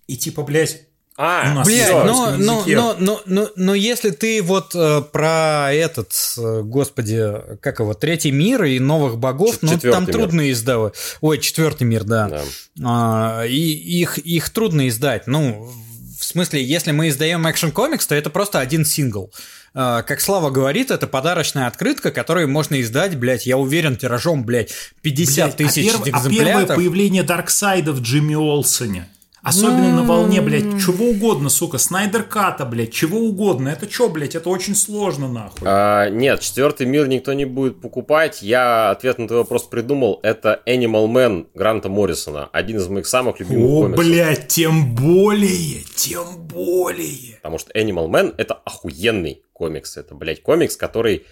[0.08, 0.87] И типа, блядь,
[1.18, 5.02] у А, нас Блядь, всё, но, но, но, но, но, но если ты вот э,
[5.12, 7.28] про этот, э, господи,
[7.60, 10.14] как его, третий мир и новых богов, Чет- ну там мир.
[10.14, 10.94] трудно издавать.
[11.22, 12.30] Ой, четвертый мир, да.
[12.30, 12.42] да.
[12.84, 15.26] А, и их, их трудно издать.
[15.26, 15.68] Ну,
[16.20, 19.32] в смысле, если мы издаем экшен комикс, то это просто один сингл.
[19.74, 24.72] А, Как Слава говорит, это подарочная открытка, которую можно издать, блядь, я уверен, тиражом, блядь,
[25.02, 26.76] 50 Блядь, тысяч а, перв- а первое экземпляров.
[26.76, 29.10] появление Дарксайда в Джимми Олсоне.
[29.44, 33.70] Особенно на волне, блядь, чего угодно, сука, Снайдер Ката, блядь, чего угодно.
[33.70, 35.62] Это что, блядь, это очень сложно, нахуй.
[35.66, 38.42] А, нет, четвертый мир никто не будет покупать.
[38.42, 40.20] Я ответ на твой вопрос придумал.
[40.24, 42.50] Это Animal Man Гранта Моррисона.
[42.52, 44.06] Один из моих самых любимых О, комиксов.
[44.06, 47.36] блядь, тем более, тем более.
[47.38, 49.98] Потому что Animal Man это охуенный комикс.
[49.98, 51.26] Это, блядь, комикс, который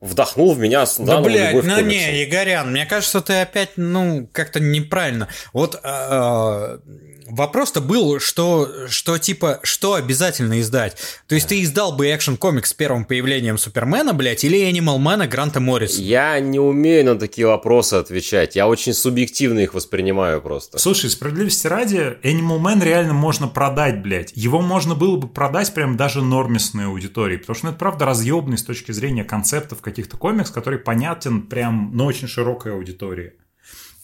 [0.00, 4.28] вдохнул в меня с Да, блядь, любовь ну не, Игорян, мне кажется, ты опять, ну,
[4.32, 5.28] как-то неправильно.
[5.52, 6.80] Вот а,
[7.28, 10.96] вопрос-то был, что, что типа, что обязательно издать?
[11.26, 15.26] То есть ты издал бы экшен комикс с первым появлением Супермена, блядь, или Animal Man
[15.28, 16.00] Гранта Морриса?
[16.00, 18.56] Я не умею на такие вопросы отвечать.
[18.56, 20.78] Я очень субъективно их воспринимаю просто.
[20.78, 24.32] Слушай, справедливости ради, Animal Man реально можно продать, блядь.
[24.34, 28.58] Его можно было бы продать прям даже нормисной аудитории, потому что ну, это правда разъебный
[28.58, 33.34] с точки зрения концептов каких-то комикс, который понятен прям, ну, очень широкой аудитории.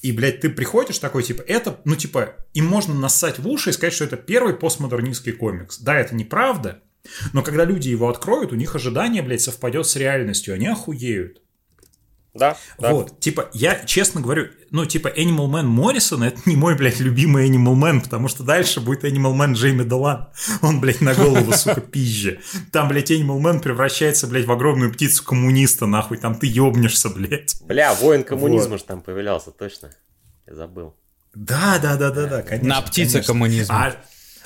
[0.01, 3.73] И, блядь, ты приходишь такой, типа, это, ну, типа, им можно нассать в уши и
[3.73, 5.79] сказать, что это первый постмодернистский комикс.
[5.79, 6.83] Да, это неправда,
[7.33, 11.43] но когда люди его откроют, у них ожидание, блядь, совпадет с реальностью, они охуеют.
[12.39, 12.93] Да, да.
[12.93, 17.49] Вот, типа, я честно говорю, ну, типа, Animal Man Моррисона это не мой, блядь, любимый
[17.49, 20.29] Animal Man, потому что дальше будет Animal Man Джейми Долан.
[20.63, 22.41] Он, блядь, на голову, сука, пизже.
[22.73, 27.61] Там, блядь, Animal Man превращается, блядь, в огромную птицу коммуниста, нахуй, там ты ёбнешься, блядь.
[27.63, 29.91] Бля, воин коммунизма же там появлялся, точно.
[30.47, 30.95] Я забыл.
[31.35, 32.69] Да, да, да, да, да, конечно.
[32.69, 33.33] На птице конечно.
[33.33, 33.87] коммунизма.
[33.87, 33.97] А,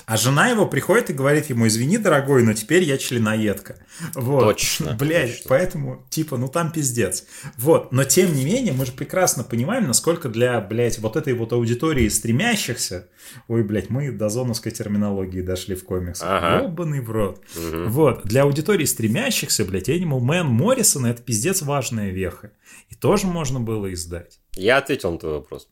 [0.05, 3.77] а жена его приходит и говорит ему, извини, дорогой, но теперь я членоедка.
[4.15, 4.43] Вот.
[4.43, 5.49] Точно, Блядь, точно.
[5.49, 7.25] поэтому, типа, ну там пиздец.
[7.57, 11.53] Вот, но тем не менее, мы же прекрасно понимаем, насколько для, блядь, вот этой вот
[11.53, 13.07] аудитории стремящихся,
[13.47, 16.27] ой, блядь, мы до зоновской терминологии дошли в комиксах.
[16.29, 16.63] Ага.
[16.65, 17.41] Ёбаный в рот.
[17.55, 22.51] Вот, для аудитории стремящихся, блядь, Animal Man Моррисона это пиздец важная веха.
[22.89, 24.39] И тоже можно было издать.
[24.55, 25.67] Я ответил на твой вопрос.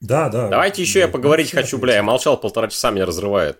[0.00, 0.48] Да, да.
[0.48, 1.96] Давайте еще я Блядь, поговорить хочу, бля.
[1.96, 3.58] Я молчал полтора часа, меня разрывает.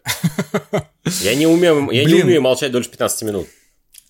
[1.22, 3.48] Я не умею, я не умею молчать дольше 15 минут.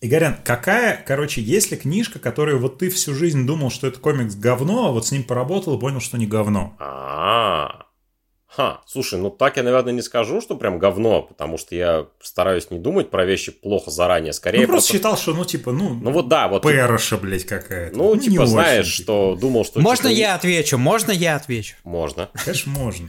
[0.02, 4.34] Игорян, какая, короче, есть ли книжка, которую вот ты всю жизнь думал, что это комикс
[4.34, 6.74] говно, а вот с ним поработал и понял, что не говно?
[6.78, 7.86] А,
[8.52, 12.68] Ха, слушай, ну так я, наверное, не скажу, что прям говно, потому что я стараюсь
[12.72, 16.10] не думать про вещи плохо заранее, скорее ну, просто считал, что, ну, типа, ну, Ну
[16.10, 16.62] вот да, вот.
[16.62, 17.96] пэроша, блядь, какая-то.
[17.96, 19.02] Ну, не типа, очень, знаешь, типа.
[19.04, 19.80] что думал, что...
[19.80, 20.78] Можно типа, я отвечу?
[20.78, 21.76] Можно я отвечу?
[21.84, 22.28] Можно.
[22.44, 23.08] Конечно, можно.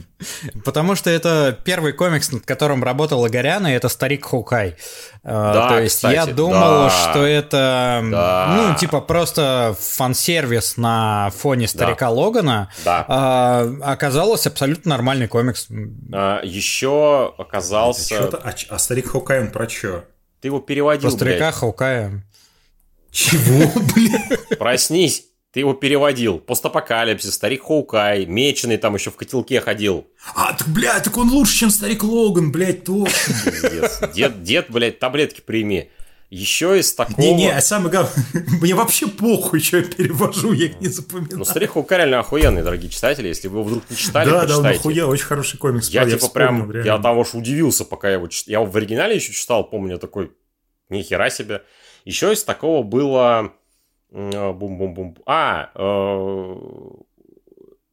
[0.64, 4.76] Потому что это первый комикс, над которым работал Игорян, и это «Старик Хоукай».
[5.24, 6.90] А, Да, То есть кстати, я думал, да.
[6.90, 8.54] что это, Да.
[8.56, 12.70] ну, типа просто фан-сервис на фоне «Старика Логана».
[12.84, 13.04] Да.
[13.08, 15.68] А, оказалось абсолютно нормальный комикс.
[16.12, 18.28] А, еще оказался...
[18.42, 20.04] А, ч- а старик он про чё?
[20.40, 21.54] Ты его переводил, Про старика блядь.
[21.54, 22.24] Хоукая.
[23.10, 24.58] Чего, блядь?
[24.58, 25.26] Проснись.
[25.52, 26.38] Ты его переводил.
[26.38, 30.06] Постапокалипсис, старик Хоукай, меченый там еще в котелке ходил.
[30.34, 34.08] А, так, блядь, так он лучше, чем старик Логан, блядь, точно.
[34.14, 35.90] Дед, дед, блядь, таблетки прими.
[36.32, 37.20] Еще из такого...
[37.20, 38.24] Не-не, а самое главное,
[38.62, 41.36] мне вообще похуй, что я перевожу, я их не запоминаю.
[41.40, 43.28] Ну, старик Хоукай реально охуенный, дорогие читатели.
[43.28, 45.90] Если вы его вдруг не читали, да, да, он охуел, очень хороший комикс.
[45.90, 46.86] Я, типа прям, реально.
[46.86, 48.50] я там уж удивился, пока я его читал.
[48.50, 50.32] Я его в оригинале еще читал, помню, я такой,
[50.88, 51.64] ни хера себе.
[52.06, 53.52] Еще из такого было...
[54.10, 55.18] э, Бум-бум-бум.
[55.26, 56.56] А, э,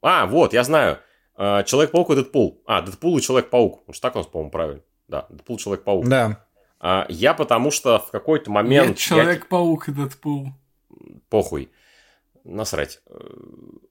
[0.02, 1.00] а, вот, я знаю.
[1.38, 2.64] Э, Человек-паук и Дэдпул.
[2.66, 3.84] А, Дэдпул и Человек-паук.
[3.90, 4.82] Уж так у нас, по-моему, правильно.
[5.10, 6.08] Да, Дэдпул и Человек-паук.
[6.08, 6.46] Да.
[6.80, 8.88] А, я потому что в какой-то момент...
[8.90, 10.48] Нет, я- Человек-паук и Дэдпул.
[11.30, 11.70] Похуй.
[12.46, 13.02] Насрать.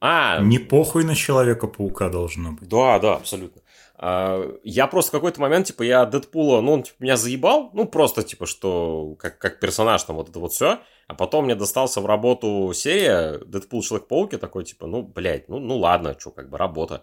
[0.00, 2.68] А, Не похуй на Человека-паука должно быть.
[2.68, 3.62] Да, да, абсолютно.
[3.96, 7.84] А, Я просто в какой-то момент, типа, я Дэдпула, ну, он типа, меня заебал, ну,
[7.84, 10.78] просто, типа, что как, как персонаж там вот это вот все.
[11.08, 15.58] А потом мне достался в работу серия Дэдпул Человек-паук, я такой, типа, ну, блядь, ну,
[15.58, 17.02] ну ладно, что, как бы, работа.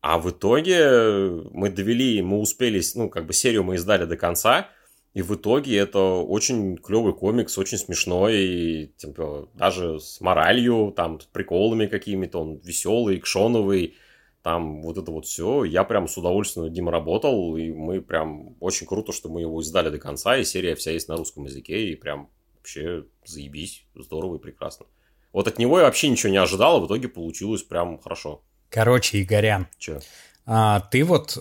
[0.00, 4.68] А в итоге мы довели, мы успели, ну, как бы, серию мы издали до конца,
[5.14, 11.20] и в итоге это очень клевый комикс, очень смешной, и, типа, даже с моралью, там,
[11.20, 13.94] с приколами какими-то, он веселый, экшоновый,
[14.42, 15.62] там вот это вот все.
[15.62, 19.60] Я прям с удовольствием над ним работал, и мы прям очень круто, что мы его
[19.62, 24.36] издали до конца, и серия вся есть на русском языке, и прям вообще заебись, здорово
[24.36, 24.86] и прекрасно.
[25.32, 28.42] Вот от него я вообще ничего не ожидал, а в итоге получилось прям хорошо.
[28.68, 30.00] Короче, Игорян, Че?
[30.46, 31.40] А, ты вот э,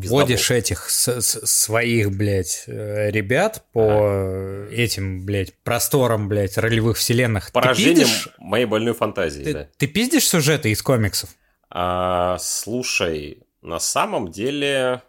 [0.00, 0.18] Пиздобол.
[0.20, 6.96] вводишь этих с- с- своих, блядь, э, ребят по э, этим, блядь, просторам, блядь, ролевых
[6.96, 7.46] вселенных.
[7.46, 9.68] Ты Поражением пиздишь- моей больной фантазии, ты, да.
[9.76, 11.30] ты пиздишь сюжеты из комиксов?
[11.70, 15.02] А, слушай, на самом деле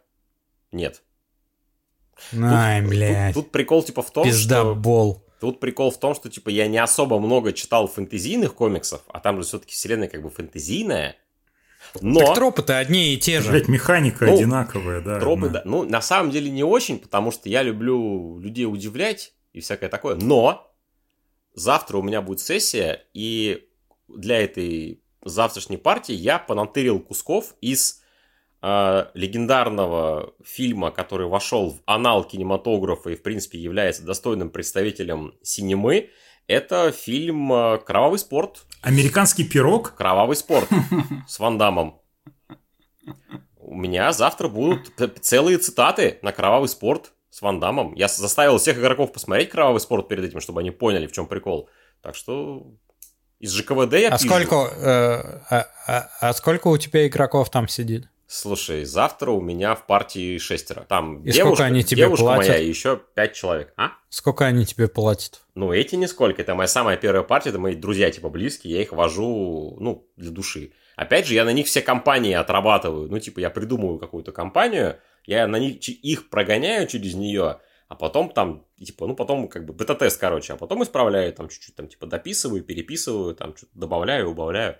[0.71, 1.01] нет.
[2.39, 5.23] Ай, Тут- блядь, Тут, тут прикол типа в том, пизда что...
[5.39, 9.37] Тут прикол в том, что типа я не особо много читал фэнтезийных комиксов, а там
[9.37, 11.15] же все-таки вселенная как бы фэнтезийная.
[12.01, 13.51] Но Так тропы-то одни и те же.
[13.51, 15.19] Блять, механика Ну, одинаковая, да.
[15.19, 15.59] тропы, одна.
[15.59, 15.61] да.
[15.65, 20.15] Ну, на самом деле не очень, потому что я люблю людей удивлять и всякое такое.
[20.15, 20.71] Но
[21.53, 23.67] завтра у меня будет сессия, и
[24.07, 28.01] для этой завтрашней партии я понатырил кусков из
[28.61, 36.09] э, легендарного фильма, который вошел в анал кинематографа и, в принципе, является достойным представителем синемы.
[36.47, 38.65] Это фильм э, «Кровавый спорт».
[38.81, 39.95] Американский пирог?
[39.95, 40.69] Кровавый спорт
[41.27, 41.99] с Ван Дамом.
[43.57, 47.93] У меня завтра будут целые цитаты на кровавый спорт с Ван Дамом.
[47.95, 51.69] Я заставил всех игроков посмотреть кровавый спорт перед этим, чтобы они поняли, в чем прикол.
[52.01, 52.65] Так что
[53.39, 54.29] из ЖКВД я А пизжу.
[54.29, 58.07] сколько, э, а, а- а сколько у тебя игроков там сидит?
[58.27, 60.81] Слушай, завтра у меня в партии шестеро.
[60.81, 62.49] Там И девушка, сколько они тебе девушка платят?
[62.49, 63.73] моя и еще пять человек.
[63.77, 63.91] А?
[64.09, 65.41] Сколько они тебе платят?
[65.55, 66.41] Ну, эти нисколько.
[66.41, 68.75] Это моя самая первая партия, это мои друзья, типа, близкие.
[68.75, 70.73] Я их вожу, ну, для души.
[70.97, 73.09] Опять же, я на них все компании отрабатываю.
[73.09, 78.29] Ну, типа, я придумываю какую-то компанию, я на них их прогоняю через нее, а потом
[78.29, 82.07] там, типа, ну, потом как бы бета-тест, короче, а потом исправляю, там, чуть-чуть, там, типа,
[82.07, 84.77] дописываю, переписываю, там, что-то добавляю, убавляю.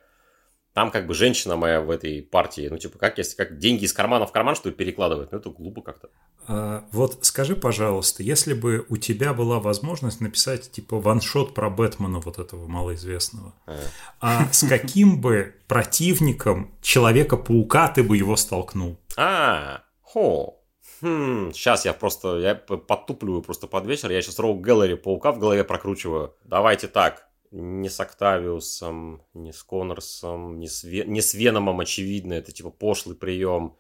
[0.78, 3.94] Там как бы женщина моя в этой партии, ну, типа, как если как деньги из
[3.94, 5.32] кармана в карман, что ли, перекладывать?
[5.32, 6.10] Ну, это глупо как-то.
[6.48, 12.20] А, вот скажи, пожалуйста, если бы у тебя была возможность написать типа ваншот про Бэтмена
[12.20, 13.76] вот этого малоизвестного, Э.
[14.22, 19.00] а с каким бы противником Человека-паука ты бы его столкнул?
[19.18, 20.64] А, хо.
[21.02, 25.40] Хм, сейчас я просто, я подтупливаю просто под вечер, я сейчас Роу Гэллери паука в
[25.40, 26.36] голове прокручиваю.
[26.44, 32.34] Давайте так, не с Октавиусом, не с Коннорсом, не с, Ве- не с Веномом, очевидно,
[32.34, 33.76] это типа пошлый прием.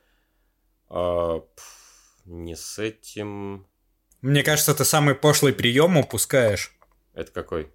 [0.90, 3.68] А, пф, не с этим...
[4.22, 6.74] Мне кажется, ты самый пошлый прием упускаешь.
[7.14, 7.70] Это какой?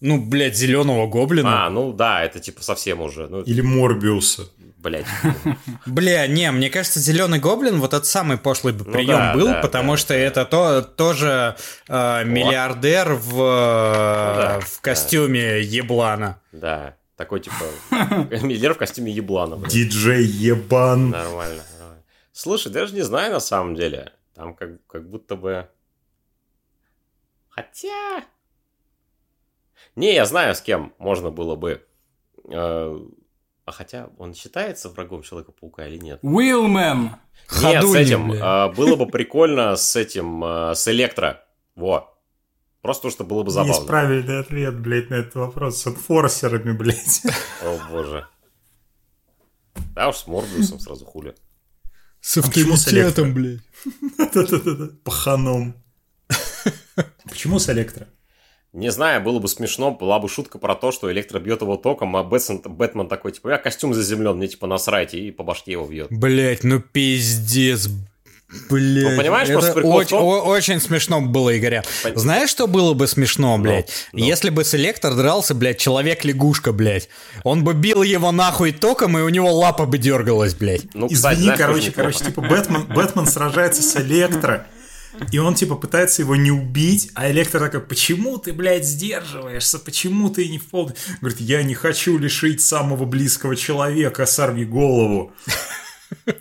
[0.00, 1.66] Ну, блядь, зеленого гоблина.
[1.66, 4.48] А, ну да, это типа совсем уже, ну, Или Морбиуса?
[4.80, 5.06] Блядь.
[5.86, 9.46] Бля, не, мне кажется, зеленый гоблин вот этот самый пошлый бы Ну прием да, был,
[9.48, 11.56] да, потому да, что это то, тоже
[11.88, 16.40] э, миллиардер в, э, да, в костюме еблана.
[16.52, 17.54] Да, такой типа
[17.90, 19.56] миллиардер в костюме еблана.
[19.56, 19.72] блядь.
[19.72, 21.10] Диджей Ебан.
[21.10, 22.02] Нормально, нормально.
[22.32, 24.12] Слушай, даже не знаю на самом деле.
[24.34, 25.68] Там как, как будто бы...
[27.50, 28.24] Хотя...
[29.96, 31.84] Не, я знаю, с кем можно было бы...
[32.48, 33.00] э,
[33.70, 36.18] А хотя он считается врагом Человека-паука или нет?
[36.22, 37.12] Уилмен.
[37.62, 38.30] Нет, с этим.
[38.30, 38.66] бля.
[38.66, 41.40] э, Было бы прикольно с этим, э, с Электро.
[41.76, 42.12] Во.
[42.82, 43.86] Просто потому что было бы Есть забавно.
[43.86, 45.82] правильный ответ, блядь, на этот вопрос.
[45.82, 47.22] С форсерами, блядь.
[47.62, 48.26] О боже.
[49.94, 51.36] Да уж с Морбиусом сразу хули.
[52.20, 53.60] С А почему с авторитетом, блядь.
[54.34, 54.88] Да-да-да-да.
[55.04, 55.76] Паханом.
[57.28, 58.08] Почему с электро?
[58.72, 62.14] Не знаю, было бы смешно, была бы шутка про то, что Электро бьет его током,
[62.16, 65.86] а Бэтмен, Бэтмен такой, типа, я костюм заземлен, мне типа насрать, и по башке его
[65.86, 66.06] бьет.
[66.10, 67.88] Блять, ну пиздец,
[68.68, 71.84] Блять, Ну, понимаешь, это просто прикол очень, том- о- очень смешно было, Игоря.
[72.02, 73.90] Пон- Знаешь, что было бы смешно, блядь?
[74.12, 74.24] ну.
[74.24, 77.08] Если бы с Электро дрался, блядь, человек-лягушка, блядь.
[77.44, 80.82] Он бы бил его нахуй током, и у него лапа бы дергалась, блядь.
[80.94, 84.66] Ну, кстати, Извини, знаешь, короче, короче, типа Бэтмен, Бэтмен сражается с Электро,
[85.32, 90.30] и он, типа, пытается его не убить, а Электро такой, почему ты, блядь, сдерживаешься, почему
[90.30, 90.92] ты не в пол...
[91.20, 95.32] Говорит, я не хочу лишить самого близкого человека, сорви голову.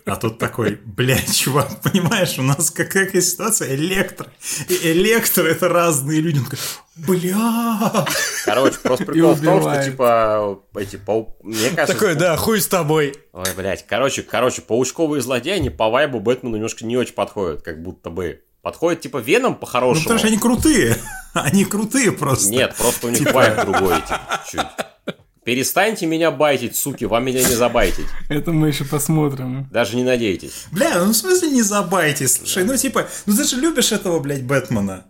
[0.05, 3.75] А тут такой, блядь, чувак, понимаешь, у нас какая, какая ситуация?
[3.75, 4.27] Электро.
[4.67, 6.39] И электро это разные люди.
[6.39, 6.59] Он такой,
[6.95, 8.05] бля.
[8.45, 11.37] Короче, просто прикол в том, что, типа, эти пау...
[11.43, 11.93] Мне кажется...
[11.93, 13.13] Такой, да, хуй с тобой.
[13.31, 17.83] Ой, блядь, короче, короче, паучковые злодеи, они по вайбу Бэтмену немножко не очень подходят, как
[17.83, 18.41] будто бы.
[18.61, 20.03] Подходит, типа, Веном Ну, по-хорошему.
[20.03, 20.97] потому что они крутые.
[21.33, 22.49] Они крутые просто.
[22.49, 25.15] Нет, просто у них вайб другой, типа, чуть.
[25.45, 28.05] Перестаньте меня байтить, суки, вам меня не забайтить.
[28.29, 29.67] Это мы еще посмотрим.
[29.71, 30.65] Даже не надейтесь.
[30.71, 32.35] Бля, ну в смысле не забайтесь?
[32.37, 35.05] Слушай, ну типа, ну ты же любишь этого, блядь, Бэтмена.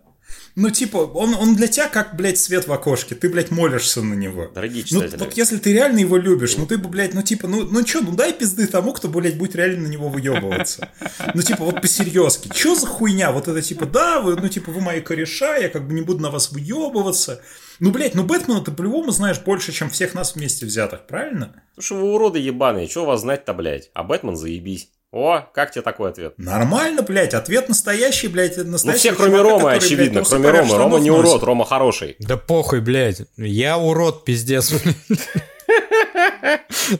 [0.56, 3.14] Ну, типа, он, он для тебя как, блядь, свет в окошке.
[3.14, 4.50] Ты, блядь, молишься на него.
[4.54, 5.18] Дорогие Ну, читатели.
[5.18, 8.00] вот если ты реально его любишь, ну ты бы, блядь, ну типа, ну, ну чё,
[8.00, 10.90] ну дай пизды тому, кто, блядь, будет реально на него выебываться.
[11.34, 12.50] Ну, типа, вот по-серьезки.
[12.54, 13.32] Чё за хуйня?
[13.32, 16.20] Вот это типа, да, вы, ну, типа, вы мои кореша, я как бы не буду
[16.20, 17.40] на вас выебываться.
[17.78, 21.62] Ну, блядь, ну Бэтмена ты по-любому знаешь больше, чем всех нас вместе взятых, правильно?
[21.76, 23.90] Ну что вы уроды ебаные, что вас знать-то, блядь?
[23.94, 24.90] А Бэтмен заебись.
[25.12, 26.34] О, как тебе такой ответ?
[26.38, 28.98] Нормально, блядь, ответ настоящий, блядь, Ну настоящий.
[29.00, 30.76] все, кроме чувака, Ромы, который, очевидно, блядь, кроме Ромы.
[30.78, 31.24] Рома не носит.
[31.26, 32.16] урод, Рома хороший.
[32.20, 33.22] Да похуй, блядь.
[33.36, 34.72] Я урод, пиздец.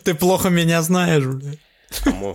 [0.05, 1.59] Ты плохо меня знаешь, блядь.
[2.05, 2.35] Кому?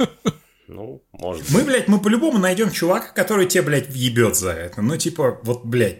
[0.67, 1.49] Ну, может.
[1.49, 4.81] Мы, блядь, мы по-любому найдем чувака, который тебе, блядь, въебет за это.
[4.81, 5.99] Ну, типа, вот, блядь,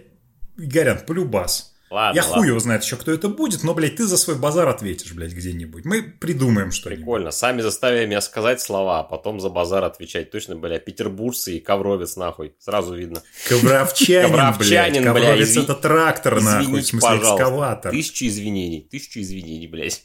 [0.58, 1.75] Игорян, полюбас.
[1.88, 2.38] Ладно, Я ладно.
[2.38, 5.32] хуй его знает еще, кто это будет, но, блядь, ты за свой базар ответишь, блядь,
[5.32, 5.84] где-нибудь.
[5.84, 7.02] Мы придумаем что-нибудь.
[7.04, 7.30] Прикольно.
[7.30, 10.30] Сами заставили меня сказать слова, а потом за базар отвечать.
[10.32, 12.54] Точно, бля, петербуржцы и ковровец, нахуй.
[12.58, 13.22] Сразу видно.
[13.48, 15.14] Ковровчанин, Ковровчанин, блядь.
[15.14, 17.34] бля, Ковровец это трактор, нахуй, в Извините, смысле, пожалуйста.
[17.44, 17.90] экскаватор.
[17.92, 18.88] Тысячу извинений.
[18.90, 20.02] Тысячу извинений, блядь.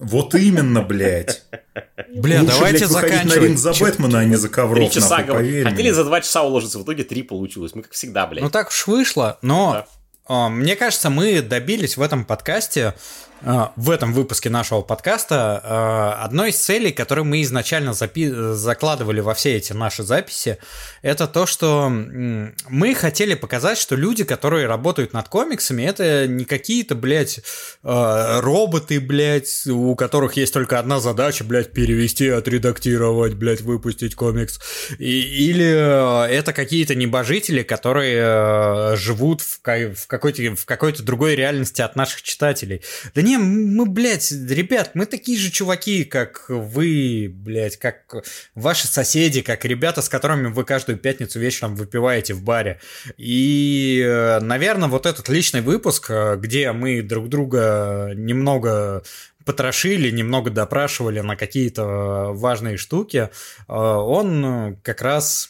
[0.00, 1.42] Вот именно, блядь.
[2.14, 3.58] Бля, Лучше, давайте блядь, выходить на ринг заканчивать.
[3.58, 6.82] за Бэтмена, а не за ковров, Три часа нахуй, Хотели за два часа уложиться, в
[6.84, 7.74] итоге три получилось.
[7.74, 8.42] Мы как всегда, блядь.
[8.42, 9.86] Ну так уж вышло, но Да.
[10.32, 12.94] А, мне кажется, мы добились в этом подкасте,
[13.42, 19.34] в этом выпуске нашего подкаста, а, одной из целей, которую мы изначально запи- закладывали во
[19.34, 20.58] все эти наши записи,
[21.02, 26.94] это то, что мы хотели показать, что люди, которые работают над комиксами, это не какие-то,
[26.94, 27.40] блядь,
[27.82, 34.60] а, роботы, блядь, у которых есть только одна задача, блядь, перевести, отредактировать, блядь, выпустить комикс.
[34.98, 41.96] И- или это какие-то небожители, которые живут в, в какой-то, в какой-то другой реальности от
[41.96, 42.82] наших читателей.
[43.14, 48.14] Да не, мы, блядь, ребят, мы такие же чуваки, как вы, блядь, как
[48.54, 52.80] ваши соседи, как ребята, с которыми вы каждую пятницу вечером выпиваете в баре.
[53.16, 59.02] И, наверное, вот этот личный выпуск, э, где мы друг друга немного
[59.44, 63.30] потрошили, немного допрашивали на какие-то важные штуки,
[63.68, 65.49] э, он э, как раз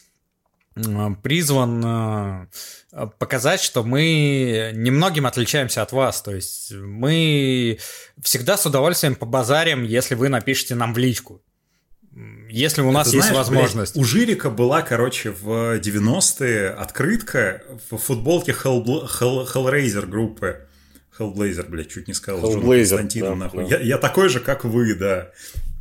[1.21, 2.47] призван
[2.93, 6.21] э, показать, что мы немногим отличаемся от вас.
[6.21, 7.77] То есть мы
[8.21, 11.41] всегда с удовольствием побазарим, если вы напишите нам в личку.
[12.49, 13.93] Если у нас Ты есть знаешь, возможность.
[13.95, 20.67] блядь, у Жирика была, короче, в 90-е открытка в футболке Hellbl- Hell- Hellraiser группы.
[21.17, 22.41] Hellblazer, блядь, чуть не сказал.
[22.57, 23.69] Hellblazer, Константина, да, нахуй.
[23.69, 23.77] да.
[23.77, 25.31] Я, я такой же, как вы, да.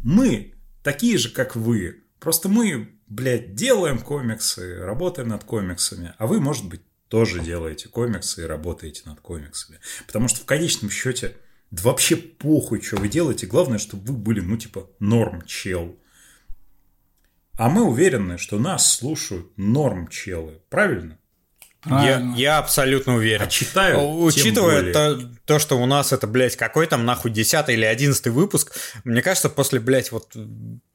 [0.04, 0.54] Мы
[0.84, 2.04] такие же, как вы.
[2.20, 6.14] Просто мы, блядь, делаем комиксы, работаем над комиксами.
[6.16, 9.80] А вы, может быть, тоже делаете комиксы и работаете над комиксами.
[10.06, 11.36] Потому что в конечном счете
[11.70, 13.46] да вообще похуй, что вы делаете.
[13.46, 15.96] Главное, чтобы вы были, ну, типа, норм чел.
[17.56, 20.62] А мы уверены, что нас слушают норм челы.
[20.68, 21.18] Правильно?
[21.84, 22.34] Я, Правильно.
[22.36, 23.42] я абсолютно уверен.
[23.42, 27.86] А читаю, Учитывая то, то, что у нас это, блядь, какой там нахуй 10 или
[27.86, 28.72] 11 выпуск,
[29.04, 30.36] мне кажется, после, блядь, вот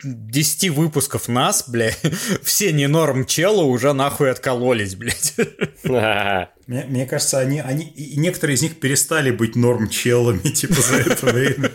[0.03, 1.99] 10 выпусков нас, блядь,
[2.43, 5.35] все не норм челы уже нахуй откололись, блядь.
[6.67, 10.95] Мне, мне кажется, они, они, и некоторые из них перестали быть норм челами, типа, за
[10.95, 11.72] это время.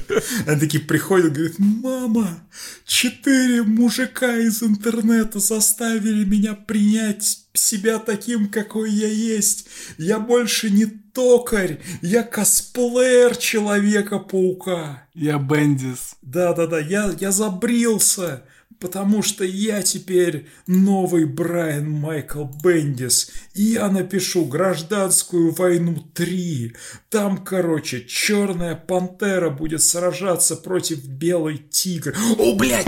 [0.47, 2.41] Они такие приходят и говорят, мама,
[2.87, 9.67] четыре мужика из интернета заставили меня принять себя таким, какой я есть.
[9.99, 15.07] Я больше не токарь, я косплеер Человека-паука.
[15.15, 16.17] Я Бендис.
[16.23, 18.45] Да-да-да, я, я забрился,
[18.79, 26.75] потому что я теперь новый Брайан Майкл Бендис, и я напишу «Гражданскую войну 3».
[27.11, 32.15] Там, короче, черная пантера будет сражаться против белой тигры.
[32.39, 32.87] О, блядь!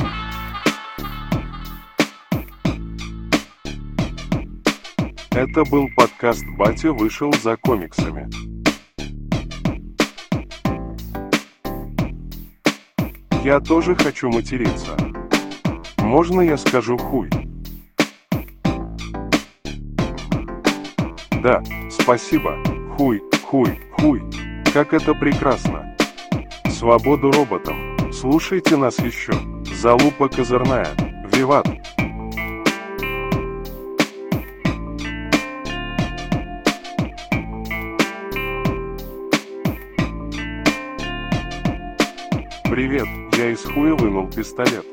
[5.35, 8.29] Это был подкаст «Батя вышел за комиксами».
[13.43, 14.95] Я тоже хочу материться.
[15.97, 17.31] Можно я скажу хуй?
[21.43, 22.63] Да, спасибо.
[22.99, 24.23] Хуй, хуй, хуй.
[24.75, 25.97] Как это прекрасно.
[26.69, 28.13] Свободу роботам.
[28.13, 29.33] Слушайте нас еще.
[29.75, 30.89] Залупа козырная.
[31.33, 31.67] Виват.
[42.73, 44.87] Привет, я из хуя вынул пистолет.